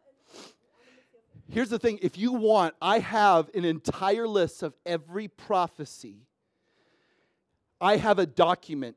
Here's 1.49 1.69
the 1.69 1.79
thing 1.79 2.01
if 2.03 2.19
you 2.19 2.33
want, 2.33 2.75
I 2.83 2.99
have 2.99 3.51
an 3.55 3.65
entire 3.65 4.27
list 4.27 4.63
of 4.63 4.75
every 4.85 5.29
prophecy. 5.29 6.27
I 7.81 7.99
have 7.99 8.19
a 8.19 8.27
document, 8.27 8.97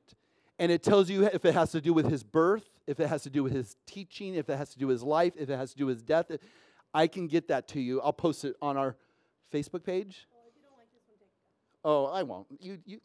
and 0.57 0.71
it 0.71 0.81
tells 0.81 1.09
you 1.09 1.25
if 1.25 1.45
it 1.45 1.53
has 1.53 1.71
to 1.73 1.81
do 1.81 1.93
with 1.93 2.09
his 2.09 2.23
birth, 2.23 2.69
if 2.88 2.99
it 2.99 3.07
has 3.07 3.21
to 3.23 3.29
do 3.29 3.43
with 3.43 3.53
his 3.53 3.75
teaching, 3.85 4.33
if 4.33 4.49
it 4.49 4.57
has 4.57 4.69
to 4.69 4.79
do 4.79 4.88
with 4.88 4.95
his 4.95 5.03
life, 5.03 5.33
if 5.38 5.49
it 5.49 5.57
has 5.57 5.71
to 5.71 5.77
do 5.77 5.85
with 5.85 5.97
his 5.97 6.03
death. 6.03 6.31
I 6.93 7.07
can 7.07 7.27
get 7.27 7.49
that 7.49 7.67
to 7.69 7.81
you. 7.81 8.01
I'll 8.01 8.13
post 8.13 8.45
it 8.45 8.55
on 8.61 8.77
our 8.77 8.95
Facebook 9.53 9.83
page. 9.83 10.25
Well, 10.31 10.43
if 10.47 10.55
you 10.55 10.61
don't 10.63 10.77
like 10.77 10.88
this 10.93 11.03
one, 11.05 11.17
take 11.17 11.21
it 11.21 11.83
down. 11.83 11.83
Oh, 11.83 12.05
I 12.05 12.23
won't. 12.23 12.47
You, 12.59 12.79
you. 12.85 13.01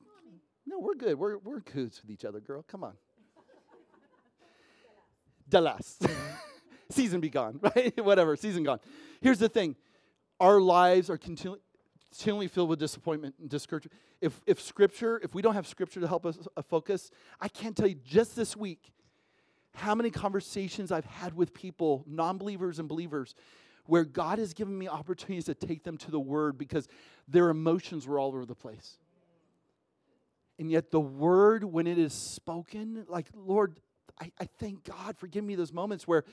No, 0.64 0.78
we're 0.78 0.94
good. 0.94 1.18
We're 1.18 1.38
we're 1.38 1.60
coots 1.60 2.00
with 2.00 2.10
each 2.10 2.24
other, 2.24 2.40
girl. 2.40 2.62
Come 2.62 2.84
on. 2.84 2.94
Dallas. 5.48 5.98
season 6.90 7.20
be 7.20 7.28
gone, 7.28 7.58
right? 7.76 8.04
Whatever, 8.04 8.36
season 8.36 8.62
gone. 8.62 8.78
Here's 9.20 9.40
the 9.40 9.48
thing: 9.48 9.74
our 10.38 10.60
lives 10.60 11.10
are 11.10 11.18
continually, 11.18 11.60
continually 12.10 12.48
filled 12.48 12.68
with 12.68 12.78
disappointment 12.78 13.34
and 13.40 13.50
discouragement. 13.50 13.98
If 14.20 14.40
if 14.46 14.60
Scripture, 14.60 15.20
if 15.22 15.34
we 15.34 15.42
don't 15.42 15.54
have 15.54 15.66
Scripture 15.66 16.00
to 16.00 16.08
help 16.08 16.24
us 16.24 16.38
uh, 16.56 16.62
focus, 16.62 17.10
I 17.40 17.48
can't 17.48 17.76
tell 17.76 17.88
you 17.88 17.96
just 18.04 18.36
this 18.36 18.56
week 18.56 18.92
how 19.74 19.94
many 19.94 20.10
conversations 20.10 20.92
I've 20.92 21.04
had 21.06 21.34
with 21.34 21.54
people, 21.54 22.04
non-believers 22.06 22.78
and 22.78 22.88
believers, 22.88 23.34
where 23.86 24.04
God 24.04 24.38
has 24.38 24.54
given 24.54 24.78
me 24.78 24.88
opportunities 24.88 25.44
to 25.46 25.54
take 25.54 25.82
them 25.82 25.96
to 25.98 26.10
the 26.10 26.20
Word 26.20 26.56
because 26.56 26.88
their 27.26 27.48
emotions 27.48 28.06
were 28.06 28.18
all 28.18 28.28
over 28.28 28.46
the 28.46 28.54
place. 28.54 28.98
And 30.58 30.70
yet, 30.70 30.90
the 30.90 31.00
Word, 31.00 31.64
when 31.64 31.86
it 31.86 31.98
is 31.98 32.12
spoken, 32.12 33.04
like, 33.08 33.26
Lord, 33.34 33.80
I, 34.20 34.30
I 34.38 34.48
thank 34.58 34.84
God 34.84 35.16
for 35.18 35.26
giving 35.26 35.48
me 35.48 35.54
those 35.54 35.72
moments 35.72 36.06
where 36.06 36.24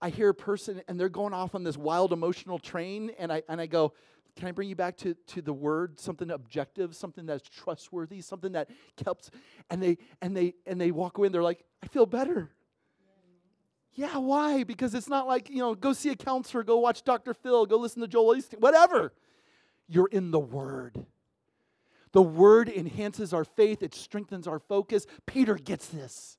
I 0.00 0.10
hear 0.10 0.28
a 0.28 0.34
person 0.34 0.82
and 0.88 0.98
they're 0.98 1.08
going 1.08 1.32
off 1.32 1.54
on 1.54 1.62
this 1.62 1.76
wild 1.76 2.12
emotional 2.12 2.58
train, 2.58 3.12
and 3.18 3.32
I, 3.32 3.42
and 3.48 3.60
I 3.60 3.66
go, 3.66 3.94
can 4.34 4.48
I 4.48 4.52
bring 4.52 4.68
you 4.68 4.76
back 4.76 4.96
to, 4.98 5.14
to 5.28 5.42
the 5.42 5.52
word, 5.52 6.00
something 6.00 6.30
objective, 6.30 6.96
something 6.96 7.26
that's 7.26 7.48
trustworthy, 7.48 8.20
something 8.20 8.52
that 8.52 8.70
helps? 9.04 9.30
And 9.70 9.82
they 9.82 9.98
and 10.20 10.36
they 10.36 10.54
and 10.66 10.80
they 10.80 10.90
walk 10.90 11.18
away 11.18 11.26
and 11.26 11.34
they're 11.34 11.42
like, 11.42 11.64
I 11.82 11.86
feel 11.86 12.06
better. 12.06 12.50
Yeah, 13.94 14.16
why? 14.18 14.64
Because 14.64 14.94
it's 14.94 15.08
not 15.08 15.26
like, 15.26 15.50
you 15.50 15.58
know, 15.58 15.74
go 15.74 15.92
see 15.92 16.10
a 16.10 16.16
counselor, 16.16 16.62
go 16.62 16.78
watch 16.78 17.04
Dr. 17.04 17.34
Phil, 17.34 17.66
go 17.66 17.76
listen 17.76 18.00
to 18.00 18.08
Joel 18.08 18.36
Osteen, 18.36 18.58
whatever. 18.58 19.12
You're 19.86 20.08
in 20.10 20.30
the 20.30 20.40
Word. 20.40 21.04
The 22.12 22.22
Word 22.22 22.68
enhances 22.68 23.32
our 23.32 23.44
faith, 23.44 23.82
it 23.82 23.94
strengthens 23.94 24.46
our 24.46 24.58
focus. 24.58 25.06
Peter 25.26 25.56
gets 25.56 25.88
this. 25.88 26.38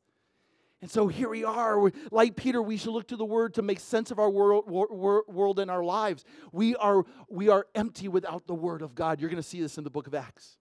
And 0.81 0.91
so 0.91 1.07
here 1.07 1.29
we 1.29 1.45
are. 1.45 1.91
Like 2.11 2.35
Peter, 2.35 2.61
we 2.61 2.75
should 2.75 2.91
look 2.91 3.07
to 3.07 3.15
the 3.15 3.23
Word 3.25 3.53
to 3.53 3.61
make 3.61 3.79
sense 3.79 4.11
of 4.11 4.19
our 4.19 4.29
world, 4.29 4.65
wor- 4.67 5.23
world 5.27 5.59
and 5.59 5.71
our 5.71 5.83
lives. 5.83 6.25
We 6.51 6.75
are, 6.75 7.05
we 7.29 7.49
are 7.49 7.67
empty 7.73 8.07
without 8.07 8.47
the 8.47 8.53
Word 8.53 8.81
of 8.81 8.93
God. 8.93 9.21
You're 9.21 9.29
going 9.29 9.41
to 9.41 9.47
see 9.47 9.61
this 9.61 9.77
in 9.77 9.83
the 9.83 9.89
book 9.89 10.07
of 10.07 10.15
Acts. 10.15 10.57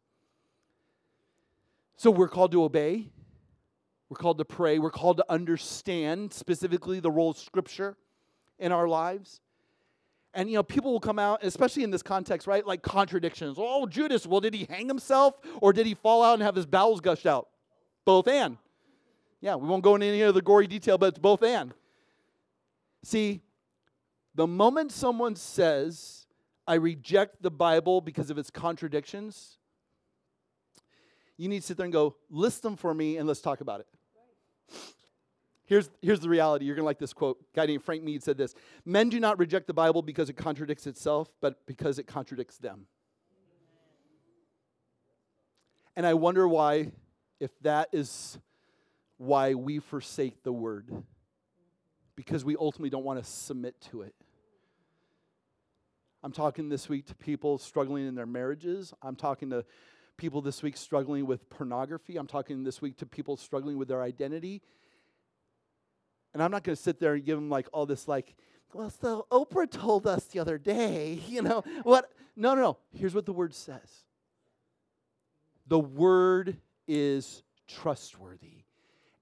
So 1.96 2.10
we're 2.10 2.28
called 2.28 2.52
to 2.52 2.62
obey. 2.62 3.08
We're 4.12 4.16
called 4.16 4.36
to 4.38 4.44
pray. 4.44 4.78
We're 4.78 4.90
called 4.90 5.16
to 5.16 5.24
understand 5.30 6.34
specifically 6.34 7.00
the 7.00 7.10
role 7.10 7.30
of 7.30 7.38
Scripture 7.38 7.96
in 8.58 8.70
our 8.70 8.86
lives. 8.86 9.40
And 10.34 10.50
you 10.50 10.56
know, 10.56 10.62
people 10.62 10.92
will 10.92 11.00
come 11.00 11.18
out, 11.18 11.42
especially 11.42 11.82
in 11.82 11.90
this 11.90 12.02
context, 12.02 12.46
right? 12.46 12.66
Like 12.66 12.82
contradictions. 12.82 13.56
Oh, 13.58 13.86
Judas, 13.86 14.26
well, 14.26 14.42
did 14.42 14.52
he 14.52 14.66
hang 14.68 14.86
himself 14.86 15.36
or 15.62 15.72
did 15.72 15.86
he 15.86 15.94
fall 15.94 16.22
out 16.22 16.34
and 16.34 16.42
have 16.42 16.54
his 16.54 16.66
bowels 16.66 17.00
gushed 17.00 17.24
out? 17.24 17.48
Both 18.04 18.28
and. 18.28 18.58
Yeah, 19.40 19.54
we 19.54 19.66
won't 19.66 19.82
go 19.82 19.94
into 19.94 20.08
any 20.08 20.20
of 20.20 20.34
the 20.34 20.42
gory 20.42 20.66
detail, 20.66 20.98
but 20.98 21.06
it's 21.06 21.18
both 21.18 21.42
and. 21.42 21.72
See, 23.02 23.40
the 24.34 24.46
moment 24.46 24.92
someone 24.92 25.36
says, 25.36 26.26
I 26.66 26.74
reject 26.74 27.40
the 27.40 27.50
Bible 27.50 28.02
because 28.02 28.28
of 28.28 28.36
its 28.36 28.50
contradictions, 28.50 29.56
you 31.38 31.48
need 31.48 31.60
to 31.60 31.66
sit 31.66 31.78
there 31.78 31.84
and 31.84 31.94
go, 31.94 32.16
list 32.28 32.60
them 32.62 32.76
for 32.76 32.92
me 32.92 33.16
and 33.16 33.26
let's 33.26 33.40
talk 33.40 33.62
about 33.62 33.80
it. 33.80 33.86
Here's, 35.64 35.88
here's 36.02 36.20
the 36.20 36.28
reality. 36.28 36.66
You're 36.66 36.74
going 36.74 36.82
to 36.82 36.86
like 36.86 36.98
this 36.98 37.12
quote. 37.14 37.38
A 37.40 37.56
guy 37.56 37.66
named 37.66 37.82
Frank 37.82 38.02
Mead 38.02 38.22
said 38.22 38.36
this 38.36 38.54
Men 38.84 39.08
do 39.08 39.18
not 39.18 39.38
reject 39.38 39.66
the 39.66 39.74
Bible 39.74 40.02
because 40.02 40.28
it 40.28 40.34
contradicts 40.34 40.86
itself, 40.86 41.32
but 41.40 41.64
because 41.66 41.98
it 41.98 42.06
contradicts 42.06 42.58
them. 42.58 42.86
And 45.96 46.06
I 46.06 46.14
wonder 46.14 46.48
why, 46.48 46.92
if 47.38 47.50
that 47.60 47.88
is 47.92 48.38
why 49.18 49.54
we 49.54 49.78
forsake 49.78 50.42
the 50.42 50.52
word, 50.52 50.90
because 52.16 52.44
we 52.44 52.56
ultimately 52.56 52.90
don't 52.90 53.04
want 53.04 53.22
to 53.22 53.30
submit 53.30 53.80
to 53.90 54.02
it. 54.02 54.14
I'm 56.22 56.32
talking 56.32 56.68
this 56.68 56.88
week 56.88 57.06
to 57.06 57.14
people 57.14 57.58
struggling 57.58 58.06
in 58.06 58.14
their 58.14 58.26
marriages. 58.26 58.94
I'm 59.02 59.16
talking 59.16 59.50
to 59.50 59.64
people 60.16 60.40
this 60.40 60.62
week 60.62 60.76
struggling 60.76 61.26
with 61.26 61.48
pornography. 61.50 62.16
I'm 62.16 62.26
talking 62.26 62.64
this 62.64 62.80
week 62.80 62.96
to 62.98 63.06
people 63.06 63.36
struggling 63.36 63.78
with 63.78 63.88
their 63.88 64.02
identity. 64.02 64.62
And 66.32 66.42
I'm 66.42 66.50
not 66.50 66.64
going 66.64 66.76
to 66.76 66.82
sit 66.82 67.00
there 67.00 67.14
and 67.14 67.24
give 67.24 67.36
them 67.36 67.50
like 67.50 67.68
all 67.72 67.86
this 67.86 68.08
like, 68.08 68.34
well, 68.72 68.90
so 68.90 69.26
Oprah 69.30 69.70
told 69.70 70.06
us 70.06 70.24
the 70.24 70.38
other 70.38 70.58
day, 70.58 71.20
you 71.28 71.42
know, 71.42 71.62
what? 71.82 72.10
No, 72.36 72.54
no, 72.54 72.62
no. 72.62 72.78
Here's 72.94 73.14
what 73.14 73.26
the 73.26 73.32
word 73.32 73.54
says. 73.54 74.04
The 75.66 75.78
word 75.78 76.56
is 76.88 77.42
trustworthy, 77.68 78.64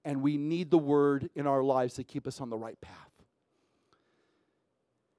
and 0.03 0.21
we 0.21 0.37
need 0.37 0.71
the 0.71 0.77
word 0.77 1.29
in 1.35 1.47
our 1.47 1.63
lives 1.63 1.95
to 1.95 2.03
keep 2.03 2.27
us 2.27 2.41
on 2.41 2.49
the 2.49 2.57
right 2.57 2.79
path. 2.81 2.95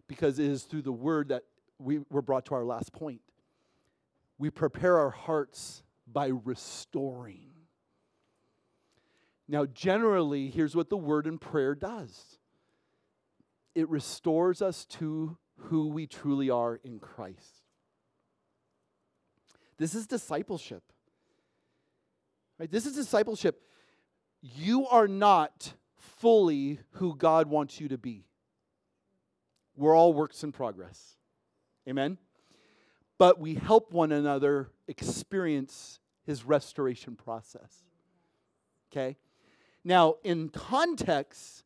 Because 0.09 0.39
it 0.39 0.47
is 0.47 0.65
through 0.65 0.83
the 0.83 0.93
word 0.93 1.29
that 1.29 1.45
we 1.79 2.01
were 2.11 2.23
brought 2.23 2.47
to 2.47 2.55
our 2.55 2.65
last 2.65 2.93
point. 2.93 3.21
We 4.43 4.51
prepare 4.51 4.99
our 4.99 5.11
hearts 5.11 5.85
by 6.05 6.33
restoring. 6.33 7.53
Now, 9.47 9.67
generally, 9.67 10.51
here's 10.51 10.75
what 10.75 10.91
the 10.91 10.97
word 10.97 11.29
and 11.29 11.41
prayer 11.41 11.77
does 11.77 12.41
it 13.77 13.89
restores 13.89 14.61
us 14.61 14.85
to 14.85 15.39
who 15.55 15.87
we 15.87 16.09
truly 16.09 16.51
are 16.51 16.75
in 16.83 16.99
Christ. 16.99 17.63
This 19.79 19.95
is 19.95 20.09
discipleship. 20.09 20.83
Right? 22.59 22.69
This 22.69 22.85
is 22.85 22.97
discipleship. 22.97 23.63
You 24.41 24.89
are 24.89 25.07
not 25.07 25.73
fully 26.19 26.81
who 26.95 27.15
God 27.15 27.47
wants 27.47 27.81
you 27.81 27.87
to 27.91 27.97
be. 27.97 28.27
We're 29.77 29.97
all 29.97 30.13
works 30.13 30.43
in 30.43 30.51
progress. 30.51 31.15
Amen? 31.89 32.19
But 33.23 33.39
we 33.39 33.55
help 33.55 33.93
one 33.93 34.11
another 34.11 34.69
experience 34.89 36.01
his 36.27 36.45
restoration 36.45 37.15
process. 37.15 37.85
Okay? 38.91 39.17
Now, 39.85 40.17
in 40.25 40.49
context, 40.49 41.63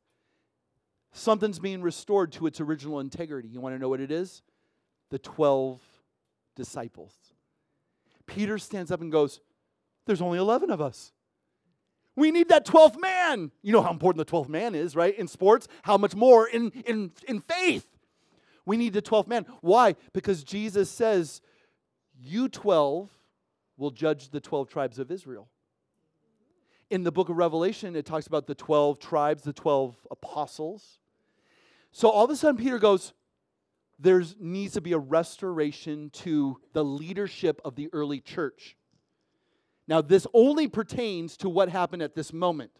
something's 1.12 1.58
being 1.58 1.80
restored 1.80 2.32
to 2.32 2.46
its 2.46 2.60
original 2.60 3.00
integrity. 3.00 3.48
You 3.48 3.62
want 3.62 3.74
to 3.74 3.78
know 3.78 3.88
what 3.88 4.02
it 4.02 4.10
is? 4.10 4.42
The 5.08 5.18
12 5.18 5.80
disciples. 6.56 7.14
Peter 8.26 8.58
stands 8.58 8.90
up 8.90 9.00
and 9.00 9.10
goes, 9.10 9.40
There's 10.04 10.20
only 10.20 10.38
11 10.38 10.68
of 10.68 10.82
us. 10.82 11.10
We 12.16 12.32
need 12.32 12.50
that 12.50 12.66
12th 12.66 13.00
man. 13.00 13.50
You 13.62 13.72
know 13.72 13.80
how 13.80 13.92
important 13.92 14.26
the 14.26 14.30
12th 14.30 14.50
man 14.50 14.74
is, 14.74 14.94
right? 14.94 15.18
In 15.18 15.26
sports, 15.26 15.68
how 15.84 15.96
much 15.96 16.14
more 16.14 16.46
in, 16.46 16.70
in, 16.84 17.12
in 17.26 17.40
faith. 17.40 17.95
We 18.66 18.76
need 18.76 18.92
the 18.92 19.00
12th 19.00 19.28
man. 19.28 19.46
Why? 19.62 19.94
Because 20.12 20.44
Jesus 20.44 20.90
says, 20.90 21.40
You 22.18 22.48
12 22.48 23.08
will 23.78 23.90
judge 23.90 24.30
the 24.30 24.40
12 24.40 24.68
tribes 24.68 24.98
of 24.98 25.10
Israel. 25.10 25.48
In 26.90 27.04
the 27.04 27.12
book 27.12 27.28
of 27.28 27.36
Revelation, 27.36 27.96
it 27.96 28.04
talks 28.04 28.26
about 28.26 28.46
the 28.46 28.54
12 28.54 28.98
tribes, 28.98 29.42
the 29.42 29.52
12 29.52 29.96
apostles. 30.10 30.98
So 31.92 32.10
all 32.10 32.24
of 32.24 32.30
a 32.30 32.36
sudden, 32.36 32.62
Peter 32.62 32.78
goes, 32.78 33.12
There 33.98 34.22
needs 34.38 34.74
to 34.74 34.80
be 34.80 34.92
a 34.92 34.98
restoration 34.98 36.10
to 36.14 36.60
the 36.72 36.84
leadership 36.84 37.60
of 37.64 37.76
the 37.76 37.88
early 37.92 38.20
church. 38.20 38.76
Now, 39.88 40.00
this 40.00 40.26
only 40.34 40.66
pertains 40.66 41.36
to 41.38 41.48
what 41.48 41.68
happened 41.68 42.02
at 42.02 42.14
this 42.14 42.32
moment. 42.32 42.72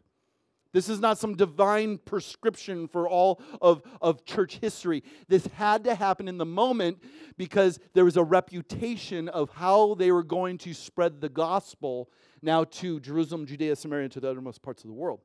This 0.77 0.91
is 0.91 1.01
not 1.01 1.17
some 1.17 1.35
divine 1.35 1.97
prescription 1.97 2.87
for 2.87 3.09
all 3.09 3.41
of, 3.63 3.81
of 4.03 4.27
church 4.27 4.59
history. 4.59 5.03
This 5.27 5.47
had 5.55 5.85
to 5.85 5.95
happen 5.95 6.29
in 6.29 6.37
the 6.37 6.45
moment 6.45 7.03
because 7.39 7.81
there 7.95 8.05
was 8.05 8.19
a 8.19 8.23
reputation 8.23 9.31
of 9.31 9.49
how 9.49 9.95
they 9.95 10.13
were 10.13 10.23
going 10.23 10.59
to 10.59 10.75
spread 10.75 11.23
the 11.23 11.31
gospel 11.31 12.11
now 12.43 12.65
to 12.65 13.01
Jerusalem, 13.01 13.47
Judea, 13.47 13.75
Samaria, 13.75 14.05
and 14.05 14.13
to 14.13 14.21
the 14.21 14.29
uttermost 14.29 14.61
parts 14.61 14.85
of 14.85 14.89
the 14.89 14.95
world. 14.95 15.21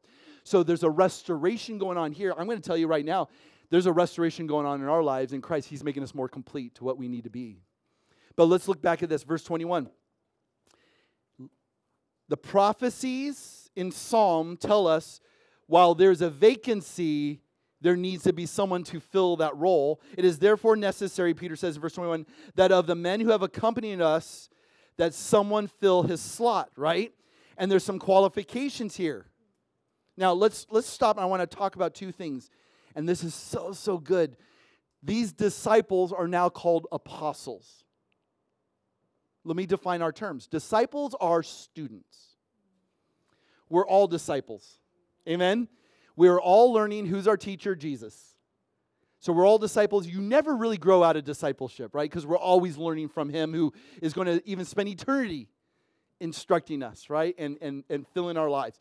So 0.45 0.63
there's 0.63 0.83
a 0.83 0.89
restoration 0.89 1.77
going 1.77 1.97
on 1.97 2.13
here. 2.13 2.33
I'm 2.37 2.45
going 2.45 2.61
to 2.61 2.65
tell 2.65 2.77
you 2.77 2.87
right 2.87 3.03
now, 3.03 3.27
there's 3.71 3.87
a 3.87 3.91
restoration 3.91 4.47
going 4.47 4.65
on 4.65 4.79
in 4.79 4.87
our 4.87 5.03
lives 5.03 5.33
in 5.33 5.41
Christ. 5.41 5.67
He's 5.67 5.83
making 5.83 6.03
us 6.03 6.15
more 6.15 6.29
complete 6.29 6.75
to 6.75 6.85
what 6.85 6.97
we 6.97 7.09
need 7.09 7.25
to 7.25 7.29
be. 7.29 7.57
But 8.37 8.45
let's 8.45 8.69
look 8.69 8.81
back 8.81 9.03
at 9.03 9.09
this, 9.09 9.23
verse 9.23 9.43
21. 9.43 9.89
The 12.29 12.37
prophecies 12.37 13.69
in 13.75 13.91
Psalm 13.91 14.55
tell 14.55 14.87
us 14.87 15.19
while 15.71 15.95
there's 15.95 16.19
a 16.19 16.29
vacancy, 16.29 17.39
there 17.79 17.95
needs 17.95 18.23
to 18.23 18.33
be 18.33 18.45
someone 18.45 18.83
to 18.83 18.99
fill 18.99 19.37
that 19.37 19.55
role. 19.55 20.01
It 20.17 20.25
is 20.25 20.37
therefore 20.37 20.75
necessary, 20.75 21.33
Peter 21.33 21.55
says 21.55 21.77
in 21.77 21.81
verse 21.81 21.93
21, 21.93 22.25
that 22.55 22.73
of 22.73 22.87
the 22.87 22.95
men 22.95 23.21
who 23.21 23.29
have 23.29 23.41
accompanied 23.41 24.01
us, 24.01 24.49
that 24.97 25.13
someone 25.13 25.67
fill 25.67 26.03
his 26.03 26.19
slot, 26.19 26.71
right? 26.75 27.13
And 27.57 27.71
there's 27.71 27.85
some 27.85 27.99
qualifications 27.99 28.97
here. 28.97 29.27
Now 30.17 30.33
let's 30.33 30.67
let's 30.69 30.87
stop. 30.87 31.17
I 31.17 31.23
want 31.23 31.49
to 31.49 31.55
talk 31.55 31.77
about 31.77 31.95
two 31.95 32.11
things. 32.11 32.49
And 32.93 33.07
this 33.07 33.23
is 33.23 33.33
so, 33.33 33.71
so 33.71 33.97
good. 33.97 34.35
These 35.01 35.31
disciples 35.31 36.11
are 36.11 36.27
now 36.27 36.49
called 36.49 36.85
apostles. 36.91 37.85
Let 39.45 39.55
me 39.55 39.65
define 39.65 40.01
our 40.01 40.11
terms. 40.11 40.47
Disciples 40.47 41.15
are 41.21 41.43
students. 41.43 42.35
We're 43.69 43.87
all 43.87 44.07
disciples. 44.07 44.80
Amen? 45.27 45.67
We're 46.15 46.39
all 46.39 46.73
learning 46.73 47.05
who's 47.05 47.27
our 47.27 47.37
teacher? 47.37 47.75
Jesus. 47.75 48.35
So 49.19 49.31
we're 49.31 49.45
all 49.45 49.59
disciples. 49.59 50.07
You 50.07 50.19
never 50.19 50.55
really 50.55 50.77
grow 50.77 51.03
out 51.03 51.15
of 51.15 51.23
discipleship, 51.23 51.93
right? 51.93 52.09
Because 52.09 52.25
we're 52.25 52.37
always 52.37 52.77
learning 52.77 53.09
from 53.09 53.29
him 53.29 53.53
who 53.53 53.71
is 54.01 54.13
going 54.13 54.27
to 54.27 54.41
even 54.49 54.65
spend 54.65 54.89
eternity 54.89 55.47
instructing 56.19 56.81
us, 56.81 57.09
right? 57.09 57.35
And, 57.37 57.57
and, 57.61 57.83
and 57.89 58.07
filling 58.15 58.35
our 58.35 58.49
lives. 58.49 58.79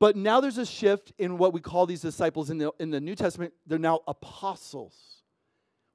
But 0.00 0.16
now 0.16 0.40
there's 0.40 0.58
a 0.58 0.66
shift 0.66 1.12
in 1.18 1.38
what 1.38 1.52
we 1.52 1.60
call 1.60 1.86
these 1.86 2.00
disciples 2.00 2.50
in 2.50 2.58
the, 2.58 2.72
in 2.80 2.90
the 2.90 3.00
New 3.00 3.14
Testament. 3.14 3.54
They're 3.64 3.78
now 3.78 4.00
apostles. 4.08 5.22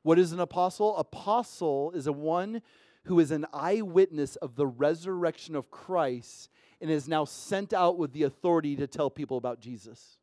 What 0.03 0.17
is 0.17 0.31
an 0.31 0.39
apostle? 0.39 0.95
Apostle 0.97 1.91
is 1.91 2.07
a 2.07 2.13
one 2.13 2.61
who 3.09 3.19
is 3.19 3.31
an 3.31 3.43
eyewitness 3.51 4.35
of 4.35 4.55
the 4.55 4.67
resurrection 4.67 5.55
of 5.55 5.71
Christ 5.71 6.47
and 6.79 6.91
is 6.91 7.07
now 7.07 7.25
sent 7.25 7.73
out 7.73 7.97
with 7.97 8.13
the 8.13 8.21
authority 8.21 8.75
to 8.75 8.85
tell 8.85 9.09
people 9.09 9.35
about 9.35 9.59
Jesus. 9.59 10.19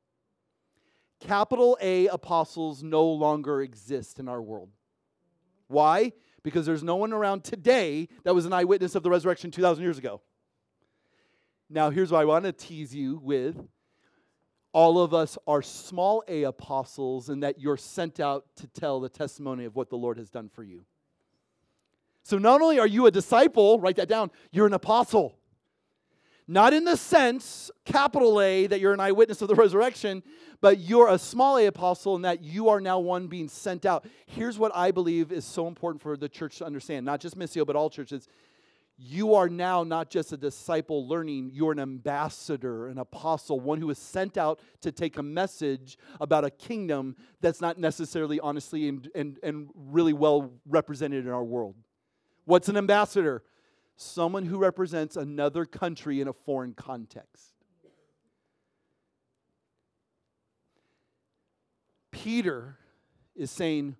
Capital 1.19 1.77
A 1.81 2.07
apostles 2.07 2.85
no 2.85 3.05
longer 3.05 3.61
exist 3.61 4.21
in 4.21 4.29
our 4.29 4.41
world. 4.41 4.69
Why? 5.67 6.13
Because 6.45 6.65
there's 6.65 6.85
no 6.85 6.95
one 6.95 7.13
around 7.13 7.43
today 7.43 8.09
that 8.23 8.37
was 8.37 8.47
an 8.47 8.53
eyewitness 8.53 8.95
of 8.95 9.03
the 9.03 9.11
resurrection 9.11 9.51
2,000 9.51 9.83
years 9.83 9.99
ago. 9.99 10.21
Now, 11.69 11.91
here's 11.91 12.13
what 12.13 12.21
I 12.21 12.25
want 12.25 12.45
to 12.45 12.53
tease 12.53 12.95
you 12.95 13.21
with. 13.21 13.57
All 14.73 15.01
of 15.01 15.13
us 15.13 15.37
are 15.49 15.61
small 15.61 16.23
a 16.29 16.45
apostles, 16.45 17.31
and 17.31 17.43
that 17.43 17.59
you're 17.59 17.77
sent 17.77 18.21
out 18.21 18.45
to 18.59 18.69
tell 18.69 19.01
the 19.01 19.09
testimony 19.09 19.65
of 19.65 19.75
what 19.75 19.91
the 19.91 19.97
Lord 19.97 20.19
has 20.19 20.31
done 20.31 20.49
for 20.49 20.63
you. 20.63 20.85
So 22.27 22.39
not 22.39 22.61
only 22.61 22.81
are 22.81 22.89
you 22.89 23.07
a 23.07 23.11
disciple, 23.13 23.79
write 23.79 23.95
that 23.97 24.09
down, 24.09 24.33
you're 24.51 24.67
an 24.67 24.73
apostle. 24.73 25.39
Not 26.49 26.75
in 26.75 26.83
the 26.83 26.97
sense, 26.97 27.71
capital 27.85 28.41
A, 28.41 28.67
that 28.67 28.81
you're 28.81 28.93
an 28.93 28.99
eyewitness 28.99 29.43
of 29.43 29.49
the 29.49 29.55
resurrection, 29.65 30.25
but 30.61 30.81
you're 30.81 31.09
a 31.09 31.21
small 31.21 31.57
a 31.57 31.67
apostle 31.67 32.17
and 32.17 32.25
that 32.25 32.43
you 32.43 32.69
are 32.69 32.81
now 32.81 32.99
one 32.99 33.29
being 33.29 33.47
sent 33.49 33.87
out. 33.87 34.05
Here's 34.27 34.59
what 34.59 34.75
I 34.75 34.91
believe 34.91 35.31
is 35.31 35.45
so 35.45 35.69
important 35.69 36.03
for 36.03 36.17
the 36.17 36.29
church 36.29 36.59
to 36.59 36.67
understand, 36.67 37.07
not 37.07 37.21
just 37.21 37.39
Missio, 37.39 37.65
but 37.65 37.77
all 37.77 37.89
churches. 37.89 38.27
You 38.97 39.35
are 39.37 39.49
now 39.49 39.85
not 39.85 40.11
just 40.11 40.33
a 40.33 40.37
disciple 40.37 41.07
learning, 41.07 41.53
you're 41.55 41.71
an 41.71 41.79
ambassador, 41.79 42.89
an 42.89 42.99
apostle, 42.99 43.61
one 43.61 43.81
who 43.81 43.89
is 43.91 43.99
sent 43.99 44.37
out 44.37 44.59
to 44.81 44.91
take 44.91 45.17
a 45.17 45.23
message 45.23 45.97
about 46.21 46.45
a 46.45 46.51
kingdom 46.51 47.15
that's 47.41 47.61
not 47.61 47.79
necessarily 47.79 48.41
honestly 48.41 48.89
and, 48.89 49.09
and, 49.15 49.39
and 49.45 49.71
really 49.77 50.13
well 50.13 50.51
represented 50.67 51.25
in 51.25 51.31
our 51.31 51.45
world. 51.45 51.77
What's 52.47 52.69
an 52.69 52.77
ambassador? 52.77 53.43
Someone 53.97 54.47
who 54.47 54.59
represents 54.59 55.17
another 55.17 55.65
country 55.67 56.21
in 56.21 56.29
a 56.29 56.33
foreign 56.33 56.73
context. 56.73 57.53
Peter 62.11 62.79
is 63.35 63.51
saying, 63.51 63.97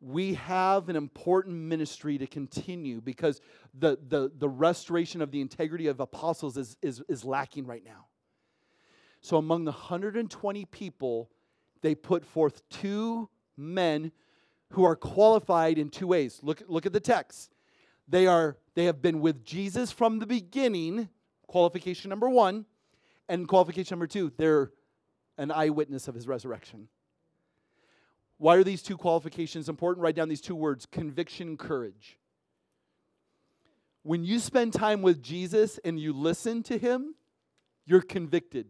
we 0.00 0.34
have 0.34 0.88
an 0.88 0.96
important 0.96 1.56
ministry 1.56 2.18
to 2.18 2.26
continue 2.26 3.00
because 3.00 3.40
the, 3.78 3.98
the, 4.08 4.30
the 4.36 4.48
restoration 4.48 5.22
of 5.22 5.30
the 5.30 5.40
integrity 5.40 5.86
of 5.86 6.00
apostles 6.00 6.56
is, 6.56 6.76
is, 6.82 7.02
is 7.08 7.24
lacking 7.24 7.66
right 7.66 7.84
now. 7.84 8.06
So, 9.20 9.36
among 9.36 9.64
the 9.64 9.70
120 9.70 10.64
people, 10.66 11.30
they 11.80 11.94
put 11.94 12.24
forth 12.24 12.68
two 12.68 13.28
men 13.56 14.10
who 14.70 14.84
are 14.84 14.96
qualified 14.96 15.78
in 15.78 15.88
two 15.88 16.08
ways. 16.08 16.40
Look, 16.42 16.62
look 16.66 16.86
at 16.86 16.92
the 16.92 17.00
text. 17.00 17.52
They 18.08 18.26
are 18.26 18.56
they 18.74 18.86
have 18.86 19.02
been 19.02 19.20
with 19.20 19.44
Jesus 19.44 19.92
from 19.92 20.18
the 20.18 20.26
beginning, 20.26 21.08
qualification 21.46 22.08
number 22.08 22.28
1, 22.28 22.64
and 23.28 23.46
qualification 23.46 23.96
number 23.96 24.06
2, 24.06 24.32
they're 24.36 24.72
an 25.38 25.50
eyewitness 25.50 26.08
of 26.08 26.14
his 26.14 26.26
resurrection. 26.26 26.88
Why 28.38 28.56
are 28.56 28.64
these 28.64 28.82
two 28.82 28.96
qualifications 28.96 29.68
important? 29.68 30.02
Write 30.02 30.16
down 30.16 30.28
these 30.28 30.40
two 30.40 30.56
words 30.56 30.86
conviction, 30.86 31.56
courage. 31.56 32.18
When 34.02 34.24
you 34.24 34.38
spend 34.40 34.72
time 34.72 35.00
with 35.02 35.22
Jesus 35.22 35.78
and 35.84 36.00
you 36.00 36.12
listen 36.12 36.62
to 36.64 36.76
him, 36.76 37.14
you're 37.86 38.02
convicted. 38.02 38.66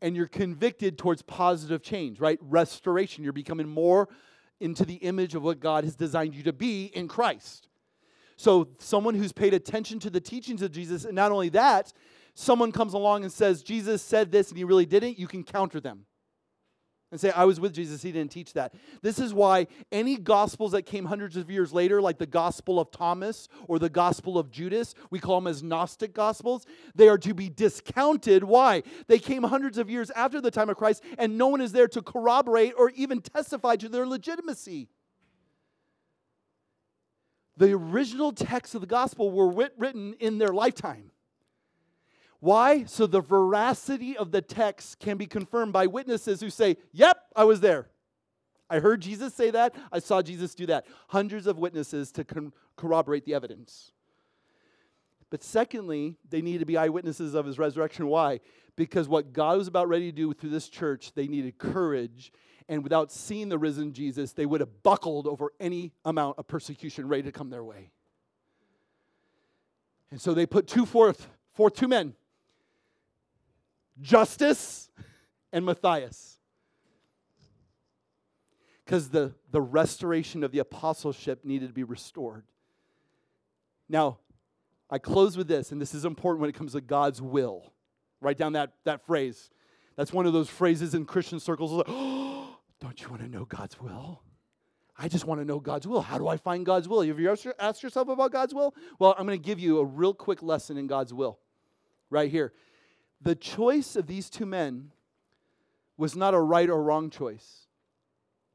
And 0.00 0.16
you're 0.16 0.28
convicted 0.28 0.98
towards 0.98 1.22
positive 1.22 1.82
change, 1.82 2.20
right? 2.20 2.38
Restoration. 2.40 3.24
You're 3.24 3.32
becoming 3.32 3.68
more 3.68 4.08
into 4.60 4.84
the 4.84 4.94
image 4.94 5.34
of 5.34 5.42
what 5.42 5.60
God 5.60 5.84
has 5.84 5.96
designed 5.96 6.34
you 6.34 6.42
to 6.44 6.52
be 6.52 6.86
in 6.86 7.08
Christ. 7.08 7.68
So, 8.36 8.68
someone 8.78 9.14
who's 9.14 9.32
paid 9.32 9.54
attention 9.54 9.98
to 10.00 10.10
the 10.10 10.20
teachings 10.20 10.60
of 10.62 10.70
Jesus, 10.70 11.04
and 11.04 11.14
not 11.14 11.32
only 11.32 11.48
that, 11.50 11.92
someone 12.34 12.70
comes 12.70 12.92
along 12.92 13.22
and 13.22 13.32
says, 13.32 13.62
Jesus 13.62 14.02
said 14.02 14.30
this 14.30 14.50
and 14.50 14.58
he 14.58 14.64
really 14.64 14.86
didn't, 14.86 15.18
you 15.18 15.26
can 15.26 15.42
counter 15.42 15.80
them 15.80 16.04
and 17.12 17.20
say, 17.20 17.30
I 17.30 17.44
was 17.44 17.60
with 17.60 17.72
Jesus, 17.72 18.02
he 18.02 18.10
didn't 18.10 18.32
teach 18.32 18.52
that. 18.54 18.74
This 19.00 19.18
is 19.18 19.32
why 19.32 19.68
any 19.92 20.16
gospels 20.16 20.72
that 20.72 20.82
came 20.82 21.04
hundreds 21.04 21.36
of 21.36 21.50
years 21.50 21.72
later, 21.72 22.00
like 22.00 22.18
the 22.18 22.26
Gospel 22.26 22.80
of 22.80 22.90
Thomas 22.90 23.48
or 23.68 23.78
the 23.78 23.88
Gospel 23.88 24.38
of 24.38 24.50
Judas, 24.50 24.94
we 25.10 25.20
call 25.20 25.40
them 25.40 25.46
as 25.46 25.62
Gnostic 25.62 26.12
gospels, 26.12 26.66
they 26.94 27.08
are 27.08 27.18
to 27.18 27.32
be 27.32 27.48
discounted. 27.48 28.42
Why? 28.42 28.82
They 29.06 29.20
came 29.20 29.44
hundreds 29.44 29.78
of 29.78 29.88
years 29.88 30.10
after 30.10 30.40
the 30.40 30.50
time 30.50 30.68
of 30.68 30.76
Christ, 30.76 31.02
and 31.16 31.38
no 31.38 31.46
one 31.46 31.60
is 31.60 31.72
there 31.72 31.88
to 31.88 32.02
corroborate 32.02 32.74
or 32.76 32.90
even 32.90 33.20
testify 33.20 33.76
to 33.76 33.88
their 33.88 34.06
legitimacy. 34.06 34.88
The 37.56 37.72
original 37.72 38.32
texts 38.32 38.74
of 38.74 38.80
the 38.80 38.86
gospel 38.86 39.30
were 39.30 39.68
written 39.76 40.14
in 40.20 40.38
their 40.38 40.52
lifetime. 40.52 41.12
Why? 42.40 42.84
So 42.84 43.06
the 43.06 43.20
veracity 43.20 44.16
of 44.16 44.30
the 44.30 44.42
text 44.42 44.98
can 44.98 45.16
be 45.16 45.26
confirmed 45.26 45.72
by 45.72 45.86
witnesses 45.86 46.40
who 46.40 46.50
say, 46.50 46.76
Yep, 46.92 47.18
I 47.34 47.44
was 47.44 47.60
there. 47.60 47.88
I 48.68 48.80
heard 48.80 49.00
Jesus 49.00 49.34
say 49.34 49.50
that. 49.50 49.74
I 49.92 50.00
saw 50.00 50.22
Jesus 50.22 50.54
do 50.54 50.66
that. 50.66 50.86
Hundreds 51.08 51.46
of 51.46 51.58
witnesses 51.58 52.10
to 52.12 52.24
con- 52.24 52.52
corroborate 52.76 53.24
the 53.24 53.34
evidence. 53.34 53.92
But 55.30 55.42
secondly, 55.42 56.16
they 56.28 56.42
needed 56.42 56.60
to 56.60 56.66
be 56.66 56.76
eyewitnesses 56.76 57.34
of 57.34 57.46
his 57.46 57.58
resurrection. 57.58 58.06
Why? 58.08 58.40
Because 58.76 59.08
what 59.08 59.32
God 59.32 59.58
was 59.58 59.68
about 59.68 59.88
ready 59.88 60.10
to 60.10 60.16
do 60.16 60.32
through 60.32 60.50
this 60.50 60.68
church, 60.68 61.12
they 61.14 61.26
needed 61.26 61.58
courage. 61.58 62.32
And 62.68 62.82
without 62.82 63.12
seeing 63.12 63.48
the 63.48 63.58
risen 63.58 63.92
Jesus, 63.92 64.32
they 64.32 64.46
would 64.46 64.60
have 64.60 64.82
buckled 64.82 65.26
over 65.26 65.52
any 65.60 65.92
amount 66.04 66.38
of 66.38 66.48
persecution 66.48 67.08
ready 67.08 67.22
to 67.24 67.32
come 67.32 67.50
their 67.50 67.64
way. 67.64 67.90
And 70.10 70.20
so 70.20 70.34
they 70.34 70.46
put 70.46 70.66
two 70.66 70.86
forth, 70.86 71.28
forth 71.52 71.74
two 71.74 71.88
men 71.88 72.14
Justus 74.00 74.90
and 75.52 75.64
Matthias. 75.64 76.38
Because 78.84 79.08
the, 79.08 79.34
the 79.50 79.60
restoration 79.60 80.44
of 80.44 80.52
the 80.52 80.60
apostleship 80.60 81.44
needed 81.44 81.68
to 81.68 81.72
be 81.74 81.82
restored. 81.82 82.44
Now, 83.88 84.18
I 84.88 84.98
close 84.98 85.36
with 85.36 85.48
this, 85.48 85.72
and 85.72 85.80
this 85.80 85.94
is 85.94 86.04
important 86.04 86.40
when 86.40 86.50
it 86.50 86.54
comes 86.54 86.72
to 86.72 86.80
God's 86.80 87.20
will. 87.20 87.72
Write 88.20 88.38
down 88.38 88.52
that, 88.52 88.72
that 88.84 89.04
phrase. 89.04 89.50
That's 89.96 90.12
one 90.12 90.26
of 90.26 90.32
those 90.32 90.48
phrases 90.48 90.94
in 90.94 91.04
Christian 91.04 91.40
circles. 91.40 91.72
Like, 91.72 91.86
oh, 91.88 92.58
don't 92.80 93.00
you 93.00 93.08
want 93.08 93.22
to 93.22 93.28
know 93.28 93.44
God's 93.44 93.80
will? 93.80 94.22
I 94.98 95.08
just 95.08 95.26
want 95.26 95.40
to 95.40 95.44
know 95.44 95.60
God's 95.60 95.86
will. 95.86 96.00
How 96.00 96.16
do 96.16 96.26
I 96.28 96.36
find 96.36 96.64
God's 96.64 96.88
will? 96.88 97.02
Have 97.02 97.20
you 97.20 97.30
ever 97.30 97.54
asked 97.58 97.82
yourself 97.82 98.08
about 98.08 98.32
God's 98.32 98.54
will? 98.54 98.74
Well, 98.98 99.14
I'm 99.18 99.26
going 99.26 99.38
to 99.38 99.44
give 99.44 99.60
you 99.60 99.78
a 99.78 99.84
real 99.84 100.14
quick 100.14 100.42
lesson 100.42 100.78
in 100.78 100.86
God's 100.86 101.12
will 101.12 101.38
right 102.08 102.30
here. 102.30 102.52
The 103.20 103.34
choice 103.34 103.96
of 103.96 104.06
these 104.06 104.30
two 104.30 104.46
men 104.46 104.92
was 105.96 106.14
not 106.14 106.34
a 106.34 106.40
right 106.40 106.68
or 106.68 106.82
wrong 106.82 107.10
choice. 107.10 107.66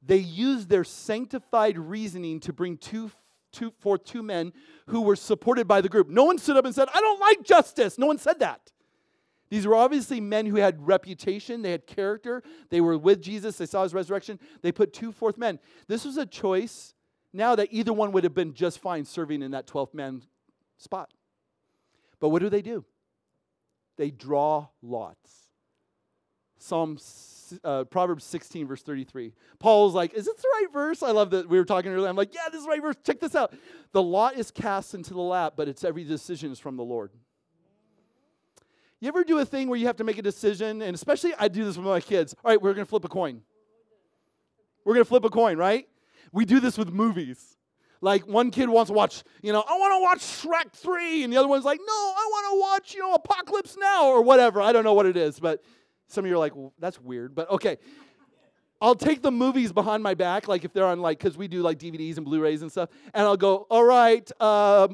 They 0.03 0.17
used 0.17 0.69
their 0.69 0.83
sanctified 0.83 1.77
reasoning 1.77 2.39
to 2.41 2.53
bring 2.53 2.77
two 2.77 3.11
two, 3.51 3.73
for 3.79 3.97
two 3.97 4.23
men 4.23 4.53
who 4.87 5.01
were 5.01 5.15
supported 5.15 5.67
by 5.67 5.81
the 5.81 5.89
group. 5.89 6.09
No 6.09 6.23
one 6.23 6.37
stood 6.37 6.57
up 6.57 6.65
and 6.65 6.73
said, 6.73 6.87
I 6.93 6.99
don't 6.99 7.19
like 7.19 7.43
Justus. 7.43 7.97
No 7.97 8.07
one 8.07 8.17
said 8.17 8.39
that. 8.39 8.71
These 9.49 9.67
were 9.67 9.75
obviously 9.75 10.21
men 10.21 10.45
who 10.45 10.55
had 10.55 10.87
reputation, 10.87 11.61
they 11.61 11.71
had 11.71 11.85
character, 11.85 12.41
they 12.69 12.79
were 12.79 12.97
with 12.97 13.21
Jesus, 13.21 13.57
they 13.57 13.65
saw 13.65 13.83
his 13.83 13.93
resurrection. 13.93 14.39
They 14.61 14.71
put 14.71 14.93
two 14.93 15.11
forth 15.11 15.37
men. 15.37 15.59
This 15.87 16.05
was 16.05 16.15
a 16.15 16.25
choice 16.25 16.93
now 17.33 17.55
that 17.55 17.67
either 17.71 17.91
one 17.91 18.13
would 18.13 18.23
have 18.23 18.33
been 18.33 18.53
just 18.53 18.79
fine 18.79 19.03
serving 19.03 19.41
in 19.41 19.51
that 19.51 19.67
12th 19.67 19.93
man 19.93 20.21
spot. 20.77 21.11
But 22.21 22.29
what 22.29 22.41
do 22.41 22.49
they 22.49 22.61
do? 22.61 22.85
They 24.01 24.09
draw 24.09 24.65
lots. 24.81 25.31
Psalm 26.57 26.97
uh, 27.63 27.83
Proverbs 27.83 28.23
16, 28.23 28.65
verse 28.65 28.81
33. 28.81 29.31
Paul's 29.59 29.93
like, 29.93 30.15
Is 30.15 30.25
this 30.25 30.37
the 30.37 30.47
right 30.55 30.73
verse? 30.73 31.03
I 31.03 31.11
love 31.11 31.29
that 31.29 31.47
we 31.47 31.59
were 31.59 31.65
talking 31.65 31.91
earlier. 31.91 32.09
I'm 32.09 32.15
like, 32.15 32.33
Yeah, 32.33 32.49
this 32.51 32.61
is 32.61 32.63
the 32.63 32.71
right 32.71 32.81
verse. 32.81 32.95
Check 33.03 33.19
this 33.19 33.35
out. 33.35 33.53
The 33.91 34.01
lot 34.01 34.37
is 34.37 34.49
cast 34.49 34.95
into 34.95 35.13
the 35.13 35.21
lap, 35.21 35.53
but 35.55 35.67
it's 35.67 35.83
every 35.83 36.03
decision 36.03 36.51
is 36.51 36.57
from 36.57 36.77
the 36.77 36.83
Lord. 36.83 37.11
You 38.99 39.07
ever 39.07 39.23
do 39.23 39.37
a 39.37 39.45
thing 39.45 39.67
where 39.67 39.77
you 39.77 39.85
have 39.85 39.97
to 39.97 40.03
make 40.03 40.17
a 40.17 40.23
decision? 40.23 40.81
And 40.81 40.95
especially, 40.95 41.35
I 41.37 41.47
do 41.47 41.63
this 41.63 41.77
with 41.77 41.85
my 41.85 42.01
kids. 42.01 42.33
All 42.43 42.49
right, 42.49 42.59
we're 42.59 42.73
going 42.73 42.87
to 42.87 42.89
flip 42.89 43.05
a 43.05 43.07
coin. 43.07 43.43
We're 44.83 44.95
going 44.95 45.05
to 45.05 45.09
flip 45.09 45.25
a 45.25 45.29
coin, 45.29 45.59
right? 45.59 45.87
We 46.31 46.45
do 46.45 46.59
this 46.59 46.75
with 46.75 46.89
movies. 46.89 47.55
Like 48.01 48.27
one 48.27 48.49
kid 48.49 48.67
wants 48.67 48.89
to 48.89 48.93
watch, 48.93 49.23
you 49.43 49.53
know, 49.53 49.63
I 49.67 49.77
want 49.77 49.93
to 49.93 50.01
watch 50.01 50.19
Shrek 50.19 50.71
3, 50.73 51.23
and 51.23 51.31
the 51.31 51.37
other 51.37 51.47
one's 51.47 51.65
like, 51.65 51.79
no, 51.79 51.93
I 51.93 52.29
want 52.31 52.53
to 52.53 52.59
watch, 52.59 52.93
you 52.95 52.99
know, 52.99 53.13
Apocalypse 53.13 53.77
Now 53.79 54.07
or 54.07 54.23
whatever. 54.23 54.59
I 54.59 54.71
don't 54.71 54.83
know 54.83 54.93
what 54.93 55.05
it 55.05 55.15
is, 55.15 55.39
but 55.39 55.63
some 56.07 56.25
of 56.25 56.29
you 56.29 56.35
are 56.35 56.39
like, 56.39 56.55
well, 56.55 56.73
that's 56.79 56.99
weird, 56.99 57.35
but 57.35 57.49
okay. 57.51 57.77
I'll 58.81 58.95
take 58.95 59.21
the 59.21 59.29
movies 59.31 59.71
behind 59.71 60.01
my 60.01 60.15
back, 60.15 60.47
like 60.47 60.65
if 60.65 60.73
they're 60.73 60.87
on, 60.87 60.99
like, 60.99 61.19
because 61.19 61.37
we 61.37 61.47
do 61.47 61.61
like 61.61 61.77
DVDs 61.77 62.17
and 62.17 62.25
Blu 62.25 62.41
rays 62.41 62.63
and 62.63 62.71
stuff, 62.71 62.89
and 63.13 63.23
I'll 63.23 63.37
go, 63.37 63.67
all 63.69 63.83
right, 63.83 64.29
uh, 64.39 64.87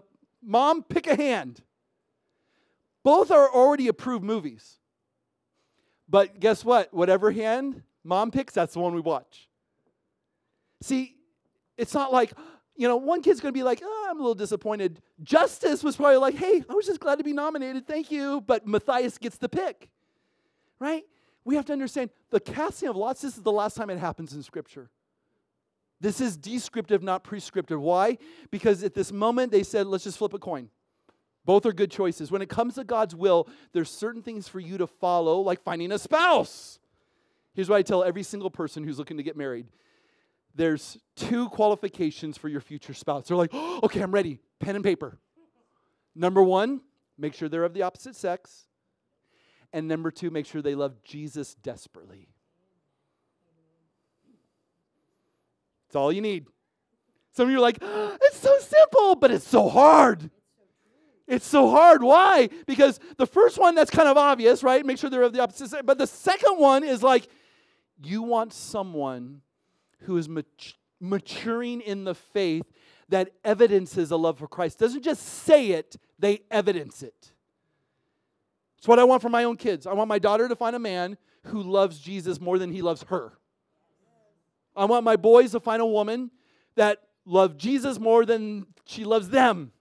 mom, 0.43 0.83
pick 0.83 1.07
a 1.07 1.15
hand. 1.15 1.61
Both 3.03 3.31
are 3.31 3.49
already 3.49 3.87
approved 3.87 4.25
movies. 4.25 4.79
But 6.09 6.41
guess 6.41 6.65
what? 6.65 6.93
Whatever 6.93 7.31
hand 7.31 7.83
mom 8.03 8.31
picks, 8.31 8.53
that's 8.53 8.73
the 8.73 8.79
one 8.79 8.93
we 8.93 9.01
watch. 9.01 9.49
See, 10.81 11.15
it's 11.77 11.93
not 11.93 12.11
like, 12.11 12.33
you 12.77 12.87
know, 12.87 12.97
one 12.97 13.21
kid's 13.21 13.39
going 13.41 13.53
to 13.53 13.57
be 13.57 13.63
like, 13.63 13.81
oh, 13.83 14.07
I'm 14.09 14.17
a 14.17 14.21
little 14.21 14.35
disappointed. 14.35 15.01
Justus 15.23 15.83
was 15.83 15.95
probably 15.95 16.17
like, 16.17 16.35
hey, 16.35 16.63
I 16.69 16.73
was 16.73 16.85
just 16.85 16.99
glad 16.99 17.17
to 17.17 17.23
be 17.23 17.33
nominated. 17.33 17.87
Thank 17.87 18.11
you. 18.11 18.41
But 18.41 18.67
Matthias 18.67 19.17
gets 19.17 19.37
the 19.37 19.49
pick 19.49 19.89
right? 20.79 21.03
We 21.45 21.55
have 21.55 21.65
to 21.65 21.73
understand 21.73 22.09
the 22.29 22.39
casting 22.39 22.89
of 22.89 22.95
lots, 22.95 23.21
this 23.21 23.37
is 23.37 23.43
the 23.43 23.51
last 23.51 23.75
time 23.75 23.89
it 23.89 23.97
happens 23.97 24.33
in 24.33 24.43
Scripture. 24.43 24.89
This 25.99 26.21
is 26.21 26.37
descriptive, 26.37 27.01
not 27.01 27.23
prescriptive. 27.23 27.81
Why? 27.81 28.19
Because 28.51 28.83
at 28.83 28.93
this 28.93 29.11
moment 29.11 29.51
they 29.51 29.63
said, 29.63 29.87
let's 29.87 30.03
just 30.03 30.17
flip 30.17 30.33
a 30.33 30.39
coin. 30.39 30.69
Both 31.43 31.65
are 31.65 31.73
good 31.73 31.89
choices. 31.89 32.29
When 32.29 32.41
it 32.41 32.49
comes 32.49 32.75
to 32.75 32.83
God's 32.83 33.15
will, 33.15 33.47
there's 33.73 33.89
certain 33.89 34.21
things 34.21 34.47
for 34.47 34.59
you 34.59 34.77
to 34.77 34.85
follow, 34.85 35.39
like 35.39 35.63
finding 35.63 35.91
a 35.91 35.97
spouse. 35.97 36.77
Here's 37.55 37.69
what 37.69 37.77
I 37.77 37.81
tell 37.81 38.03
every 38.03 38.21
single 38.21 38.51
person 38.51 38.83
who's 38.83 38.99
looking 38.99 39.17
to 39.17 39.23
get 39.23 39.35
married 39.35 39.65
there's 40.57 40.97
two 41.15 41.49
qualifications 41.49 42.37
for 42.37 42.49
your 42.49 42.61
future 42.61 42.93
spouse. 42.93 43.27
They're 43.27 43.37
like, 43.37 43.51
oh, 43.53 43.79
okay, 43.83 44.01
I'm 44.01 44.11
ready. 44.11 44.39
Pen 44.59 44.75
and 44.75 44.83
paper. 44.83 45.19
Number 46.15 46.43
one, 46.43 46.81
make 47.17 47.33
sure 47.33 47.47
they're 47.47 47.63
of 47.63 47.73
the 47.73 47.83
opposite 47.83 48.15
sex. 48.15 48.65
And 49.71 49.87
number 49.87 50.11
two, 50.11 50.31
make 50.31 50.45
sure 50.45 50.61
they 50.61 50.75
love 50.75 51.03
Jesus 51.03 51.53
desperately. 51.53 52.29
It's 55.87 55.95
all 55.95 56.11
you 56.11 56.21
need. 56.21 56.47
Some 57.33 57.45
of 57.45 57.51
you 57.51 57.57
are 57.57 57.61
like, 57.61 57.77
oh, 57.81 58.17
it's 58.23 58.39
so 58.39 58.57
simple, 58.59 59.15
but 59.15 59.29
it's 59.31 59.47
so 59.47 59.69
hard. 59.69 60.29
It's 61.27 61.45
so 61.45 61.69
hard. 61.69 62.01
Why? 62.01 62.49
Because 62.65 62.99
the 63.17 63.27
first 63.27 63.59
one, 63.59 63.75
that's 63.75 63.91
kind 63.91 64.07
of 64.07 64.17
obvious, 64.17 64.63
right? 64.63 64.85
Make 64.85 64.97
sure 64.97 65.09
they're 65.09 65.23
of 65.23 65.33
the 65.33 65.41
opposite 65.41 65.69
sex. 65.69 65.83
But 65.85 65.97
the 65.97 66.07
second 66.07 66.57
one 66.57 66.83
is 66.83 67.03
like, 67.03 67.27
you 68.01 68.23
want 68.23 68.53
someone 68.53 69.41
who 70.01 70.17
is 70.17 70.27
mat- 70.29 70.73
maturing 70.99 71.81
in 71.81 72.03
the 72.03 72.15
faith 72.15 72.65
that 73.09 73.31
evidences 73.43 74.11
a 74.11 74.17
love 74.17 74.37
for 74.37 74.47
Christ. 74.47 74.79
Doesn't 74.79 75.03
just 75.03 75.23
say 75.23 75.71
it, 75.71 75.95
they 76.19 76.41
evidence 76.51 77.03
it. 77.03 77.31
It's 78.77 78.87
what 78.87 78.99
I 78.99 79.03
want 79.03 79.21
for 79.21 79.29
my 79.29 79.43
own 79.43 79.57
kids. 79.57 79.87
I 79.87 79.93
want 79.93 80.07
my 80.07 80.19
daughter 80.19 80.47
to 80.47 80.55
find 80.55 80.75
a 80.75 80.79
man 80.79 81.17
who 81.45 81.63
loves 81.63 81.99
Jesus 81.99 82.39
more 82.39 82.59
than 82.59 82.71
he 82.71 82.81
loves 82.81 83.03
her. 83.03 83.33
I 84.75 84.85
want 84.85 85.03
my 85.03 85.15
boys 85.15 85.51
to 85.51 85.59
find 85.59 85.81
a 85.81 85.85
woman 85.85 86.29
that 86.75 87.01
love 87.25 87.57
Jesus 87.57 87.99
more 87.99 88.25
than 88.25 88.67
she 88.85 89.03
loves 89.03 89.29
them. 89.29 89.71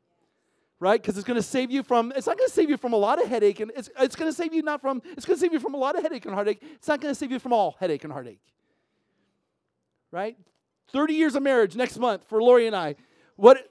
Right? 0.78 1.00
Because 1.00 1.16
it's 1.16 1.26
going 1.26 1.38
to 1.38 1.42
save 1.42 1.70
you 1.70 1.82
from, 1.82 2.12
it's 2.14 2.26
not 2.26 2.36
going 2.36 2.48
to 2.48 2.54
save 2.54 2.68
you 2.68 2.76
from 2.76 2.92
a 2.92 2.96
lot 2.96 3.20
of 3.20 3.28
headache. 3.28 3.60
And 3.60 3.72
it's, 3.74 3.88
it's 3.98 4.14
going 4.14 4.30
to 4.30 4.36
save 4.36 4.52
you 4.52 4.62
not 4.62 4.80
from, 4.80 5.00
it's 5.16 5.24
going 5.24 5.36
to 5.36 5.40
save 5.40 5.52
you 5.52 5.58
from 5.58 5.74
a 5.74 5.78
lot 5.78 5.96
of 5.96 6.02
headache 6.02 6.26
and 6.26 6.34
heartache. 6.34 6.62
It's 6.74 6.88
not 6.88 7.00
going 7.00 7.12
to 7.12 7.18
save 7.18 7.30
you 7.30 7.38
from 7.38 7.52
all 7.52 7.76
headache 7.80 8.04
and 8.04 8.12
heartache. 8.12 8.40
Right? 10.16 10.38
30 10.92 11.12
years 11.12 11.34
of 11.34 11.42
marriage 11.42 11.76
next 11.76 11.98
month 11.98 12.24
for 12.24 12.42
Lori 12.42 12.66
and 12.66 12.74
I. 12.74 12.94
What, 13.36 13.68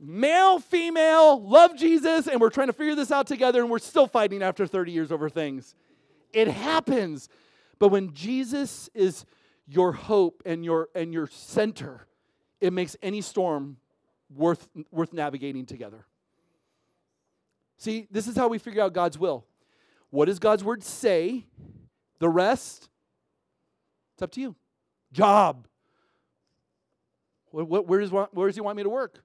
male, 0.00 0.60
female, 0.60 1.42
love 1.42 1.76
Jesus, 1.76 2.28
and 2.28 2.40
we're 2.40 2.48
trying 2.48 2.68
to 2.68 2.72
figure 2.72 2.94
this 2.94 3.10
out 3.10 3.26
together, 3.26 3.60
and 3.60 3.68
we're 3.68 3.80
still 3.80 4.06
fighting 4.06 4.40
after 4.40 4.68
30 4.68 4.92
years 4.92 5.10
over 5.10 5.28
things. 5.28 5.74
It 6.32 6.46
happens. 6.46 7.28
But 7.80 7.88
when 7.88 8.14
Jesus 8.14 8.88
is 8.94 9.24
your 9.66 9.90
hope 9.90 10.44
and 10.46 10.64
your 10.64 10.90
and 10.94 11.12
your 11.12 11.26
center, 11.26 12.06
it 12.60 12.72
makes 12.72 12.96
any 13.02 13.20
storm 13.20 13.78
worth 14.32 14.68
worth 14.92 15.12
navigating 15.12 15.66
together. 15.66 16.06
See, 17.78 18.06
this 18.12 18.28
is 18.28 18.36
how 18.36 18.46
we 18.46 18.58
figure 18.58 18.82
out 18.82 18.92
God's 18.92 19.18
will. 19.18 19.44
What 20.10 20.26
does 20.26 20.38
God's 20.38 20.62
word 20.62 20.84
say? 20.84 21.46
The 22.20 22.28
rest, 22.28 22.88
it's 24.14 24.22
up 24.22 24.30
to 24.32 24.40
you. 24.40 24.54
Job. 25.12 25.66
Where, 27.50 27.64
where, 27.64 28.00
does, 28.00 28.10
where 28.10 28.48
does 28.48 28.54
he 28.54 28.60
want 28.60 28.76
me 28.76 28.82
to 28.82 28.88
work? 28.88 29.22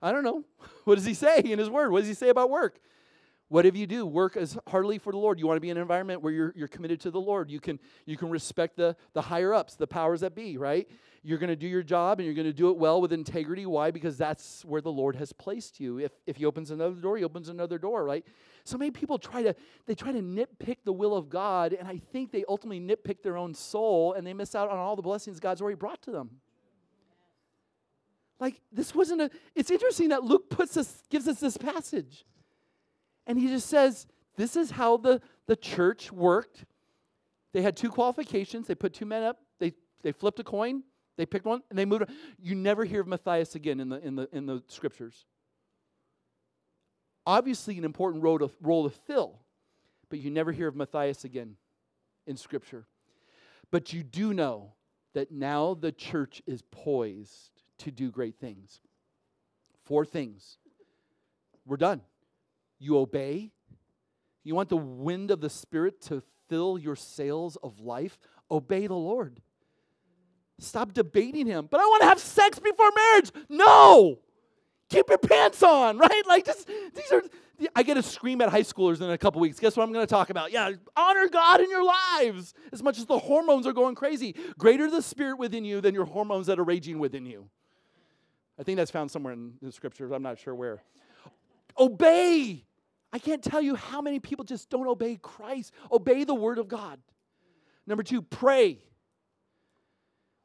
I 0.00 0.12
don't 0.12 0.24
know. 0.24 0.44
What 0.84 0.96
does 0.96 1.04
he 1.04 1.14
say 1.14 1.38
in 1.38 1.60
his 1.60 1.70
word? 1.70 1.92
What 1.92 2.00
does 2.00 2.08
he 2.08 2.14
say 2.14 2.28
about 2.28 2.50
work? 2.50 2.80
Whatever 3.48 3.76
you 3.76 3.86
do, 3.86 4.04
work 4.04 4.36
as 4.36 4.58
heartily 4.66 4.98
for 4.98 5.12
the 5.12 5.18
Lord. 5.18 5.38
You 5.38 5.46
want 5.46 5.58
to 5.58 5.60
be 5.60 5.70
in 5.70 5.76
an 5.76 5.80
environment 5.82 6.22
where 6.22 6.32
you're, 6.32 6.52
you're 6.56 6.66
committed 6.66 7.00
to 7.02 7.12
the 7.12 7.20
Lord. 7.20 7.50
You 7.50 7.60
can, 7.60 7.78
you 8.04 8.16
can 8.16 8.28
respect 8.28 8.76
the, 8.76 8.96
the 9.12 9.20
higher 9.20 9.54
ups, 9.54 9.76
the 9.76 9.86
powers 9.86 10.22
that 10.22 10.34
be, 10.34 10.58
right? 10.58 10.88
You're 11.22 11.38
going 11.38 11.50
to 11.50 11.56
do 11.56 11.68
your 11.68 11.84
job 11.84 12.18
and 12.18 12.26
you're 12.26 12.34
going 12.34 12.48
to 12.48 12.52
do 12.52 12.70
it 12.70 12.78
well 12.78 13.00
with 13.00 13.12
integrity. 13.12 13.64
Why? 13.64 13.92
Because 13.92 14.16
that's 14.16 14.64
where 14.64 14.80
the 14.80 14.90
Lord 14.90 15.14
has 15.16 15.32
placed 15.32 15.78
you. 15.78 15.98
If, 15.98 16.10
if 16.26 16.36
he 16.36 16.46
opens 16.46 16.72
another 16.72 16.96
door, 16.96 17.16
he 17.16 17.22
opens 17.22 17.48
another 17.48 17.78
door, 17.78 18.04
right? 18.04 18.26
So 18.64 18.78
many 18.78 18.90
people 18.90 19.18
try 19.18 19.42
to, 19.42 19.54
they 19.86 19.94
try 19.94 20.12
to 20.12 20.20
nitpick 20.20 20.78
the 20.84 20.92
will 20.92 21.16
of 21.16 21.28
God, 21.28 21.72
and 21.72 21.88
I 21.88 21.98
think 21.98 22.30
they 22.30 22.44
ultimately 22.48 22.80
nitpick 22.80 23.22
their 23.22 23.36
own 23.36 23.54
soul 23.54 24.12
and 24.14 24.26
they 24.26 24.34
miss 24.34 24.54
out 24.54 24.70
on 24.70 24.78
all 24.78 24.96
the 24.96 25.02
blessings 25.02 25.40
God's 25.40 25.60
already 25.60 25.76
brought 25.76 26.02
to 26.02 26.10
them. 26.10 26.30
Like 28.38 28.60
this 28.72 28.92
wasn't 28.92 29.20
a 29.22 29.30
it's 29.54 29.70
interesting 29.70 30.08
that 30.08 30.24
Luke 30.24 30.50
puts 30.50 30.76
us 30.76 31.04
gives 31.08 31.28
us 31.28 31.38
this 31.38 31.56
passage. 31.56 32.24
And 33.24 33.38
he 33.38 33.46
just 33.46 33.68
says, 33.68 34.08
this 34.36 34.56
is 34.56 34.72
how 34.72 34.96
the, 34.96 35.20
the 35.46 35.54
church 35.54 36.10
worked. 36.10 36.64
They 37.52 37.62
had 37.62 37.76
two 37.76 37.88
qualifications. 37.88 38.66
They 38.66 38.74
put 38.74 38.94
two 38.94 39.06
men 39.06 39.22
up, 39.22 39.38
they 39.60 39.74
they 40.02 40.10
flipped 40.10 40.40
a 40.40 40.44
coin, 40.44 40.82
they 41.16 41.26
picked 41.26 41.44
one, 41.44 41.62
and 41.70 41.78
they 41.78 41.84
moved. 41.84 42.02
on. 42.02 42.08
You 42.40 42.56
never 42.56 42.84
hear 42.84 43.02
of 43.02 43.06
Matthias 43.06 43.54
again 43.54 43.78
in 43.78 43.88
the 43.88 44.04
in 44.04 44.16
the 44.16 44.28
in 44.32 44.46
the 44.46 44.62
scriptures. 44.66 45.26
Obviously, 47.26 47.78
an 47.78 47.84
important 47.84 48.22
role 48.22 48.38
to, 48.38 48.50
role 48.60 48.88
to 48.88 48.94
fill, 49.06 49.38
but 50.08 50.18
you 50.18 50.30
never 50.30 50.52
hear 50.52 50.68
of 50.68 50.76
Matthias 50.76 51.24
again 51.24 51.56
in 52.26 52.36
scripture. 52.36 52.86
But 53.70 53.92
you 53.92 54.02
do 54.02 54.34
know 54.34 54.72
that 55.14 55.30
now 55.30 55.74
the 55.74 55.92
church 55.92 56.42
is 56.46 56.62
poised 56.70 57.50
to 57.78 57.90
do 57.90 58.10
great 58.10 58.36
things. 58.38 58.80
Four 59.84 60.04
things. 60.04 60.58
We're 61.66 61.76
done. 61.76 62.02
You 62.78 62.98
obey. 62.98 63.50
You 64.44 64.54
want 64.54 64.68
the 64.68 64.76
wind 64.76 65.30
of 65.30 65.40
the 65.40 65.50
Spirit 65.50 66.00
to 66.02 66.22
fill 66.48 66.78
your 66.78 66.96
sails 66.96 67.56
of 67.62 67.80
life? 67.80 68.18
Obey 68.50 68.86
the 68.86 68.94
Lord. 68.94 69.40
Stop 70.58 70.92
debating 70.92 71.46
Him. 71.46 71.68
But 71.70 71.80
I 71.80 71.84
want 71.84 72.02
to 72.02 72.08
have 72.08 72.18
sex 72.18 72.58
before 72.58 72.90
marriage. 72.94 73.30
No! 73.48 74.18
Keep 74.92 75.08
your 75.08 75.18
pants 75.18 75.62
on, 75.62 75.96
right? 76.06 76.22
Like, 76.26 76.44
just, 76.44 76.66
these 76.66 77.10
are, 77.10 77.22
I 77.74 77.82
get 77.82 77.94
to 77.94 78.02
scream 78.02 78.42
at 78.42 78.50
high 78.50 78.62
schoolers 78.62 79.00
in 79.00 79.08
a 79.08 79.16
couple 79.16 79.40
weeks. 79.40 79.58
Guess 79.58 79.76
what 79.76 79.84
I'm 79.84 79.92
going 79.92 80.06
to 80.06 80.10
talk 80.10 80.28
about? 80.28 80.52
Yeah, 80.52 80.72
honor 80.94 81.28
God 81.28 81.60
in 81.60 81.70
your 81.70 81.84
lives 81.84 82.52
as 82.72 82.82
much 82.82 82.98
as 82.98 83.06
the 83.06 83.18
hormones 83.18 83.66
are 83.66 83.72
going 83.72 83.94
crazy. 83.94 84.34
Greater 84.58 84.90
the 84.90 85.00
Spirit 85.00 85.38
within 85.38 85.64
you 85.64 85.80
than 85.80 85.94
your 85.94 86.04
hormones 86.04 86.46
that 86.46 86.58
are 86.58 86.64
raging 86.64 86.98
within 86.98 87.24
you. 87.24 87.48
I 88.58 88.64
think 88.64 88.76
that's 88.76 88.90
found 88.90 89.10
somewhere 89.10 89.32
in 89.32 89.54
the 89.62 89.72
scriptures. 89.72 90.12
I'm 90.12 90.22
not 90.22 90.38
sure 90.38 90.54
where. 90.54 90.82
Obey. 91.78 92.64
I 93.14 93.18
can't 93.18 93.42
tell 93.42 93.62
you 93.62 93.74
how 93.74 94.02
many 94.02 94.20
people 94.20 94.44
just 94.44 94.68
don't 94.68 94.86
obey 94.86 95.18
Christ. 95.20 95.72
Obey 95.90 96.24
the 96.24 96.34
word 96.34 96.58
of 96.58 96.68
God. 96.68 97.00
Number 97.86 98.02
two, 98.02 98.20
pray. 98.20 98.78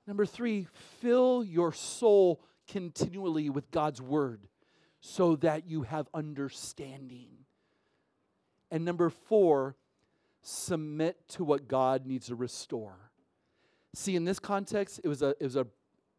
Number 0.08 0.26
three, 0.26 0.68
fill 1.02 1.44
your 1.44 1.74
soul 1.74 2.42
continually 2.68 3.50
with 3.50 3.72
God's 3.72 4.02
word 4.02 4.48
so 5.00 5.36
that 5.38 5.68
you 5.68 5.84
have 5.84 6.08
understanding. 6.14 7.30
And 8.72 8.84
number 8.84 9.10
four, 9.10 9.76
submit 10.42 11.18
to 11.30 11.44
what 11.44 11.68
God 11.68 12.06
needs 12.06 12.28
to 12.28 12.36
restore. 12.36 13.12
See, 13.94 14.16
in 14.16 14.26
this 14.26 14.40
context, 14.40 15.00
it 15.04 15.08
was 15.08 15.22
a, 15.22 15.30
it 15.40 15.44
was 15.44 15.56
a, 15.56 15.68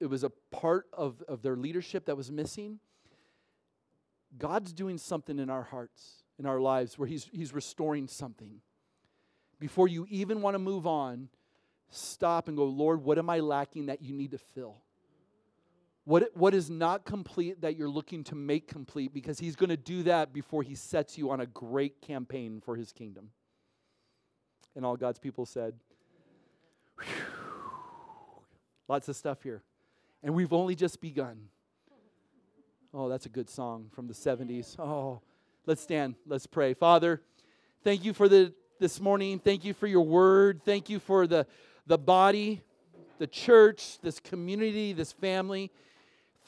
it 0.01 0.07
was 0.07 0.25
a 0.25 0.31
part 0.51 0.87
of, 0.93 1.23
of 1.29 1.43
their 1.43 1.57
leadership 1.57 2.07
that 2.07 2.17
was 2.17 2.31
missing. 2.31 2.79
God's 4.37 4.73
doing 4.73 4.99
something 4.99 5.39
in 5.39 5.51
our 5.51 5.63
hearts, 5.63 6.23
in 6.39 6.47
our 6.47 6.61
lives, 6.61 6.99
where 6.99 7.09
He's, 7.09 7.29
he's 7.33 7.53
restoring 7.53 8.07
something. 8.07 8.61
Before 9.59 9.89
you 9.89 10.07
even 10.09 10.41
want 10.41 10.55
to 10.55 10.59
move 10.59 10.87
on, 10.87 11.29
stop 11.91 12.49
and 12.49 12.57
go, 12.57 12.65
Lord, 12.65 13.03
what 13.03 13.19
am 13.19 13.29
I 13.29 13.41
lacking 13.41 13.87
that 13.87 14.03
you 14.03 14.15
need 14.15 14.31
to 14.33 14.39
fill? 14.39 14.83
What, 16.09 16.31
what 16.35 16.55
is 16.55 16.71
not 16.71 17.05
complete 17.05 17.61
that 17.61 17.77
you're 17.77 17.87
looking 17.87 18.25
to 18.25 18.35
make 18.35 18.67
complete? 18.67 19.13
Because 19.13 19.39
He's 19.39 19.57
going 19.57 19.69
to 19.69 19.77
do 19.77 20.05
that 20.05 20.33
before 20.33 20.63
He 20.63 20.75
sets 20.75 21.19
you 21.19 21.31
on 21.31 21.43
a 21.43 21.47
great 21.47 22.01
campaign 22.01 22.63
for 22.65 22.77
His 22.77 22.93
kingdom. 22.93 23.29
And 24.75 24.87
all 24.87 24.97
God's 24.97 25.19
people 25.19 25.45
said, 25.45 25.75
Whew. 26.99 27.05
Lots 28.89 29.11
of 29.11 29.17
stuff 29.17 29.43
here. 29.43 29.63
And 30.23 30.35
we've 30.35 30.55
only 30.55 30.75
just 30.75 31.03
begun. 31.03 31.51
Oh, 32.95 33.11
that's 33.11 33.27
a 33.27 33.29
good 33.29 33.51
song 33.51 33.91
from 33.93 34.07
the 34.07 34.15
70s. 34.15 34.79
Oh, 34.79 35.21
let's 35.67 35.83
stand. 35.83 36.15
Let's 36.27 36.47
pray. 36.47 36.73
Father, 36.73 37.21
thank 37.85 38.03
you 38.03 38.15
for 38.15 38.31
the 38.31 38.55
this 38.81 38.99
morning. 38.99 39.41
Thank 39.41 39.63
you 39.63 39.75
for 39.75 39.87
your 39.87 40.07
word. 40.07 40.63
Thank 40.65 40.89
you 40.89 41.01
for 41.01 41.27
the 41.27 41.47
the 41.87 41.99
body, 41.99 42.63
the 43.19 43.27
church, 43.27 43.99
this 44.01 44.21
community, 44.21 44.95
this 44.95 45.13
family. 45.13 45.71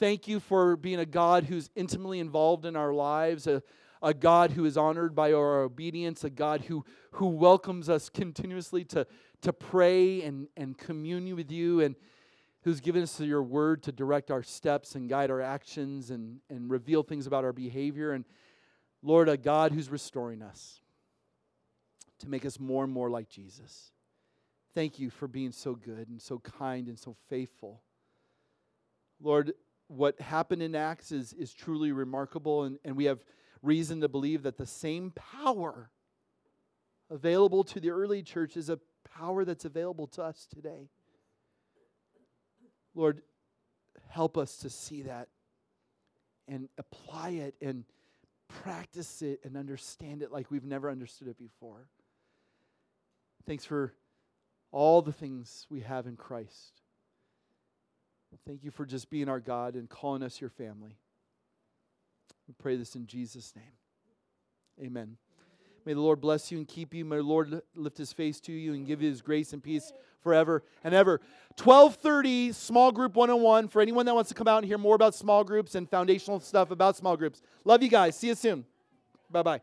Thank 0.01 0.27
you 0.27 0.39
for 0.39 0.77
being 0.77 0.97
a 0.97 1.05
God 1.05 1.43
who's 1.43 1.69
intimately 1.75 2.17
involved 2.17 2.65
in 2.65 2.75
our 2.75 2.91
lives, 2.91 3.45
a, 3.45 3.61
a 4.01 4.15
God 4.15 4.49
who 4.49 4.65
is 4.65 4.75
honored 4.75 5.13
by 5.13 5.31
our 5.31 5.61
obedience, 5.61 6.23
a 6.23 6.29
God 6.31 6.61
who, 6.61 6.83
who 7.11 7.27
welcomes 7.27 7.87
us 7.87 8.09
continuously 8.09 8.83
to, 8.85 9.05
to 9.43 9.53
pray 9.53 10.23
and, 10.23 10.47
and 10.57 10.75
commune 10.75 11.35
with 11.35 11.51
you, 11.51 11.81
and 11.81 11.95
who's 12.63 12.79
given 12.79 13.03
us 13.03 13.19
your 13.19 13.43
word 13.43 13.83
to 13.83 13.91
direct 13.91 14.31
our 14.31 14.41
steps 14.41 14.95
and 14.95 15.07
guide 15.07 15.29
our 15.29 15.39
actions 15.39 16.09
and, 16.09 16.39
and 16.49 16.71
reveal 16.71 17.03
things 17.03 17.27
about 17.27 17.43
our 17.43 17.53
behavior. 17.53 18.11
And 18.11 18.25
Lord, 19.03 19.29
a 19.29 19.37
God 19.37 19.71
who's 19.71 19.91
restoring 19.91 20.41
us 20.41 20.79
to 22.21 22.27
make 22.27 22.43
us 22.43 22.59
more 22.59 22.83
and 22.83 22.91
more 22.91 23.11
like 23.11 23.29
Jesus. 23.29 23.91
Thank 24.73 24.97
you 24.97 25.11
for 25.11 25.27
being 25.27 25.51
so 25.51 25.75
good 25.75 26.09
and 26.09 26.19
so 26.19 26.39
kind 26.39 26.87
and 26.87 26.97
so 26.97 27.15
faithful. 27.29 27.83
Lord, 29.21 29.53
what 29.91 30.19
happened 30.21 30.61
in 30.61 30.73
Acts 30.73 31.11
is, 31.11 31.33
is 31.33 31.53
truly 31.53 31.91
remarkable, 31.91 32.63
and, 32.63 32.79
and 32.85 32.95
we 32.95 33.05
have 33.05 33.19
reason 33.61 34.01
to 34.01 34.07
believe 34.07 34.43
that 34.43 34.57
the 34.57 34.65
same 34.65 35.11
power 35.11 35.91
available 37.09 37.63
to 37.65 37.79
the 37.79 37.89
early 37.89 38.23
church 38.23 38.55
is 38.55 38.69
a 38.69 38.79
power 39.17 39.43
that's 39.43 39.65
available 39.65 40.07
to 40.07 40.23
us 40.23 40.47
today. 40.53 40.89
Lord, 42.95 43.21
help 44.07 44.37
us 44.37 44.57
to 44.57 44.69
see 44.69 45.03
that 45.03 45.27
and 46.47 46.69
apply 46.77 47.29
it 47.31 47.55
and 47.61 47.83
practice 48.47 49.21
it 49.21 49.41
and 49.43 49.57
understand 49.57 50.21
it 50.21 50.31
like 50.31 50.49
we've 50.49 50.65
never 50.65 50.89
understood 50.89 51.27
it 51.27 51.37
before. 51.37 51.87
Thanks 53.45 53.65
for 53.65 53.93
all 54.71 55.01
the 55.01 55.13
things 55.13 55.67
we 55.69 55.81
have 55.81 56.07
in 56.07 56.15
Christ. 56.15 56.80
Thank 58.45 58.63
you 58.63 58.71
for 58.71 58.85
just 58.85 59.09
being 59.09 59.29
our 59.29 59.39
God 59.39 59.75
and 59.75 59.89
calling 59.89 60.23
us 60.23 60.41
your 60.41 60.49
family. 60.49 60.97
We 62.47 62.53
pray 62.57 62.75
this 62.75 62.95
in 62.95 63.05
Jesus' 63.05 63.53
name. 63.55 64.85
Amen. 64.85 65.17
May 65.85 65.93
the 65.93 66.01
Lord 66.01 66.21
bless 66.21 66.51
you 66.51 66.57
and 66.57 66.67
keep 66.67 66.93
you. 66.93 67.05
May 67.05 67.17
the 67.17 67.23
Lord 67.23 67.61
lift 67.75 67.97
his 67.97 68.13
face 68.13 68.39
to 68.41 68.51
you 68.51 68.73
and 68.73 68.85
give 68.85 69.01
you 69.01 69.09
his 69.09 69.21
grace 69.21 69.53
and 69.53 69.63
peace 69.63 69.91
forever 70.21 70.63
and 70.83 70.93
ever. 70.93 71.21
1230 71.57 72.51
small 72.51 72.91
group 72.91 73.15
101 73.15 73.67
for 73.67 73.81
anyone 73.81 74.05
that 74.05 74.13
wants 74.13 74.29
to 74.29 74.35
come 74.35 74.47
out 74.47 74.57
and 74.57 74.65
hear 74.65 74.77
more 74.77 74.95
about 74.95 75.15
small 75.15 75.43
groups 75.43 75.75
and 75.75 75.89
foundational 75.89 76.39
stuff 76.39 76.71
about 76.71 76.95
small 76.95 77.17
groups. 77.17 77.41
Love 77.65 77.81
you 77.81 77.89
guys. 77.89 78.15
See 78.15 78.27
you 78.27 78.35
soon. 78.35 78.65
Bye-bye. 79.31 79.61